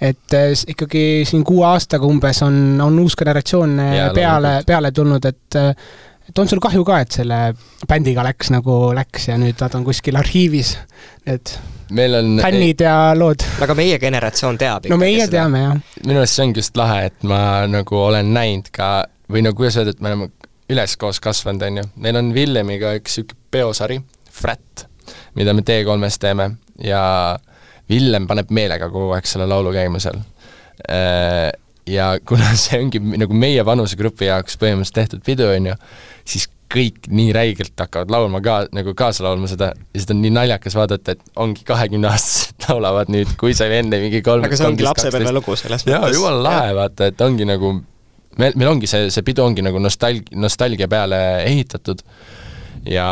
et 0.00 0.34
ikkagi 0.66 1.22
siin 1.24 1.44
kuue 1.44 1.66
aastaga 1.66 2.06
umbes 2.06 2.42
on, 2.42 2.80
on 2.82 2.98
uus 2.98 3.16
generatsioon 3.16 3.78
yeah, 3.78 4.12
peale, 4.14 4.62
peale 4.66 4.92
tulnud, 4.92 5.24
et 5.24 5.58
et 6.28 6.38
on 6.42 6.50
sul 6.50 6.60
kahju 6.62 6.84
ka, 6.86 7.00
et 7.04 7.16
selle 7.20 7.40
bändiga 7.88 8.24
läks 8.26 8.50
nagu 8.54 8.76
läks 8.96 9.28
ja 9.30 9.38
nüüd 9.40 9.58
nad 9.62 9.74
on 9.78 9.86
kuskil 9.86 10.18
arhiivis, 10.18 10.76
need 11.28 11.56
meil 11.96 12.18
on 12.18 12.32
fännid 12.42 12.82
ja 12.82 13.14
lood. 13.18 13.44
aga 13.62 13.76
meie 13.78 13.98
generatsioon 14.02 14.58
teab 14.58 14.88
no 14.90 14.98
meie 15.00 15.22
seda. 15.22 15.38
teame, 15.38 15.62
jah. 15.62 16.00
minu 16.06 16.22
arust 16.22 16.38
see 16.38 16.46
ongi 16.48 16.62
just 16.62 16.78
lahe, 16.78 17.06
et 17.10 17.26
ma 17.28 17.40
nagu 17.70 18.00
olen 18.00 18.32
näinud 18.34 18.70
ka, 18.74 18.90
või 19.32 19.44
no 19.46 19.54
kuidas 19.56 19.78
öelda, 19.80 19.94
et 19.94 20.02
me 20.02 20.12
oleme 20.12 20.30
üleskoos 20.72 21.20
kasvanud, 21.22 21.62
on 21.62 21.82
ju. 21.82 21.88
meil 22.02 22.18
on 22.18 22.32
Villemiga 22.34 22.94
üks 22.98 23.20
niisugune 23.20 23.50
peosari, 23.56 24.00
Frat, 24.36 24.86
mida 25.38 25.54
me 25.56 25.62
T3-s 25.64 26.18
teeme 26.20 26.50
ja 26.82 27.02
Villem 27.88 28.26
paneb 28.28 28.50
meelega 28.52 28.90
kogu 28.90 29.14
aeg 29.14 29.28
selle 29.30 29.46
laulu 29.48 29.70
käima 29.72 30.00
seal 30.02 30.18
äh, 30.90 31.52
ja 31.86 32.10
kuna 32.26 32.52
see 32.64 32.80
ongi 32.82 33.00
nagu 33.16 33.36
meie 33.36 33.64
vanusegrupi 33.66 34.30
jaoks 34.30 34.58
põhimõtteliselt 34.60 35.00
tehtud 35.00 35.24
pidu, 35.26 35.48
on 35.52 35.72
ju, 35.72 35.80
siis 36.26 36.48
kõik 36.72 37.06
nii 37.14 37.30
räigelt 37.34 37.78
hakkavad 37.78 38.10
laulma 38.10 38.40
ka, 38.42 38.56
nagu 38.74 38.94
kaasa 38.98 39.24
laulma 39.26 39.48
seda. 39.50 39.70
Ja 39.94 40.02
seda 40.02 40.16
on 40.16 40.22
nii 40.24 40.32
naljakas 40.34 40.74
vaadata, 40.76 41.14
et 41.14 41.42
ongi 41.42 41.66
kahekümneaastased 41.66 42.64
laulavad 42.68 43.12
nüüd, 43.12 43.36
kui 43.40 43.54
see 43.56 43.68
oli 43.70 43.80
enne 43.84 44.00
mingi 44.02 44.22
kolm 44.26 44.46
aga 44.46 44.58
see 44.58 44.70
ongi 44.70 44.86
lapsepõlve 44.86 45.34
lugu 45.36 45.58
selles 45.58 45.86
mõttes. 45.86 45.94
jaa, 45.94 46.14
jumala 46.14 46.42
lahe, 46.48 46.72
vaata, 46.80 47.10
et 47.12 47.22
ongi 47.26 47.46
nagu, 47.48 47.72
meil, 48.40 48.56
meil 48.58 48.72
ongi 48.72 48.90
see, 48.90 49.12
see 49.14 49.26
pidu 49.26 49.46
ongi 49.46 49.64
nagu 49.66 49.82
nostalg-, 49.82 50.32
nostalgia 50.34 50.90
peale 50.90 51.20
ehitatud. 51.44 52.02
Ja 52.86 53.06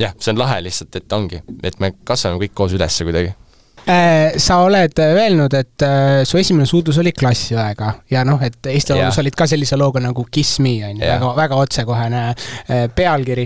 jah, 0.00 0.12
see 0.20 0.34
on 0.34 0.40
lahe 0.40 0.60
lihtsalt, 0.66 1.00
et 1.00 1.16
ongi, 1.16 1.40
et 1.64 1.80
me 1.80 1.94
kasvame 2.04 2.42
kõik 2.44 2.54
koos 2.60 2.76
üles 2.76 3.00
kuidagi 3.08 3.32
sa 3.84 4.58
oled 4.64 4.98
öelnud, 4.98 5.54
et 5.58 5.82
äh, 5.84 6.22
su 6.24 6.38
esimene 6.40 6.66
suudlus 6.66 6.98
oli 7.02 7.12
klassiõega 7.12 7.90
ja 8.10 8.22
noh, 8.24 8.40
et 8.44 8.70
Eesti 8.70 8.94
Laulus 8.94 9.18
olid 9.20 9.36
ka 9.36 9.46
sellise 9.50 9.76
looga 9.76 10.00
nagu 10.00 10.24
Kiss 10.32 10.60
me, 10.64 10.78
on 10.88 10.96
ju, 10.96 11.04
väga, 11.04 11.32
väga 11.36 11.58
otsekohene 11.60 12.22
äh, 12.30 12.86
pealkiri. 12.94 13.44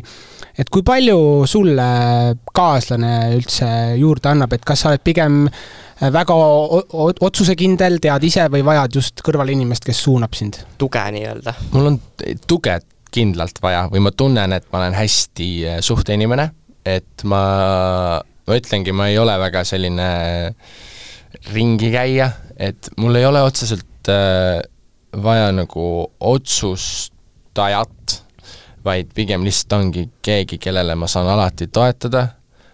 et 0.59 0.71
kui 0.71 0.83
palju 0.87 1.19
sulle 1.47 1.89
kaaslane 2.55 3.15
üldse 3.35 3.69
juurde 3.99 4.31
annab, 4.31 4.55
et 4.55 4.65
kas 4.67 4.85
sa 4.85 4.93
oled 4.93 5.03
pigem 5.03 5.45
väga 5.99 6.35
otsusekindel, 7.27 7.99
tead 7.99 8.29
ise 8.31 8.47
või 8.53 8.63
vajad 8.67 9.01
just 9.01 9.27
kõrval 9.27 9.51
inimest, 9.51 9.87
kes 9.87 10.05
suunab 10.07 10.39
sind? 10.39 10.63
tuge 10.79 11.03
nii-öelda. 11.19 11.55
mul 11.75 11.93
on 11.95 12.01
tuge 12.47 12.79
kindlalt 13.11 13.59
vaja 13.65 13.89
või 13.91 14.07
ma 14.07 14.15
tunnen, 14.15 14.55
et 14.55 14.71
ma 14.71 14.85
olen 14.85 14.95
hästi 14.95 15.51
suhteinimene, 15.83 16.51
et 16.87 17.27
ma 17.27 17.43
ma 18.49 18.57
ütlengi, 18.57 18.95
ma 18.97 19.11
ei 19.13 19.19
ole 19.21 19.35
väga 19.41 19.63
selline 19.69 20.09
ringikäija, 21.53 22.31
et 22.57 22.91
mul 22.97 23.19
ei 23.21 23.27
ole 23.29 23.43
otseselt 23.45 24.09
äh, 24.09 24.61
vaja 25.23 25.51
nagu 25.53 26.09
otsustajat, 26.21 28.17
vaid 28.85 29.13
pigem 29.15 29.45
lihtsalt 29.45 29.77
ongi 29.77 30.07
keegi, 30.25 30.59
kellele 30.63 30.97
ma 30.97 31.09
saan 31.11 31.29
alati 31.29 31.69
toetada, 31.73 32.25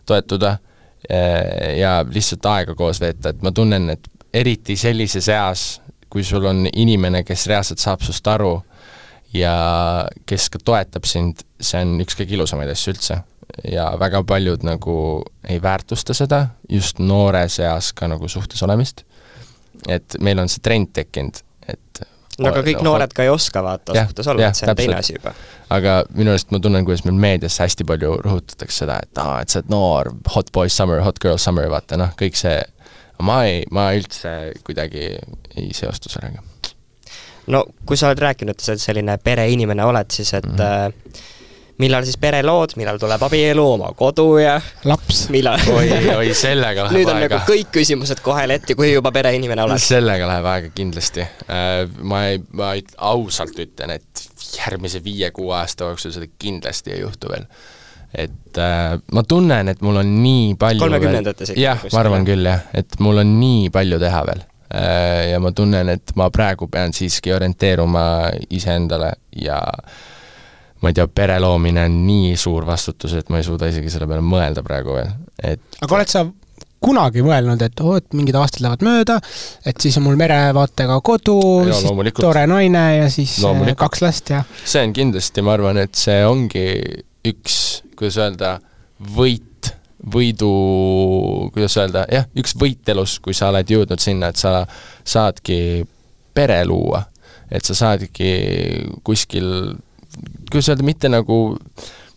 toetuda 0.06 0.54
äh, 0.54 1.74
ja 1.80 1.98
lihtsalt 2.06 2.46
aega 2.52 2.78
koos 2.78 3.02
veeta, 3.02 3.34
et 3.34 3.42
ma 3.42 3.52
tunnen, 3.52 3.90
et 3.96 4.08
eriti 4.34 4.76
sellises 4.78 5.28
eas, 5.32 5.66
kui 6.10 6.22
sul 6.26 6.46
on 6.46 6.68
inimene, 6.70 7.24
kes 7.26 7.48
reaalselt 7.50 7.82
saab 7.82 8.02
sinust 8.06 8.26
aru 8.30 8.54
ja 9.34 9.54
kes 10.26 10.46
ka 10.54 10.62
toetab 10.62 11.06
sind, 11.10 11.42
see 11.58 11.82
on 11.82 11.98
üks 12.04 12.14
kõige 12.14 12.36
ilusamaid 12.38 12.70
asju 12.70 12.94
üldse 12.94 13.18
ja 13.72 13.92
väga 13.98 14.22
paljud 14.24 14.64
nagu 14.66 15.24
ei 15.48 15.62
väärtusta 15.62 16.14
seda, 16.14 16.46
just 16.68 16.98
noores 16.98 17.58
eas 17.60 17.92
ka 17.92 18.08
nagu 18.08 18.28
suhtes 18.28 18.62
olemist. 18.62 19.04
et 19.88 20.16
meil 20.20 20.38
on 20.38 20.48
see 20.48 20.62
trend 20.62 20.92
tekkinud, 20.96 21.40
et 21.68 22.04
no 22.38 22.48
aga 22.48 22.62
kõik 22.64 22.80
no, 22.80 22.92
noored 22.92 23.12
ka 23.14 23.26
ei 23.26 23.30
oska 23.32 23.62
vaata 23.64 23.96
suhtes 23.96 24.28
olla, 24.30 24.48
et 24.48 24.58
see 24.58 24.64
on 24.66 24.70
täpselt. 24.70 24.86
teine 24.86 25.00
asi 25.00 25.16
juba. 25.16 25.34
aga 25.76 25.96
minu 26.14 26.32
arust 26.32 26.54
ma 26.54 26.60
tunnen, 26.62 26.86
kuidas 26.86 27.04
meil 27.04 27.18
meedias 27.26 27.58
hästi 27.62 27.86
palju 27.88 28.16
rõhutatakse 28.24 28.84
seda, 28.84 29.00
et 29.02 29.22
aa, 29.22 29.42
et 29.42 29.52
sa 29.52 29.60
oled 29.60 29.74
noor, 29.74 30.14
hot 30.36 30.52
boy 30.52 30.72
summer, 30.72 31.02
hot 31.04 31.20
girl 31.22 31.40
summer, 31.40 31.68
vaata 31.72 31.98
noh, 32.00 32.14
kõik 32.20 32.38
see, 32.38 32.56
ma 33.22 33.42
ei, 33.50 33.62
ma 33.74 33.90
üldse 33.98 34.54
kuidagi 34.66 35.06
ei 35.56 35.70
seostu 35.76 36.12
sellega. 36.12 36.42
no 37.52 37.64
kui 37.84 38.00
sa 38.00 38.10
oled 38.10 38.24
rääkinud, 38.24 38.56
et 38.56 38.66
sa 38.66 38.78
selline 38.80 39.18
pereinimene 39.22 39.84
oled, 39.84 40.10
siis 40.14 40.34
et 40.34 40.48
mm 40.48 40.58
-hmm 40.58 41.30
millal 41.82 42.04
siis 42.06 42.18
perelood, 42.20 42.76
millal 42.78 42.98
tuleb 43.02 43.22
abielu, 43.26 43.64
oma 43.76 43.90
kodu 43.98 44.26
ja 44.38 44.54
laps. 44.86 45.24
millal 45.34 45.58
oi, 45.74 45.88
oi, 46.14 46.28
sellega 46.38 46.86
läheb 46.86 46.98
nüüd 46.98 47.10
on 47.10 47.18
aega. 47.18 47.40
nagu 47.40 47.50
kõik 47.50 47.72
küsimused 47.74 48.22
kohe 48.24 48.46
letti, 48.50 48.76
kui 48.78 48.92
juba 48.92 49.12
pereinimene 49.14 49.64
oled. 49.66 49.82
sellega 49.82 50.28
läheb 50.30 50.50
aega 50.52 50.70
kindlasti. 50.74 51.26
ma 52.02 52.24
ei, 52.30 52.42
ma 52.54 52.74
ei, 52.78 52.84
ausalt 53.10 53.58
ütlen, 53.66 53.96
et 53.98 54.26
järgmise 54.54 55.02
viie-kuue 55.04 55.54
aasta 55.58 55.90
jooksul 55.90 56.14
seda 56.14 56.30
kindlasti 56.38 56.94
ei 56.94 57.02
juhtu 57.02 57.32
veel. 57.32 57.46
et 58.14 58.58
äh, 58.62 58.94
ma 59.12 59.22
tunnen, 59.26 59.68
et 59.68 59.80
mul 59.82 59.98
on 59.98 60.16
nii 60.22 60.54
palju 60.58 60.84
kolmekümnendates 60.84 61.50
ikka. 61.50 61.60
jah, 61.60 61.86
ma 61.90 62.02
arvan 62.04 62.26
küll 62.28 62.46
jah, 62.46 62.66
et 62.74 63.00
mul 63.02 63.18
on 63.24 63.38
nii 63.40 63.70
palju 63.74 63.98
teha 63.98 64.20
veel 64.30 64.44
äh, 64.70 65.30
ja 65.32 65.42
ma 65.42 65.50
tunnen, 65.50 65.90
et 65.96 66.14
ma 66.14 66.30
praegu 66.30 66.70
pean 66.70 66.94
siiski 66.94 67.34
orienteeruma 67.34 68.04
iseendale 68.54 69.16
ja 69.42 69.58
ma 70.82 70.90
ei 70.90 70.96
tea, 70.96 71.06
pere 71.08 71.38
loomine 71.40 71.84
on 71.88 72.00
nii 72.06 72.34
suur 72.40 72.66
vastutus, 72.68 73.14
et 73.18 73.30
ma 73.32 73.40
ei 73.40 73.46
suuda 73.46 73.68
isegi 73.70 73.92
selle 73.92 74.08
peale 74.10 74.24
mõelda 74.24 74.64
praegu 74.66 74.96
veel, 74.98 75.12
et 75.42 75.84
aga 75.84 76.00
oled 76.00 76.12
sa 76.12 76.24
kunagi 76.84 77.22
mõelnud, 77.24 77.62
et 77.64 77.80
oo, 77.80 77.96
et 78.00 78.16
mingid 78.16 78.36
aastad 78.36 78.64
lähevad 78.64 78.84
mööda, 78.84 79.16
et 79.64 79.80
siis 79.80 79.96
on 80.00 80.04
mul 80.06 80.18
merevaatega 80.20 80.98
kodu, 81.06 81.38
siis 81.70 82.18
tore 82.18 82.44
naine 82.50 82.84
ja 82.98 83.08
siis 83.12 83.38
äh, 83.38 83.46
loomulikult. 83.46 83.80
kaks 83.86 84.04
last 84.04 84.34
ja 84.34 84.42
see 84.64 84.84
on 84.84 84.92
kindlasti, 84.96 85.44
ma 85.44 85.56
arvan, 85.56 85.80
et 85.84 85.96
see 85.98 86.20
ongi 86.28 86.66
üks, 87.24 87.58
kuidas 87.96 88.18
öelda, 88.20 88.58
võit, 89.16 89.72
võidu, 90.14 90.50
kuidas 91.54 91.78
öelda, 91.80 92.04
jah, 92.12 92.28
üks 92.36 92.52
võit 92.60 92.92
elus, 92.92 93.16
kui 93.24 93.36
sa 93.36 93.48
oled 93.52 93.70
jõudnud 93.72 94.02
sinna, 94.02 94.28
et 94.34 94.40
sa 94.40 94.60
saadki 95.08 95.58
pere 96.34 96.60
luua. 96.68 97.04
et 97.54 97.64
sa 97.64 97.74
saadki 97.76 98.30
kuskil 99.04 99.76
kuidas 100.50 100.68
öelda, 100.70 100.86
mitte 100.86 101.10
nagu 101.12 101.38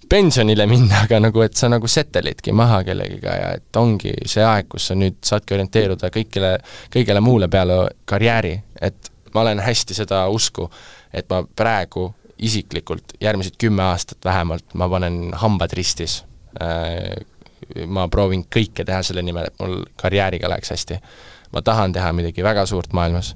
pensionile 0.10 0.68
minna, 0.70 1.02
aga 1.06 1.20
nagu, 1.24 1.42
et 1.46 1.58
sa 1.58 1.70
nagu 1.72 1.90
settelidki 1.92 2.54
maha 2.56 2.84
kellegiga 2.88 3.36
ja 3.36 3.50
et 3.58 3.80
ongi 3.80 4.14
see 4.26 4.46
aeg, 4.46 4.70
kus 4.72 4.90
sa 4.92 4.98
nüüd 4.98 5.20
saadki 5.26 5.58
orienteeruda 5.58 6.12
kõigile, 6.14 6.56
kõigele 6.94 7.24
muule 7.24 7.50
peale 7.52 7.84
karjääri, 8.10 8.56
et 8.82 9.12
ma 9.34 9.44
olen 9.44 9.62
hästi 9.64 9.98
seda 9.98 10.26
usku, 10.34 10.70
et 11.14 11.28
ma 11.30 11.44
praegu 11.44 12.10
isiklikult 12.38 13.16
järgmised 13.22 13.58
kümme 13.58 13.84
aastat 13.84 14.26
vähemalt 14.26 14.76
ma 14.78 14.90
panen 14.90 15.32
hambad 15.42 15.74
ristis. 15.74 16.22
Äh, 16.62 17.18
ma 17.90 18.06
proovin 18.08 18.46
kõike 18.54 18.86
teha 18.86 19.02
selle 19.04 19.24
nimel, 19.26 19.50
et 19.50 19.58
mul 19.60 19.82
karjääriga 20.00 20.50
läheks 20.50 20.72
hästi. 20.76 21.02
ma 21.52 21.62
tahan 21.62 21.94
teha 21.96 22.12
midagi 22.14 22.44
väga 22.44 22.66
suurt 22.66 22.94
maailmas 22.94 23.36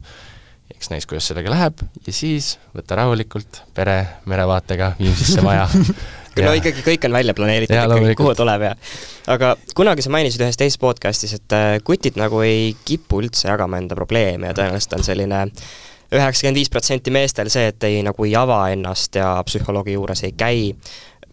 eks 0.74 0.92
näis, 0.94 1.08
kuidas 1.10 1.28
sellega 1.30 1.52
läheb. 1.54 1.84
Ja 2.08 2.16
siis 2.16 2.56
võtta 2.76 2.98
rahulikult 3.00 3.64
pere 3.78 4.00
merevaatega 4.30 4.96
Viimsisse 5.00 5.44
maja. 5.46 5.68
No 6.46 6.54
ikkagi 6.56 6.84
kõik 6.86 7.06
on 7.08 7.16
välja 7.16 7.34
planeeritud 7.36 7.76
ja, 7.76 7.86
ikkagi, 7.90 8.16
kuhu 8.20 8.34
tuleb 8.40 8.64
ja 8.64 8.72
aga 9.32 9.54
kunagi 9.76 10.04
sa 10.06 10.12
mainisid 10.14 10.44
ühes 10.46 10.58
teises 10.60 10.80
podcastis, 10.80 11.34
et 11.36 11.56
äh, 11.56 11.74
kutid 11.84 12.16
nagu 12.20 12.40
ei 12.46 12.72
kipu 12.88 13.20
üldse 13.22 13.50
jagama 13.50 13.82
enda 13.82 13.98
probleeme 14.00 14.48
ja 14.48 14.56
tõenäoliselt 14.56 14.96
on 14.96 15.04
selline 15.06 15.42
üheksakümmend 16.12 16.60
viis 16.60 16.72
protsenti 16.72 17.12
meestel 17.14 17.52
see, 17.52 17.70
et 17.72 17.84
ei 17.88 18.00
nagu 18.04 18.28
ei 18.28 18.36
ava 18.40 18.64
ennast 18.72 19.20
ja 19.20 19.34
psühholoogi 19.48 19.96
juures 19.98 20.24
ei 20.28 20.36
käi 20.38 20.72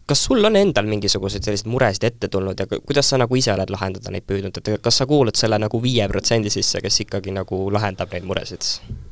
kas 0.09 0.25
sul 0.25 0.45
on 0.45 0.57
endal 0.57 0.89
mingisuguseid 0.89 1.45
selliseid 1.45 1.69
muresid 1.69 2.07
ette 2.09 2.31
tulnud 2.33 2.61
ja 2.61 2.67
kuidas 2.71 3.11
sa 3.13 3.19
nagu 3.21 3.37
ise 3.37 3.53
oled 3.53 3.71
lahendada 3.71 4.13
neid 4.15 4.25
püüdnud, 4.29 4.61
et 4.61 4.71
kas 4.83 5.01
sa 5.03 5.07
kuulud 5.07 5.37
selle 5.37 5.59
nagu 5.61 5.83
viie 5.83 6.09
protsendi 6.09 6.53
sisse, 6.53 6.81
kes 6.85 7.03
ikkagi 7.05 7.35
nagu 7.37 7.61
lahendab 7.75 8.13
neid 8.17 8.29
muresid? 8.29 8.69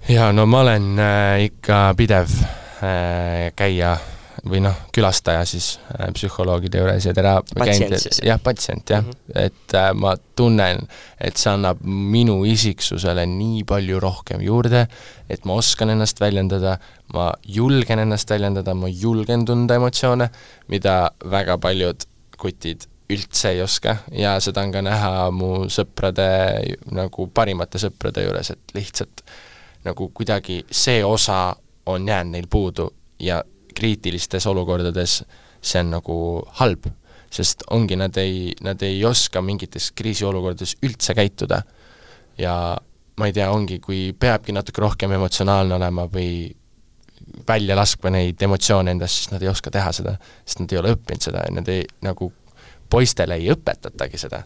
jaa, 0.09 0.33
no 0.33 0.47
ma 0.49 0.65
olen 0.65 0.93
äh, 0.99 1.47
ikka 1.51 1.81
pidev 1.99 2.33
äh, 2.41 3.53
käija 3.57 3.97
või 4.45 4.61
noh, 4.65 4.77
külastaja 4.95 5.45
siis 5.49 5.77
äh, 5.95 6.11
psühholoogide 6.15 6.81
juures 6.83 7.07
ja 7.09 7.15
tera-, 7.17 7.41
käinud, 7.57 7.97
jah, 8.25 8.41
patsient 8.43 8.91
jah. 8.91 9.05
Mm, 9.05 9.11
-hmm. 9.11 9.45
et 9.47 9.75
äh, 9.75 9.93
ma 9.95 10.17
tunnen, 10.37 10.83
et 11.21 11.37
see 11.41 11.53
annab 11.53 11.81
minu 11.85 12.43
isiksusele 12.45 13.27
nii 13.31 13.65
palju 13.69 14.01
rohkem 14.03 14.43
juurde, 14.45 14.87
et 15.29 15.45
ma 15.45 15.57
oskan 15.61 15.91
ennast 15.95 16.21
väljendada, 16.21 16.77
ma 17.15 17.33
julgen 17.47 17.99
ennast 18.05 18.31
väljendada, 18.31 18.75
ma 18.75 18.89
julgen 18.89 19.47
tunda 19.47 19.75
emotsioone, 19.81 20.31
mida 20.69 21.11
väga 21.25 21.59
paljud 21.59 22.07
kutid 22.39 22.87
üldse 23.11 23.51
ei 23.55 23.63
oska. 23.63 23.97
Ja 24.13 24.37
seda 24.43 24.65
on 24.67 24.73
ka 24.75 24.83
näha 24.83 25.31
mu 25.31 25.67
sõprade, 25.73 26.27
nagu 26.91 27.29
parimate 27.35 27.79
sõprade 27.79 28.27
juures, 28.27 28.51
et 28.51 28.75
lihtsalt 28.75 29.23
nagu 29.87 30.09
kuidagi 30.15 30.65
see 30.71 31.05
osa 31.05 31.57
on 31.87 32.09
jäänud 32.09 32.35
neil 32.35 32.49
puudu 32.51 32.89
ja 33.23 33.45
kriitilistes 33.77 34.47
olukordades 34.51 35.21
see 35.67 35.83
on 35.83 35.93
nagu 35.97 36.17
halb, 36.61 36.89
sest 37.33 37.65
ongi, 37.75 37.97
nad 37.99 38.17
ei, 38.21 38.53
nad 38.65 38.83
ei 38.87 39.01
oska 39.05 39.43
mingites 39.45 39.91
kriisiolukordades 39.97 40.77
üldse 40.87 41.15
käituda. 41.17 41.63
ja 42.39 42.77
ma 43.17 43.27
ei 43.27 43.33
tea, 43.33 43.49
ongi, 43.51 43.79
kui 43.81 44.13
peabki 44.13 44.53
natuke 44.53 44.83
rohkem 44.85 45.13
emotsionaalne 45.17 45.75
olema 45.79 46.05
või 46.13 46.53
välja 47.49 47.77
laskma 47.77 48.13
neid 48.13 48.43
emotsioone 48.43 48.93
endast, 48.93 49.23
siis 49.23 49.31
nad 49.33 49.43
ei 49.43 49.49
oska 49.49 49.71
teha 49.73 49.93
seda, 49.93 50.17
sest 50.45 50.61
nad 50.61 50.73
ei 50.73 50.79
ole 50.79 50.93
õppinud 50.95 51.25
seda 51.25 51.45
ja 51.47 51.55
nad 51.57 51.69
ei, 51.73 51.87
nagu 52.05 52.29
poistele 52.93 53.39
ei 53.41 53.49
õpetatagi 53.55 54.21
seda. 54.21 54.43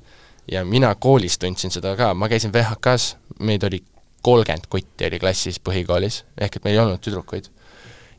ja 0.50 0.64
mina 0.64 0.94
koolis 0.94 1.38
tundsin 1.38 1.70
seda 1.70 1.96
ka, 1.96 2.14
ma 2.14 2.28
käisin 2.28 2.52
VHK-s, 2.54 3.16
meid 3.40 3.66
oli 3.66 3.82
kolmkümmend 4.22 4.66
kutti 4.70 5.06
oli 5.06 5.18
klassis 5.18 5.60
põhikoolis, 5.60 6.24
ehk 6.38 6.56
et 6.56 6.64
meil 6.64 6.76
ei 6.78 6.82
olnud 6.84 7.02
tüdrukuid. 7.04 7.50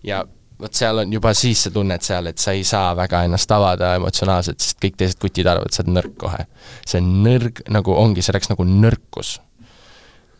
ja 0.03 0.25
vot 0.61 0.77
seal 0.77 1.01
on 1.03 1.13
juba 1.13 1.33
siis 1.37 1.65
sa 1.65 1.71
tunned 1.73 2.03
seal, 2.05 2.29
et 2.31 2.41
sa 2.41 2.53
ei 2.55 2.63
saa 2.67 2.91
väga 2.97 3.23
ennast 3.27 3.51
avada 3.55 3.93
emotsionaalselt, 3.97 4.61
sest 4.61 4.79
kõik 4.83 4.97
teised 4.99 5.19
kutid 5.21 5.47
arvavad, 5.49 5.71
et 5.71 5.77
sa 5.77 5.83
oled 5.83 5.95
nõrk 5.97 6.17
kohe. 6.21 6.45
see 6.87 7.01
nõrg, 7.01 7.63
nagu 7.73 7.95
ongi, 7.97 8.21
see 8.21 8.33
oleks 8.35 8.51
nagu 8.51 8.65
nõrkus. 8.67 9.39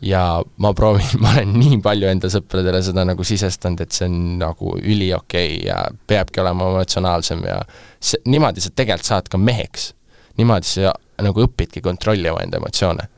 ja 0.02 0.42
ma 0.58 0.72
proovin, 0.74 1.14
ma 1.22 1.34
olen 1.36 1.54
nii 1.58 1.80
palju 1.82 2.10
enda 2.10 2.30
sõpradele 2.32 2.82
seda 2.82 3.06
nagu 3.08 3.24
sisestanud, 3.26 3.84
et 3.84 3.92
see 3.92 4.08
on 4.10 4.18
nagu 4.42 4.76
üliokei 4.78 5.56
okay 5.58 5.66
ja 5.68 5.84
peabki 6.06 6.42
olema 6.42 6.70
emotsionaalsem 6.74 7.44
ja 7.46 7.60
see, 8.00 8.22
niimoodi 8.26 8.64
sa 8.64 8.74
tegelikult 8.74 9.10
saad 9.10 9.30
ka 9.30 9.38
meheks. 9.38 9.92
niimoodi 10.38 10.74
sa 10.74 10.94
nagu 11.22 11.46
õpidki 11.46 11.82
kontrollima 11.82 12.42
enda 12.42 12.62
emotsioone. 12.62 13.08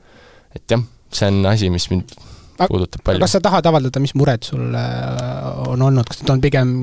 et 0.56 0.64
jah, 0.70 0.80
see 1.12 1.28
on 1.28 1.44
asi, 1.52 1.70
mis 1.70 1.90
mind 1.90 2.16
puudutab 2.58 3.04
palju. 3.04 3.22
kas 3.22 3.36
sa 3.36 3.40
tahad 3.44 3.66
avaldada, 3.70 4.02
mis 4.02 4.14
mured 4.18 4.44
sul 4.46 4.74
äh, 4.78 5.70
on 5.70 5.82
olnud, 5.82 6.08
kas 6.08 6.22
need 6.22 6.34
on 6.34 6.42
pigem 6.44 6.74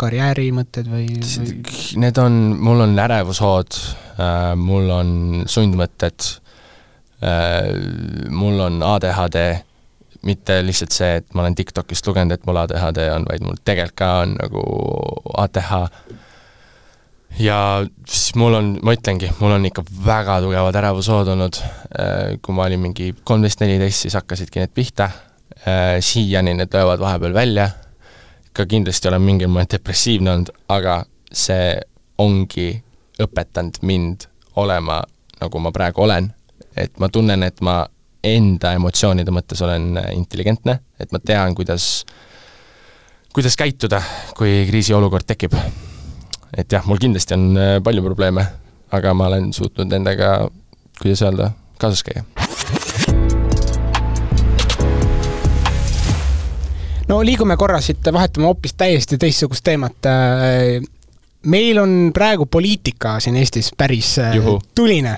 karjäärimõtted 0.00 0.88
või, 0.90 1.08
või...? 1.18 1.58
Need 2.04 2.20
on, 2.22 2.40
mul 2.64 2.84
on 2.86 2.96
ärevushood, 3.04 3.78
äh, 4.16 4.50
mul 4.60 4.90
on 4.94 5.12
sundmõtted, 5.50 6.30
äh, 7.22 7.70
mul 8.34 8.66
on 8.66 8.82
ADHD, 8.94 9.46
mitte 10.24 10.58
lihtsalt 10.64 10.96
see, 10.96 11.14
et 11.20 11.32
ma 11.36 11.44
olen 11.44 11.56
TikTokist 11.58 12.06
lugenud, 12.08 12.34
et 12.34 12.46
mul 12.48 12.62
ADHD 12.64 13.02
on, 13.14 13.26
vaid 13.30 13.44
mul 13.44 13.58
tegelikult 13.64 13.98
ka 14.00 14.12
on 14.24 14.36
nagu 14.40 14.66
ATH 15.44 15.72
ja 17.38 17.86
siis 18.06 18.34
mul 18.34 18.54
on, 18.54 18.72
ma 18.82 18.94
ütlengi, 18.94 19.30
mul 19.40 19.54
on 19.56 19.66
ikka 19.66 19.84
väga 20.06 20.38
tugevad 20.44 20.76
ärevushood 20.78 21.30
olnud, 21.34 21.58
äh, 21.98 22.34
kui 22.42 22.54
ma 22.54 22.68
olin 22.68 22.82
mingi 22.82 23.10
kolmteist, 23.24 23.62
neliteist, 23.62 24.04
siis 24.04 24.14
hakkasidki 24.18 24.62
need 24.62 24.74
pihta, 24.74 25.10
äh, 25.66 25.96
siiani 26.00 26.54
need 26.54 26.74
löövad 26.74 27.02
vahepeal 27.02 27.34
välja, 27.34 27.68
ka 28.54 28.66
kindlasti 28.70 29.10
olen 29.10 29.22
mingil 29.22 29.50
moel 29.50 29.66
depressiivne 29.70 30.30
olnud, 30.30 30.52
aga 30.70 31.00
see 31.32 31.74
ongi 32.22 32.68
õpetanud 33.22 33.80
mind 33.82 34.28
olema, 34.60 35.00
nagu 35.40 35.62
ma 35.62 35.72
praegu 35.74 36.04
olen, 36.06 36.30
et 36.76 36.94
ma 37.02 37.08
tunnen, 37.10 37.42
et 37.42 37.60
ma 37.60 37.82
enda 38.24 38.72
emotsioonide 38.72 39.34
mõttes 39.34 39.60
olen 39.62 39.98
intelligentne, 40.14 40.78
et 41.00 41.10
ma 41.12 41.18
tean, 41.18 41.54
kuidas, 41.54 42.04
kuidas 43.34 43.58
käituda, 43.58 44.00
kui 44.38 44.62
kriisiolukord 44.70 45.26
tekib 45.28 45.58
et 46.56 46.72
jah, 46.72 46.84
mul 46.86 47.00
kindlasti 47.02 47.36
on 47.36 47.50
äh, 47.58 47.76
palju 47.84 48.04
probleeme, 48.04 48.46
aga 48.94 49.14
ma 49.16 49.28
olen 49.30 49.50
suutnud 49.54 49.90
nendega, 49.90 50.48
kuidas 51.00 51.24
öelda, 51.26 51.50
kaasas 51.82 52.04
käia. 52.06 52.24
no 57.10 57.20
liigume 57.26 57.56
korra 57.60 57.80
siit, 57.84 58.04
vahetame 58.12 58.48
hoopis 58.48 58.76
täiesti 58.78 59.18
teistsugust 59.20 59.64
teemat. 59.66 60.08
Äh, 60.08 60.80
meil 61.44 61.78
on 61.78 62.10
praegu 62.16 62.46
poliitika 62.46 63.18
siin 63.20 63.36
Eestis 63.36 63.72
päris 63.76 64.16
äh, 64.18 64.36
Juhu. 64.38 64.60
tuline. 64.74 65.16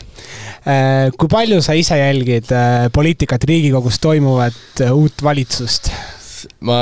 kui 1.18 1.28
palju 1.30 1.61
sa 1.62 1.76
ise 1.78 1.95
jälgid 2.01 2.49
poliitikat, 2.93 3.45
Riigikogus 3.47 4.01
toimuvat, 4.03 4.80
uut 4.91 5.22
valitsust? 5.22 5.93
Ma 6.66 6.78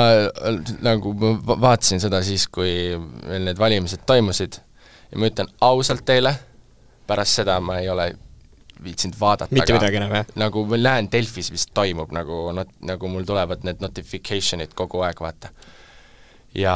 nagu 0.85 1.13
ma 1.15 1.57
vaatasin 1.67 2.01
seda 2.03 2.21
siis, 2.25 2.47
kui 2.51 2.71
meil 2.97 3.49
need 3.49 3.59
valimised 3.61 4.05
toimusid 4.07 4.59
ja 5.11 5.21
ma 5.21 5.29
ütlen 5.31 5.49
ausalt 5.65 6.05
teile, 6.07 6.35
pärast 7.07 7.41
seda 7.41 7.59
ma 7.63 7.79
ei 7.81 7.89
ole 7.89 8.09
viitsinud 8.83 9.15
vaadata 9.19 9.55
mitte 9.55 9.75
midagi 9.75 9.99
enam, 10.01 10.13
jah? 10.19 10.27
nagu 10.39 10.65
ma 10.69 10.79
näen 10.79 11.09
Delfis 11.11 11.51
vist 11.53 11.71
toimub 11.77 12.11
nagu 12.15 12.49
nagu 12.55 13.11
mul 13.11 13.27
tulevad 13.27 13.63
need 13.67 13.81
notification'id 13.83 14.75
kogu 14.75 15.03
aeg, 15.07 15.21
vaata. 15.23 15.51
ja 16.55 16.75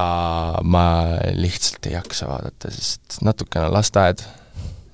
ma 0.63 0.85
lihtsalt 1.35 1.89
ei 1.89 1.97
jaksa 1.97 2.29
vaadata, 2.31 2.71
sest 2.73 3.19
natukene 3.25 3.71
lasteaed, 3.73 4.23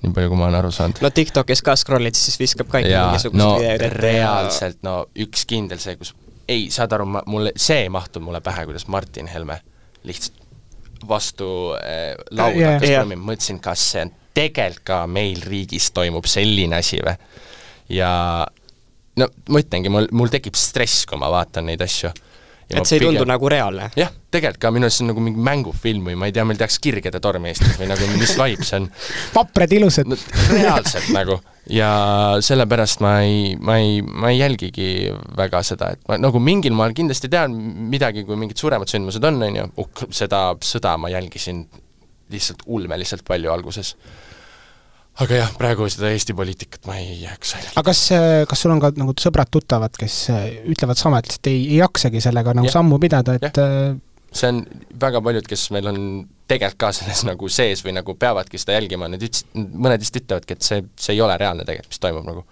nii 0.02 0.12
palju, 0.12 0.32
kui 0.32 0.40
ma 0.40 0.48
olen 0.50 0.60
aru 0.60 0.74
saanud. 0.74 1.02
no 1.04 1.10
TikTokis 1.14 1.62
ka 1.66 1.76
scroll'id, 1.78 2.18
siis 2.18 2.40
viskab 2.42 2.70
ka 2.72 2.82
ikka 2.82 3.06
mingisugused 3.06 3.42
no, 3.42 3.52
videod 3.60 3.86
ette. 3.88 4.02
reaalselt, 4.02 4.82
no 4.86 4.98
üks 5.26 5.46
kindel 5.48 5.82
see, 5.82 5.98
kus 6.00 6.14
ei, 6.48 6.68
saad 6.70 6.92
aru, 6.96 7.06
ma, 7.10 7.22
mulle, 7.26 7.52
see 7.56 7.88
mahtub 7.92 8.24
mulle 8.26 8.40
pähe, 8.44 8.66
kuidas 8.68 8.86
Martin 8.92 9.26
Helme 9.30 9.60
lihtsalt 10.06 10.44
vastu 11.08 11.48
äh, 11.76 12.14
lauda 12.30 12.58
yeah. 12.58 12.72
hakkas 12.72 12.90
yeah. 12.90 13.06
ma 13.06 13.18
mõtlesin, 13.32 13.58
kas 13.62 13.82
see 13.92 14.06
on 14.06 14.12
tegelikult 14.36 14.84
ka 14.86 15.00
meil 15.10 15.40
riigis 15.44 15.90
toimub 15.96 16.26
selline 16.28 16.78
asi 16.78 17.00
või? 17.04 17.16
ja 17.96 18.10
no 19.20 19.28
ma 19.48 19.62
ütlengi, 19.62 19.92
mul, 19.92 20.08
mul 20.16 20.32
tekib 20.32 20.56
stress, 20.58 21.06
kui 21.08 21.18
ma 21.20 21.30
vaatan 21.32 21.70
neid 21.70 21.82
asju. 21.84 22.12
Et 22.70 22.88
see 22.88 22.96
ei 22.96 23.02
pigem... 23.02 23.14
tundu 23.14 23.26
nagu 23.30 23.50
reaalne? 23.50 23.88
jah, 23.98 24.10
tegelikult 24.34 24.60
ka 24.62 24.72
minu 24.74 24.88
arust 24.88 24.98
see 24.98 25.06
on 25.06 25.12
nagu 25.12 25.22
mingi 25.22 25.42
mängufilm 25.48 26.08
või 26.10 26.16
ma 26.18 26.28
ei 26.28 26.34
tea, 26.34 26.44
meil 26.48 26.58
tehakse 26.58 26.80
Kirgede 26.82 27.20
torm 27.22 27.46
Eestis 27.46 27.76
või 27.78 27.90
nagu 27.90 28.08
mis 28.16 28.34
vibe 28.38 28.66
see 28.66 28.80
on. 28.80 28.88
vaprad, 29.36 29.76
ilusad 29.78 30.10
no,. 30.10 30.18
reaalselt 30.50 31.12
nagu 31.14 31.38
ja 31.70 31.90
sellepärast 32.44 33.02
ma 33.04 33.14
ei, 33.26 33.54
ma 33.58 33.78
ei, 33.82 34.02
ma 34.02 34.32
ei 34.32 34.40
jälgigi 34.40 34.90
väga 35.38 35.62
seda, 35.66 35.92
et 35.94 36.02
ma 36.10 36.18
nagu 36.20 36.42
mingil 36.42 36.74
moel 36.76 36.94
kindlasti 36.96 37.30
tean 37.32 37.54
midagi, 37.90 38.26
kui 38.26 38.38
mingid 38.38 38.58
suuremad 38.60 38.90
sündmused 38.90 39.24
on, 39.30 39.42
on 39.46 39.60
ju, 39.60 39.88
seda 40.14 40.48
sõda 40.62 40.96
ma 41.00 41.10
jälgisin 41.14 41.66
lihtsalt 42.32 42.66
ulmeliselt 42.66 43.22
palju 43.26 43.52
alguses 43.54 43.94
aga 45.24 45.40
jah, 45.40 45.52
praegu 45.56 45.86
seda 45.92 46.10
Eesti 46.12 46.34
poliitikat 46.36 46.86
ma 46.88 46.98
ei 47.00 47.20
jääks 47.22 47.54
välja. 47.56 47.72
aga 47.74 47.84
kas, 47.90 48.02
kas 48.50 48.64
sul 48.64 48.74
on 48.74 48.82
ka 48.82 48.92
nagu 48.98 49.14
sõbrad-tuttavad, 49.20 49.96
kes 50.00 50.16
äh, 50.34 50.48
ütlevad 50.72 51.00
sama, 51.00 51.22
et 51.22 51.50
ei, 51.50 51.62
ei 51.72 51.80
jaksagi 51.80 52.22
sellega 52.24 52.54
nagu 52.56 52.68
ja. 52.68 52.74
sammu 52.76 53.00
pidada, 53.02 53.36
et 53.38 53.48
ja. 53.48 53.68
Äh, 53.92 54.26
see 54.36 54.50
on 54.52 54.64
väga 55.00 55.22
paljud, 55.24 55.46
kes 55.48 55.68
meil 55.74 55.88
on 55.92 56.00
tegelikult 56.50 56.80
ka 56.80 56.92
selles 56.96 57.24
nagu 57.30 57.48
sees 57.52 57.84
või 57.86 57.96
nagu 57.96 58.16
peavadki 58.18 58.60
seda 58.60 58.76
jälgima, 58.76 59.08
need 59.12 59.24
ütlesid, 59.28 59.56
mõned 59.56 60.04
vist 60.04 60.20
ütlevadki, 60.20 60.58
et 60.58 60.68
see, 60.68 60.84
see 61.00 61.16
ei 61.16 61.24
ole 61.24 61.38
reaalne 61.40 61.66
tegelikult, 61.68 61.94
mis 61.94 62.04
toimub 62.04 62.28
nagu. 62.28 62.46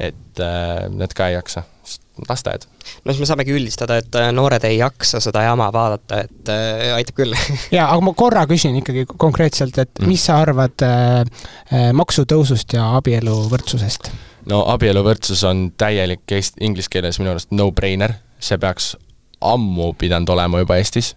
et 0.00 0.40
äh, 0.40 0.88
need 0.90 1.12
ka 1.16 1.28
ei 1.28 1.36
jaksa, 1.36 1.66
lasteaed. 2.28 2.66
no 3.04 3.12
siis 3.12 3.20
me 3.22 3.28
saamegi 3.28 3.54
üldistada, 3.56 3.98
et 4.02 4.18
äh, 4.18 4.30
noored 4.34 4.64
ei 4.68 4.78
jaksa 4.78 5.20
seda 5.22 5.44
jama 5.46 5.68
vaadata, 5.72 6.22
et 6.26 6.52
äh, 6.52 6.90
aitab 6.96 7.22
küll 7.22 7.36
jaa, 7.76 7.86
aga 7.88 8.00
ma 8.04 8.14
korra 8.16 8.44
küsin 8.50 8.76
ikkagi 8.80 9.06
konkreetselt, 9.16 9.78
et 9.78 9.94
mm. 10.00 10.10
mis 10.10 10.26
sa 10.28 10.40
arvad 10.42 10.84
äh, 10.86 11.22
äh, 11.72 11.88
maksutõusust 11.96 12.76
ja 12.76 12.92
abieluvõrdsusest? 12.98 14.12
no 14.50 14.64
abieluvõrdsus 14.74 15.44
on 15.48 15.70
täielik 15.78 16.36
eesti, 16.38 16.60
inglise 16.66 16.92
keeles 16.92 17.20
minu 17.22 17.34
arust 17.34 17.52
no-brainer, 17.54 18.18
see 18.42 18.60
peaks 18.60 18.92
ammu 19.42 19.92
pidanud 19.98 20.30
olema 20.34 20.62
juba 20.62 20.78
Eestis, 20.78 21.14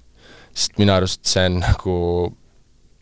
sest 0.56 0.80
minu 0.82 0.96
arust 0.96 1.26
see 1.30 1.46
on 1.50 1.62
nagu 1.64 2.00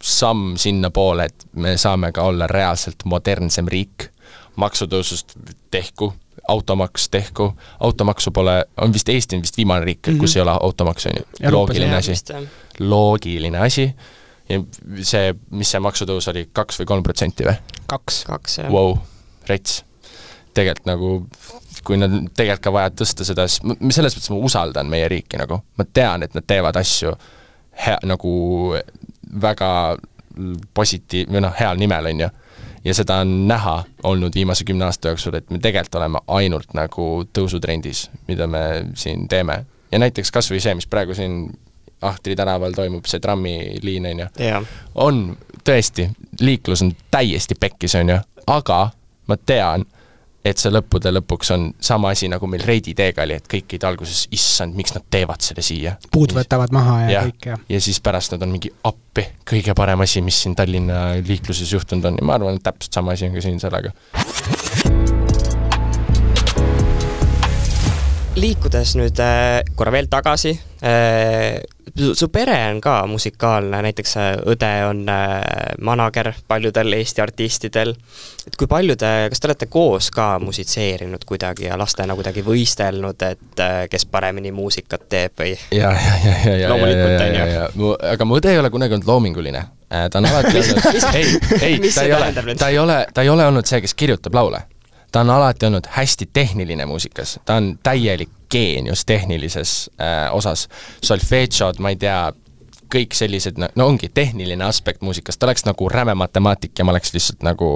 samm 0.03 0.57
sinnapoole, 0.59 1.29
et 1.29 1.45
me 1.55 1.77
saame 1.79 2.11
ka 2.11 2.25
olla 2.27 2.47
reaalselt 2.51 3.05
modernsem 3.07 3.69
riik, 3.71 4.09
maksutõusust 4.59 5.37
tehku 5.71 6.11
automaks 6.47 7.09
tehku, 7.09 7.53
automaksu 7.79 8.31
pole, 8.31 8.65
on 8.81 8.93
vist, 8.93 9.09
Eesti 9.09 9.35
on 9.35 9.41
vist 9.41 9.57
viimane 9.57 9.85
riik 9.85 10.07
mm, 10.07 10.13
-hmm. 10.13 10.19
kus 10.19 10.35
ei 10.35 10.41
ole 10.41 10.51
automaksu, 10.51 11.09
on 11.09 11.15
ju, 11.17 11.51
loogiline 11.51 11.95
asi. 11.95 12.13
loogiline 12.79 13.59
asi 13.59 13.95
ja 14.49 14.59
see, 15.01 15.33
mis 15.55 15.71
see 15.71 15.81
maksutõus 15.83 16.27
oli, 16.31 16.47
kaks 16.53 16.81
või 16.81 16.89
kolm 16.91 17.03
protsenti 17.05 17.47
või? 17.47 17.55
kaks. 17.87 18.23
kaks, 18.27 18.57
jah 18.63 18.71
wow,. 18.71 18.97
rets. 19.47 19.83
tegelikult 20.53 20.89
nagu, 20.89 21.11
kui 21.83 21.97
nad 21.97 22.13
tegelikult 22.35 22.63
ka 22.67 22.73
vajavad 22.75 22.99
tõsta 23.01 23.27
seda, 23.27 23.47
siis 23.47 23.63
ma, 23.65 23.77
selles 23.89 24.17
mõttes 24.17 24.33
ma 24.33 24.41
usaldan 24.49 24.91
meie 24.91 25.07
riiki 25.11 25.39
nagu, 25.41 25.61
ma 25.77 25.87
tean, 25.93 26.27
et 26.27 26.35
nad 26.35 26.47
teevad 26.47 26.77
asju 26.79 27.15
hea, 27.85 27.97
nagu 28.05 28.33
väga 29.41 29.69
positiiv-, 30.73 31.31
või 31.31 31.43
noh, 31.45 31.53
heal 31.57 31.79
nimel, 31.79 32.11
on 32.11 32.25
ju 32.25 32.29
ja 32.85 32.93
seda 32.93 33.15
on 33.23 33.47
näha 33.47 33.83
olnud 34.03 34.35
viimase 34.35 34.63
kümne 34.63 34.85
aasta 34.85 35.07
jooksul, 35.07 35.33
et 35.33 35.49
me 35.49 35.59
tegelikult 35.59 35.95
oleme 35.95 36.19
ainult 36.27 36.73
nagu 36.73 37.07
tõusutrendis, 37.33 38.09
mida 38.27 38.47
me 38.47 38.85
siin 38.95 39.27
teeme. 39.27 39.65
ja 39.91 39.99
näiteks 39.99 40.31
kas 40.31 40.51
või 40.51 40.59
see, 40.59 40.75
mis 40.75 40.87
praegu 40.87 41.13
siin 41.13 41.51
Ahtri 42.03 42.35
tänaval 42.35 42.73
toimub, 42.75 43.05
see 43.07 43.19
trammiliin, 43.23 44.05
on 44.05 44.19
ju, 44.19 44.25
on 44.95 45.19
tõesti, 45.63 46.09
liiklus 46.41 46.81
on 46.83 46.91
täiesti 47.11 47.55
pekkis, 47.55 47.95
on 47.95 48.09
ju, 48.09 48.17
aga 48.47 48.79
ma 49.27 49.37
tean, 49.37 49.85
et 50.43 50.59
see 50.59 50.71
lõppude 50.73 51.11
lõpuks 51.13 51.53
on 51.55 51.69
sama 51.83 52.11
asi, 52.13 52.27
nagu 52.31 52.47
meil 52.51 52.63
Reidi 52.67 52.93
teega 52.97 53.23
oli, 53.23 53.37
et 53.39 53.47
kõik 53.49 53.75
olid 53.75 53.87
alguses, 53.87 54.25
issand, 54.35 54.75
miks 54.77 54.95
nad 54.95 55.05
teevad 55.13 55.43
selle 55.45 55.63
siia. 55.65 55.95
puud 56.11 56.35
võtavad 56.35 56.73
maha 56.75 56.97
ja, 57.05 57.09
ja 57.13 57.23
kõik, 57.29 57.47
jah. 57.53 57.63
ja 57.75 57.81
siis 57.83 58.01
pärast 58.03 58.35
nad 58.35 58.43
on 58.43 58.53
mingi 58.55 58.71
appi, 58.89 59.27
kõige 59.49 59.75
parem 59.77 60.03
asi, 60.03 60.23
mis 60.25 60.41
siin 60.43 60.57
Tallinna 60.59 61.05
liikluses 61.23 61.71
juhtunud 61.73 62.11
on 62.11 62.19
ja 62.19 62.27
ma 62.27 62.37
arvan, 62.39 62.59
et 62.59 62.65
täpselt 62.65 62.99
sama 62.99 63.15
asi 63.15 63.29
on 63.29 63.37
ka 63.37 63.45
siin 63.45 63.61
sellega 63.63 63.95
liikudes 68.35 68.95
nüüd 68.97 69.19
äh, 69.21 69.61
korra 69.77 69.91
veel 69.93 70.07
tagasi, 70.09 70.53
äh, 70.85 71.61
su 72.17 72.29
pere 72.33 72.55
on 72.71 72.79
ka 72.81 72.95
musikaalne, 73.09 73.81
näiteks 73.85 74.15
äh, 74.17 74.29
õde 74.49 74.71
on 74.87 75.03
manager 75.85 76.31
paljudel 76.49 76.95
Eesti 76.97 77.21
artistidel, 77.21 77.93
et 78.47 78.57
kui 78.57 78.69
palju 78.69 78.95
te, 78.99 79.11
kas 79.29 79.43
te 79.43 79.49
olete 79.49 79.69
koos 79.71 80.09
ka 80.13 80.31
musitseerinud 80.41 81.27
kuidagi 81.29 81.69
ja 81.69 81.77
lastena 81.77 82.17
kuidagi 82.17 82.45
võistelnud, 82.45 83.27
et 83.27 83.63
kes 83.91 84.07
paremini 84.09 84.53
muusikat 84.55 85.07
teeb 85.09 85.37
või? 85.39 85.53
ja, 85.71 85.93
ja, 85.93 86.17
ja, 86.25 86.35
ja, 86.47 86.57
ja, 86.63 86.73
loomulikult, 86.73 87.21
on 87.21 87.39
ju. 87.39 87.71
mu, 87.77 87.95
aga 88.15 88.29
mu 88.29 88.41
õde 88.41 88.53
ei 88.55 88.61
ole 88.63 88.73
kunagi 88.73 88.97
olnud 88.97 89.13
loominguline. 89.13 89.65
ta 89.93 90.17
on 90.17 90.25
alati 90.25 90.57
olnud, 90.63 91.09
ei, 91.13 91.39
ei, 91.61 91.79
ta 91.93 92.07
ei 92.07 92.13
ole, 92.17 92.55
ta 92.57 92.69
ei 92.73 92.79
ole, 92.81 93.01
ta 93.13 93.21
ei 93.21 93.29
ole 93.29 93.45
olnud 93.51 93.69
see, 93.69 93.83
kes 93.85 93.93
kirjutab 93.93 94.41
laule 94.41 94.65
ta 95.13 95.21
on 95.21 95.29
alati 95.29 95.65
olnud 95.65 95.87
hästi 95.89 96.29
tehniline 96.33 96.85
muusikas, 96.85 97.39
ta 97.45 97.55
on 97.55 97.79
täielik 97.83 98.29
geenius 98.51 99.05
tehnilises 99.05 99.91
äh, 100.01 100.35
osas. 100.35 100.67
solfeedžod, 101.05 101.79
ma 101.79 101.93
ei 101.93 101.99
tea, 102.01 102.31
kõik 102.93 103.13
sellised, 103.17 103.57
no 103.75 103.87
ongi 103.87 104.09
tehniline 104.13 104.65
aspekt 104.65 105.01
muusikas, 105.01 105.37
ta 105.37 105.45
oleks 105.45 105.65
nagu 105.65 105.89
räme 105.89 106.13
matemaatik 106.17 106.79
ja 106.79 106.85
ma 106.85 106.93
oleks 106.93 107.13
lihtsalt 107.13 107.45
nagu, 107.45 107.69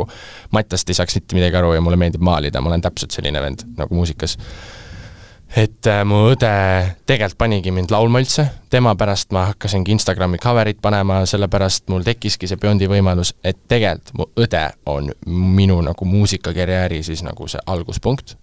Matast 0.51 0.89
ei 0.89 0.97
saaks 0.97 1.17
mitte 1.17 1.37
midagi 1.37 1.57
aru 1.57 1.73
ja 1.73 1.81
mulle 1.81 1.97
meeldib 1.97 2.25
maalida, 2.25 2.61
ma 2.61 2.73
olen 2.73 2.81
täpselt 2.81 3.13
selline 3.13 3.41
vend 3.41 3.65
nagu 3.77 3.95
muusikas 3.95 4.37
et 5.55 5.87
äh, 5.87 6.01
mu 6.07 6.25
õde 6.33 6.49
tegelikult 7.07 7.37
panigi 7.39 7.71
mind 7.71 7.91
laulma 7.93 8.19
üldse, 8.23 8.47
tema 8.73 8.93
pärast 8.99 9.31
ma 9.35 9.47
hakkasingi 9.51 9.93
Instagrami 9.95 10.39
cover'it 10.43 10.81
panema, 10.83 11.21
sellepärast 11.29 11.87
mul 11.93 12.03
tekkiski 12.07 12.49
see 12.49 12.59
Beyondi 12.59 12.89
võimalus, 12.91 13.33
et 13.43 13.59
tegelikult 13.69 14.17
mu 14.19 14.27
õde 14.43 14.65
on 14.91 15.11
minu 15.27 15.79
nagu 15.85 16.09
muusikakarjääri 16.09 16.99
siis 17.07 17.23
nagu 17.23 17.47
see 17.47 17.63
alguspunkt 17.65 18.35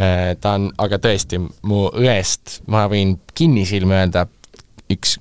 äh,. 0.00 0.34
ta 0.40 0.56
on, 0.58 0.72
aga 0.82 0.98
tõesti, 1.02 1.40
mu 1.62 1.86
õest 1.94 2.60
ma 2.72 2.86
võin 2.90 3.16
kinnisilmi 3.34 3.94
öelda, 4.00 4.26
üks 4.90 5.18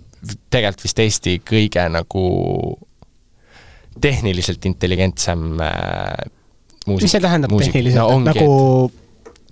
tegelikult 0.50 0.88
vist 0.88 1.00
Eesti 1.06 1.38
kõige 1.46 1.86
nagu 1.94 2.26
tehniliselt 4.02 4.66
intelligentsem 4.66 5.54
äh, 5.62 6.26
muusik. 6.88 7.06
mis 7.06 7.14
see 7.14 7.24
tähendab 7.24 7.54
muusik. 7.54 7.72
tehniliselt 7.72 8.02
no,, 8.02 8.20
nagu 8.26 9.05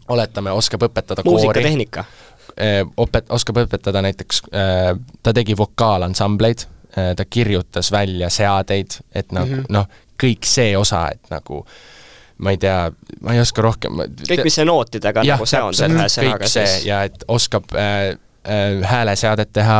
oletame, 0.07 0.51
oskab 0.51 0.87
õpetada 0.89 1.23
muusikatehnika. 1.25 2.05
Eh, 2.57 2.81
opet-, 2.97 3.31
oskab 3.33 3.63
õpetada 3.63 4.03
näiteks, 4.05 4.41
eh, 4.51 4.91
ta 5.23 5.33
tegi 5.33 5.57
vokaalansambleid, 5.57 6.65
eh, 6.97 7.15
ta 7.15 7.25
kirjutas 7.25 7.91
välja 7.91 8.29
seadeid, 8.29 8.99
et 9.15 9.31
nagu 9.31 9.49
mm 9.49 9.59
-hmm. 9.59 9.65
noh, 9.69 9.87
kõik 10.23 10.45
see 10.45 10.77
osa, 10.77 11.07
et 11.11 11.29
nagu 11.29 11.65
ma 12.37 12.51
ei 12.51 12.57
tea, 12.57 12.91
ma 13.21 13.33
ei 13.33 13.39
oska 13.39 13.61
rohkem 13.61 14.03
kõik, 14.27 14.43
mis 14.43 14.55
see 14.55 14.65
nootidega 14.65 15.23
jah, 15.23 15.37
nagu 15.37 15.45
seondub 15.45 15.97
ühe 15.97 16.09
sõnaga 16.09 16.49
siis. 16.49 16.85
ja 16.85 17.03
et 17.03 17.23
oskab 17.27 17.63
äh, 17.75 18.17
äh, 18.47 18.81
hääleseadet 18.89 19.53
teha 19.53 19.79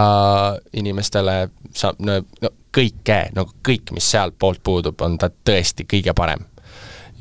inimestele, 0.74 1.50
saab 1.74 2.00
no, 2.00 2.22
no 2.42 2.50
kõike, 2.74 3.28
no 3.36 3.48
kõik, 3.68 3.92
mis 3.92 4.12
sealtpoolt 4.12 4.64
puudub, 4.64 5.02
on 5.02 5.18
ta 5.18 5.30
tõesti 5.30 5.86
kõige 5.90 6.14
parem 6.18 6.46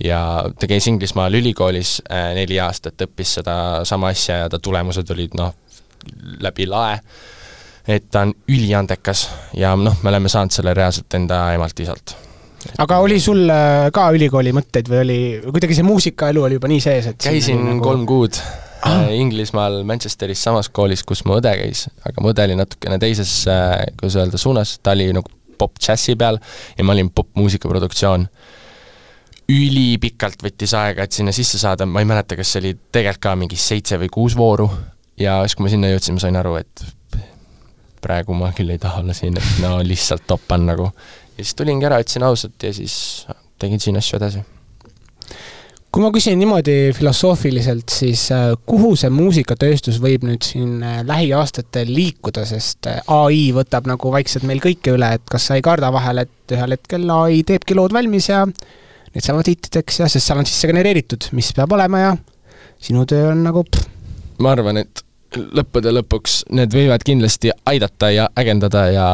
ja 0.05 0.45
ta 0.59 0.69
käis 0.71 0.87
Inglismaal 0.91 1.35
ülikoolis 1.35 2.01
äh, 2.11 2.33
neli 2.37 2.59
aastat, 2.61 3.01
õppis 3.07 3.37
sedasama 3.39 4.13
asja 4.13 4.43
ja 4.45 4.49
ta 4.51 4.59
tulemused 4.63 5.11
olid 5.15 5.37
noh, 5.39 5.55
läbi 6.43 6.67
lae, 6.67 6.99
et 7.89 8.09
ta 8.11 8.27
on 8.27 8.35
üliandekas 8.51 9.29
ja 9.59 9.75
noh, 9.79 10.01
me 10.03 10.13
oleme 10.13 10.33
saanud 10.33 10.55
selle 10.55 10.75
reaalselt 10.75 11.15
enda 11.19 11.45
emalt-isalt. 11.57 12.17
aga 12.83 12.99
oli 13.05 13.21
sul 13.21 13.45
äh, 13.51 13.89
ka 13.95 14.11
ülikooli 14.17 14.55
mõtteid 14.57 14.91
või 14.91 15.01
oli, 15.05 15.21
kuidagi 15.51 15.79
see 15.79 15.87
muusikaelu 15.87 16.49
oli 16.49 16.59
juba 16.61 16.71
nii 16.73 16.83
sees, 16.83 17.13
et 17.13 17.23
käisin 17.23 17.63
nagu... 17.65 17.85
kolm 17.85 18.07
kuud 18.07 18.39
ah. 18.87 19.07
Inglismaal 19.15 19.83
Manchesteris 19.87 20.43
samas 20.43 20.71
koolis, 20.71 21.05
kus 21.07 21.25
mu 21.29 21.39
õde 21.39 21.55
käis, 21.61 21.87
aga 22.03 22.25
mu 22.25 22.33
õde 22.35 22.49
oli 22.49 22.59
natukene 22.59 22.99
teises, 23.03 23.45
kuidas 24.01 24.19
öelda, 24.19 24.41
suunas, 24.41 24.79
ta 24.83 24.97
oli 24.97 25.13
nagu 25.15 25.31
pop-džässi 25.59 26.17
peal 26.19 26.41
ja 26.79 26.85
ma 26.87 26.97
olin 26.97 27.13
popmuusika 27.15 27.71
produktsioon 27.71 28.27
ülipikalt 29.53 30.43
võttis 30.45 30.73
aega, 30.79 31.05
et 31.05 31.13
sinna 31.17 31.35
sisse 31.35 31.61
saada, 31.61 31.87
ma 31.89 32.03
ei 32.03 32.09
mäleta, 32.09 32.39
kas 32.39 32.55
see 32.55 32.63
oli 32.63 32.73
tegelikult 32.95 33.23
ka 33.23 33.37
mingi 33.39 33.59
seitse 33.61 33.99
või 34.01 34.11
kuus 34.13 34.37
vooru. 34.39 34.69
Ja 35.21 35.41
siis, 35.45 35.57
kui 35.59 35.67
ma 35.67 35.73
sinna 35.73 35.91
jõudsin, 35.93 36.17
ma 36.17 36.25
sain 36.25 36.39
aru, 36.41 36.57
et 36.63 36.85
praegu 38.03 38.35
ma 38.37 38.51
küll 38.57 38.73
ei 38.75 38.81
taha 38.83 39.03
olla 39.03 39.15
siin, 39.17 39.37
et 39.39 39.61
no 39.63 39.77
lihtsalt 39.85 40.27
topan 40.27 40.67
nagu. 40.73 40.91
ja 41.37 41.45
siis 41.45 41.55
tulingi 41.59 41.87
ära, 41.89 42.01
ütlesin 42.03 42.27
ausalt 42.27 42.67
ja 42.67 42.73
siis 42.75 42.97
tegin 43.63 43.81
siin 43.81 44.01
asju 44.01 44.19
edasi. 44.19 44.43
Kui 45.93 46.01
ma 46.01 46.09
küsin 46.09 46.39
niimoodi 46.41 46.95
filosoofiliselt, 46.97 47.93
siis 47.93 48.25
äh, 48.33 48.55
kuhu 48.65 48.95
see 48.97 49.11
muusikatööstus 49.13 49.99
võib 50.01 50.23
nüüd 50.25 50.41
siin 50.47 50.79
äh, 50.81 51.03
lähiaastatel 51.05 51.91
liikuda, 51.93 52.47
sest 52.49 52.89
äh, 52.89 53.03
ai 53.13 53.51
võtab 53.53 53.91
nagu 53.91 54.13
vaikselt 54.15 54.47
meil 54.49 54.63
kõike 54.65 54.95
üle, 54.97 55.11
et 55.19 55.27
kas 55.29 55.51
sa 55.51 55.59
ei 55.59 55.65
karda 55.65 55.93
vahel, 55.93 56.25
et 56.25 56.57
ühel 56.57 56.79
hetkel 56.79 57.13
ai 57.13 57.43
teebki 57.45 57.77
lood 57.77 57.93
valmis 57.93 58.31
ja 58.31 58.47
need 59.13 59.25
saavad 59.25 59.49
hittideks 59.51 60.01
ja, 60.03 60.09
sest 60.11 60.27
seal 60.27 60.41
on 60.41 60.49
sisse 60.49 60.71
genereeritud, 60.71 61.31
mis 61.37 61.53
peab 61.57 61.73
olema 61.77 62.03
ja 62.03 62.13
sinu 62.83 63.07
töö 63.09 63.31
on 63.33 63.43
nagu 63.47 63.65
pff. 63.69 63.89
ma 64.43 64.55
arvan, 64.57 64.83
et 64.83 65.05
lõppude 65.33 65.93
lõpuks 65.97 66.43
need 66.53 66.75
võivad 66.75 67.05
kindlasti 67.07 67.53
aidata 67.69 68.11
ja 68.13 68.29
ägendada 68.39 68.87
ja 68.93 69.07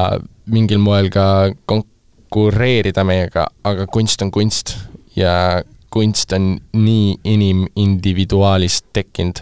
mingil 0.50 0.80
moel 0.82 1.10
ka 1.14 1.50
konkureerida 1.68 3.04
meiega, 3.06 3.48
aga 3.64 3.86
kunst 3.92 4.22
on 4.24 4.32
kunst 4.34 4.74
ja 5.16 5.62
kunst 5.90 6.32
on 6.36 6.56
nii 6.76 7.18
inimindividuaalist 7.24 8.90
tekkinud, 8.92 9.40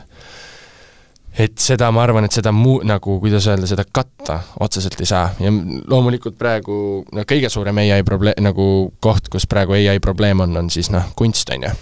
et 1.36 1.58
seda, 1.60 1.90
ma 1.92 2.02
arvan, 2.06 2.26
et 2.26 2.36
seda 2.36 2.52
muu-, 2.54 2.80
nagu 2.86 3.18
kuidas 3.20 3.46
öelda, 3.50 3.68
seda 3.68 3.84
katta 3.84 4.38
otseselt 4.64 4.96
ei 5.02 5.08
saa 5.08 5.26
ja 5.42 5.52
loomulikult 5.52 6.38
praegu 6.38 6.78
no 7.12 7.26
kõige 7.28 7.50
suurem 7.52 7.82
ai 7.82 8.00
probleem, 8.06 8.38
nagu 8.44 8.66
koht, 9.04 9.28
kus 9.32 9.48
praegu 9.50 9.76
ai 9.76 10.00
probleem 10.02 10.40
on, 10.46 10.56
on 10.62 10.72
siis 10.72 10.90
noh, 10.94 11.12
kunst, 11.18 11.52
on 11.52 11.68
ju. 11.68 11.74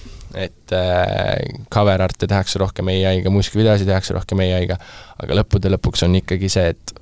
et 0.47 0.75
äh, 0.75 1.63
cover 1.73 2.03
art'e 2.03 2.27
tehakse 2.31 2.59
rohkem 2.63 2.91
ai-ga, 2.91 3.31
muusikavideosid 3.31 3.91
tehakse 3.91 4.17
rohkem 4.17 4.43
ai-ga, 4.47 4.81
aga 5.23 5.41
lõppude 5.43 5.71
lõpuks 5.77 6.07
on 6.09 6.19
ikkagi 6.19 6.51
see, 6.51 6.75
et 6.75 6.99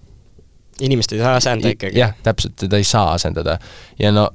inimest 0.85 1.17
ei 1.17 1.23
saa 1.23 1.37
asendada 1.41 1.73
ikkagi. 1.77 1.99
jah, 1.99 2.15
täpselt, 2.23 2.57
teda 2.67 2.81
ei 2.81 2.85
saa 2.85 3.13
asendada. 3.17 3.59
ja 3.99 4.13
no 4.13 4.29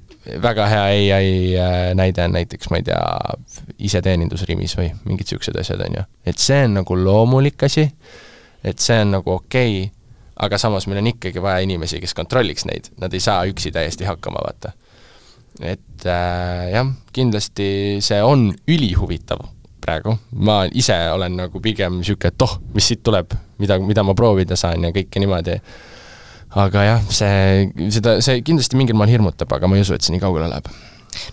väga 0.43 0.67
hea 0.67 0.86
ai 1.15 1.30
äh, 1.55 1.75
näide 1.95 2.25
on 2.25 2.36
näiteks, 2.36 2.69
ma 2.71 2.82
ei 2.82 2.88
tea, 2.88 3.01
iseteenindusrimis 3.89 4.78
või 4.80 4.89
mingid 5.05 5.28
niisugused 5.28 5.59
asjad, 5.59 5.84
on 5.88 5.99
ju. 5.99 6.07
et 6.28 6.41
see 6.41 6.63
on 6.67 6.80
nagu 6.82 6.97
loomulik 6.99 7.63
asi, 7.67 7.88
et 8.63 8.84
see 8.84 8.99
on 9.03 9.15
nagu 9.17 9.38
okei 9.38 9.84
okay,, 9.84 9.91
aga 10.47 10.59
samas 10.61 10.88
meil 10.88 11.01
on 11.01 11.11
ikkagi 11.13 11.41
vaja 11.41 11.63
inimesi, 11.65 12.01
kes 12.03 12.13
kontrolliks 12.17 12.67
neid, 12.69 12.91
nad 13.01 13.13
ei 13.13 13.23
saa 13.23 13.45
üksi 13.49 13.71
täiesti 13.73 14.07
hakkama, 14.09 14.43
vaata. 14.45 14.73
et 15.61 16.05
äh, 16.05 16.69
jah, 16.75 16.91
kindlasti 17.13 17.69
see 18.05 18.23
on 18.23 18.49
ülihuvitav 18.67 19.45
praegu, 19.82 20.17
ma 20.43 20.65
ise 20.75 20.97
olen 21.13 21.38
nagu 21.39 21.61
pigem 21.63 22.01
niisugune, 22.01 22.34
et 22.34 22.43
oh, 22.43 22.57
mis 22.75 22.89
siit 22.91 23.05
tuleb, 23.05 23.32
mida, 23.61 23.80
mida 23.80 24.03
ma 24.03 24.17
proovida 24.17 24.57
saan 24.59 24.84
ja 24.84 24.91
kõike 24.95 25.23
niimoodi 25.23 25.61
aga 26.55 26.83
jah, 26.83 27.07
see, 27.11 27.89
seda, 27.91 28.19
see 28.23 28.43
kindlasti 28.45 28.79
mingil 28.79 28.97
moel 28.99 29.11
hirmutab, 29.11 29.51
aga 29.53 29.67
ma 29.67 29.77
ei 29.77 29.83
usu, 29.85 29.97
et 29.97 30.05
see 30.05 30.15
nii 30.15 30.23
kaugele 30.23 30.49
läheb 30.51 30.69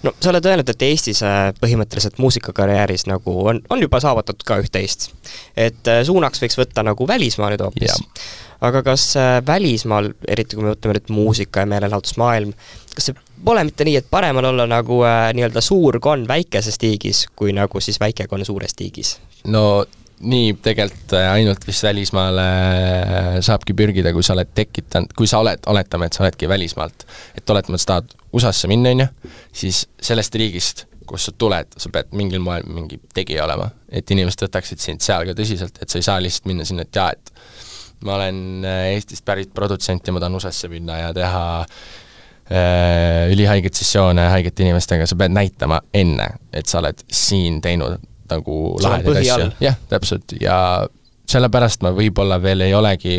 no 0.03 0.13
sa 0.21 0.31
oled 0.33 0.47
öelnud, 0.49 0.71
et 0.71 0.87
Eestis 0.87 1.23
äh, 1.27 1.51
põhimõtteliselt 1.61 2.19
muusikakarjääris 2.23 3.07
nagu 3.11 3.35
on, 3.51 3.61
on 3.71 3.83
juba 3.83 4.01
saavutatud 4.03 4.47
ka 4.47 4.59
üht-teist. 4.63 5.11
et 5.57 5.91
äh, 5.91 6.03
suunaks 6.07 6.43
võiks 6.43 6.59
võtta 6.59 6.85
nagu 6.87 7.09
välismaa 7.09 7.51
nüüd 7.53 7.65
hoopis. 7.65 8.01
aga 8.65 8.83
kas 8.87 9.11
äh, 9.21 9.39
välismaal, 9.47 10.13
eriti 10.29 10.57
kui 10.57 10.65
me 10.65 10.73
mõtleme 10.75 10.99
nüüd 10.99 11.13
muusika 11.15 11.65
ja 11.65 11.71
meelelahutusmaailm, 11.75 12.55
kas 12.95 13.11
see 13.11 13.19
pole 13.45 13.65
mitte 13.67 13.85
nii, 13.85 13.99
et 14.01 14.09
parem 14.11 14.41
on 14.41 14.51
olla 14.53 14.67
nagu 14.71 15.03
äh, 15.05 15.29
nii-öelda 15.37 15.65
suur 15.65 16.01
konn 16.01 16.29
väikeses 16.29 16.81
tiigis, 16.81 17.27
kui 17.37 17.53
nagu 17.57 17.83
siis 17.85 18.01
väike 18.01 18.29
konn 18.31 18.47
suures 18.47 18.77
tiigis? 18.79 19.19
no 19.45 19.85
nii 20.23 20.55
tegelikult 20.63 21.15
äh, 21.19 21.29
ainult 21.33 21.67
vist 21.67 21.83
välismaale 21.83 22.45
äh, 22.45 23.29
saabki 23.45 23.75
pürgida, 23.77 24.13
kui 24.15 24.23
sa 24.23 24.35
oled 24.37 24.51
tekitanud, 24.55 25.13
kui 25.17 25.29
sa 25.31 25.41
oled, 25.43 25.65
oletame, 25.71 26.09
et 26.09 26.17
sa 26.17 26.25
oledki 26.25 26.49
välismaalt, 26.49 27.07
et 27.39 27.51
oletame, 27.51 27.79
et 27.79 27.85
sa 27.85 27.95
tahad 27.95 28.15
USA-sse 28.35 28.71
minna, 28.71 28.93
on 28.95 29.05
ju, 29.05 29.33
siis 29.65 29.85
sellest 30.03 30.39
riigist, 30.39 30.85
kust 31.09 31.29
sa 31.29 31.35
tuled, 31.39 31.75
sa 31.81 31.91
pead 31.93 32.15
mingil 32.17 32.43
moel 32.45 32.65
mingi 32.69 33.01
tegija 33.15 33.45
olema. 33.45 33.69
et 33.95 34.11
inimesed 34.11 34.47
võtaksid 34.47 34.81
sind 34.83 35.05
seal 35.05 35.27
ka 35.29 35.37
tõsiselt, 35.39 35.77
et 35.83 35.91
sa 35.91 36.01
ei 36.01 36.07
saa 36.07 36.23
lihtsalt 36.23 36.49
minna 36.51 36.65
sinna, 36.67 36.87
et 36.87 36.97
jaa, 36.97 37.11
et 37.13 38.05
ma 38.07 38.17
olen 38.17 38.65
äh, 38.65 38.87
Eestist 38.95 39.25
pärit 39.27 39.53
produtsent 39.55 40.07
ja 40.07 40.15
ma 40.15 40.23
tahan 40.23 40.41
USA-sse 40.41 40.71
minna 40.73 41.03
ja 41.03 41.13
teha 41.17 41.45
ülihaigeid 43.33 43.73
sessioone 43.73 44.27
haigete 44.29 44.67
inimestega, 44.67 45.07
sa 45.09 45.17
pead 45.17 45.33
näitama 45.33 45.79
enne, 45.97 46.27
et 46.53 46.69
sa 46.69 46.83
oled 46.83 46.99
siin 47.09 47.57
teinud 47.65 48.03
nagu 48.31 48.77
lahedaid 48.83 49.21
asju. 49.23 49.51
jah, 49.61 49.77
täpselt, 49.89 50.37
ja 50.41 50.57
sellepärast 51.29 51.85
ma 51.85 51.93
võib-olla 51.95 52.41
veel 52.43 52.67
ei 52.67 52.75
olegi, 52.75 53.19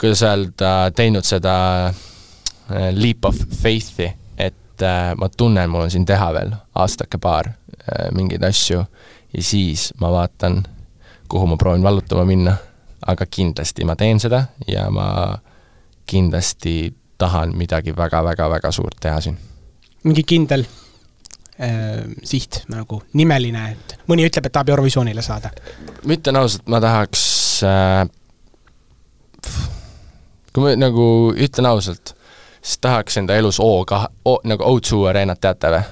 kuidas 0.00 0.22
öelda, 0.26 0.90
teinud 0.96 1.26
seda 1.26 1.54
äh, 1.90 2.90
leap 2.96 3.24
of 3.28 3.38
faith'i, 3.62 4.10
et 4.38 4.84
äh, 4.86 5.12
ma 5.18 5.28
tunnen, 5.28 5.70
mul 5.70 5.86
on 5.86 5.92
siin 5.92 6.06
teha 6.08 6.30
veel 6.36 6.54
aastake-paar 6.74 7.52
äh, 7.52 8.08
mingeid 8.16 8.44
asju 8.46 8.82
ja 9.32 9.42
siis 9.44 9.90
ma 10.00 10.10
vaatan, 10.12 10.62
kuhu 11.30 11.46
ma 11.46 11.56
proovin 11.56 11.86
vallutama 11.86 12.24
minna. 12.24 12.56
aga 13.06 13.24
kindlasti 13.26 13.84
ma 13.88 13.94
teen 13.96 14.18
seda 14.20 14.42
ja 14.68 14.90
ma 14.92 15.38
kindlasti 16.06 16.92
tahan 17.18 17.54
midagi 17.56 17.94
väga-väga-väga 17.96 18.72
suurt 18.72 18.98
teha 19.00 19.20
siin. 19.20 19.38
mingi 20.04 20.22
kindel 20.22 20.64
äh, 21.60 22.04
siht 22.24 22.62
nagu, 22.72 23.02
nimeline, 23.12 23.66
et 23.74 23.98
mõni 24.10 24.26
ütleb, 24.28 24.48
et 24.48 24.56
tahab 24.56 24.72
Eurovisioonile 24.74 25.22
saada? 25.22 25.52
ma 26.04 26.16
ütlen 26.16 26.40
ausalt, 26.40 26.66
ma 26.72 26.80
tahaks 26.82 27.24
äh, 27.66 28.06
kui 30.52 30.64
ma 30.64 30.76
nagu 30.78 31.04
ütlen 31.36 31.68
ausalt, 31.70 32.14
siis 32.62 32.78
tahaks 32.82 33.20
enda 33.20 33.36
elus 33.38 33.60
O 33.62 33.84
kahe, 33.88 34.08
nagu 34.44 34.66
O2 34.66 35.04
areenat 35.10 35.40
teate 35.40 35.74
või? 35.74 35.84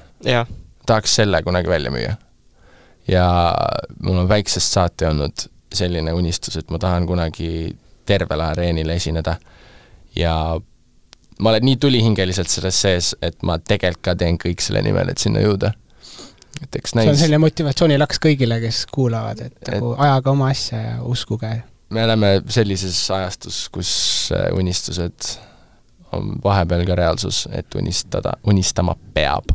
tahaks 0.89 1.15
selle 1.21 1.43
kunagi 1.43 1.69
välja 1.69 1.93
müüa. 1.93 2.17
ja 3.09 3.29
mul 4.03 4.25
on 4.25 4.29
väiksest 4.29 4.73
saati 4.73 5.07
olnud 5.07 5.49
selline 5.73 6.13
unistus, 6.13 6.57
et 6.57 6.71
ma 6.71 6.79
tahan 6.79 7.07
kunagi 7.07 7.77
tervel 8.07 8.41
areenil 8.41 8.89
esineda 8.89 9.37
ja 10.17 10.61
ma 11.39 11.51
olen 11.51 11.65
nii 11.65 11.77
tulihingeliselt 11.81 12.51
selles 12.51 12.81
sees, 12.83 13.13
et 13.23 13.43
ma 13.47 13.59
tegelikult 13.59 14.05
ka 14.11 14.15
teen 14.19 14.39
kõik 14.41 14.63
selle 14.65 14.83
nimel, 14.85 15.13
et 15.13 15.23
sinna 15.23 15.43
jõuda. 15.43 15.73
et 16.63 16.77
eks 16.81 16.95
näis. 16.99 17.07
see 17.07 17.15
on 17.15 17.21
selline 17.23 17.43
motivatsioonilaks 17.43 18.23
kõigile, 18.23 18.61
kes 18.63 18.85
kuulavad, 18.93 19.45
et 19.47 19.73
nagu 19.75 19.95
ajage 19.99 20.33
oma 20.33 20.49
asja 20.55 20.81
ja 20.83 20.97
uskuge. 21.03 21.53
me 21.91 22.05
oleme 22.05 22.33
sellises 22.49 22.99
ajastus, 23.11 23.69
kus 23.73 23.93
äh, 24.35 24.49
unistused 24.57 25.35
on 26.13 26.39
vahepeal 26.45 26.87
ka 26.89 26.97
reaalsus, 26.99 27.47
et 27.53 27.75
unistada, 27.75 28.33
unistama 28.47 28.97
peab. 29.15 29.53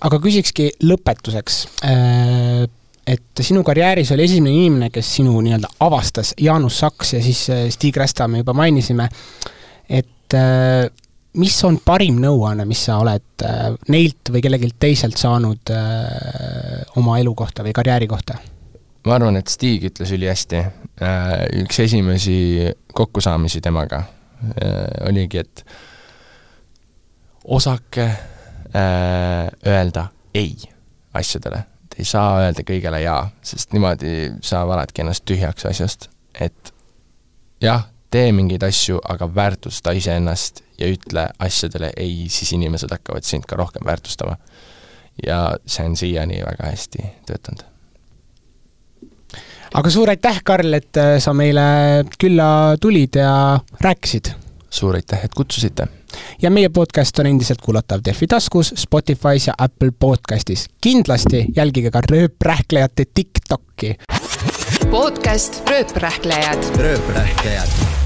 aga 0.00 0.20
küsikski 0.22 0.70
lõpetuseks, 0.84 1.62
äh, 1.86 2.66
et 3.08 3.40
sinu 3.40 3.64
karjääris 3.64 4.12
oli 4.12 4.28
esimene 4.28 4.54
inimene, 4.54 4.90
kes 4.92 5.14
sinu 5.16 5.40
nii-öelda 5.40 5.72
avastas, 5.80 6.34
Jaanus 6.40 6.82
Saks 6.84 7.16
ja 7.16 7.22
siis 7.24 7.48
äh, 7.50 7.66
Stig 7.72 7.96
Rästa 7.96 8.28
me 8.28 8.44
juba 8.44 8.52
mainisime, 8.52 9.08
et 9.88 10.08
et 10.28 10.36
äh, 10.36 10.90
mis 11.40 11.56
on 11.64 11.78
parim 11.84 12.18
nõuanne, 12.20 12.66
mis 12.68 12.82
sa 12.88 12.98
oled 13.00 13.44
äh, 13.46 13.72
neilt 13.88 14.32
või 14.32 14.42
kellelgi 14.44 14.70
teiselt 14.80 15.16
saanud 15.16 15.72
äh, 15.72 16.84
oma 17.00 17.18
elu 17.20 17.34
kohta 17.34 17.64
või 17.64 17.72
karjääri 17.76 18.08
kohta? 18.10 18.38
ma 19.08 19.14
arvan, 19.16 19.38
et 19.40 19.48
Stig 19.48 19.86
ütles 19.88 20.10
ülihästi, 20.12 20.58
üks 21.62 21.78
esimesi 21.80 22.66
kokkusaamisi 22.92 23.62
temaga 23.64 24.02
oligi, 25.08 25.40
et 25.40 25.62
osake 27.56 28.04
öelda 28.76 30.02
ei 30.36 30.58
asjadele. 31.16 31.62
Te 31.88 32.02
ei 32.02 32.10
saa 32.10 32.42
öelda 32.42 32.66
kõigele 32.68 33.00
jaa, 33.00 33.22
sest 33.40 33.72
niimoodi 33.72 34.12
sa 34.44 34.66
valedki 34.68 35.06
ennast 35.06 35.24
tühjaks 35.30 35.70
asjast, 35.70 36.10
et 36.36 36.74
jah, 37.64 37.86
tee 38.10 38.32
mingeid 38.32 38.62
asju, 38.62 39.00
aga 39.04 39.28
väärtusta 39.34 39.92
iseennast 39.96 40.62
ja 40.78 40.88
ütle 40.88 41.28
asjadele 41.38 41.90
ei, 41.96 42.26
siis 42.32 42.52
inimesed 42.56 42.92
hakkavad 42.92 43.26
sind 43.26 43.46
ka 43.48 43.56
rohkem 43.56 43.86
väärtustama. 43.86 44.36
ja 45.26 45.56
see 45.66 45.86
on 45.86 45.96
siiani 45.96 46.42
väga 46.46 46.70
hästi 46.70 46.98
töötanud. 47.26 47.64
aga 49.74 49.90
suur 49.90 50.08
aitäh, 50.08 50.40
Karl, 50.44 50.74
et 50.74 50.96
äh, 50.96 51.18
sa 51.20 51.34
meile 51.34 52.04
külla 52.18 52.76
tulid 52.80 53.20
ja 53.20 53.60
rääkisid! 53.80 54.32
suur 54.70 54.94
aitäh, 54.94 55.24
et 55.24 55.34
kutsusite! 55.34 55.88
ja 56.42 56.50
meie 56.50 56.68
podcast 56.68 57.18
on 57.18 57.26
endiselt 57.26 57.60
kuulatav 57.60 58.00
Delfi 58.04 58.26
taskus, 58.26 58.72
Spotify's 58.72 59.50
ja 59.50 59.54
Apple 59.58 59.90
podcastis. 59.98 60.68
kindlasti 60.80 61.46
jälgige 61.56 61.90
ka 61.90 62.00
rööprähklejate 62.10 63.04
TikTok'i. 63.14 63.94
podcast 64.90 65.62
Rööprähklejad. 65.70 66.76
rööprähklejad 66.76 67.97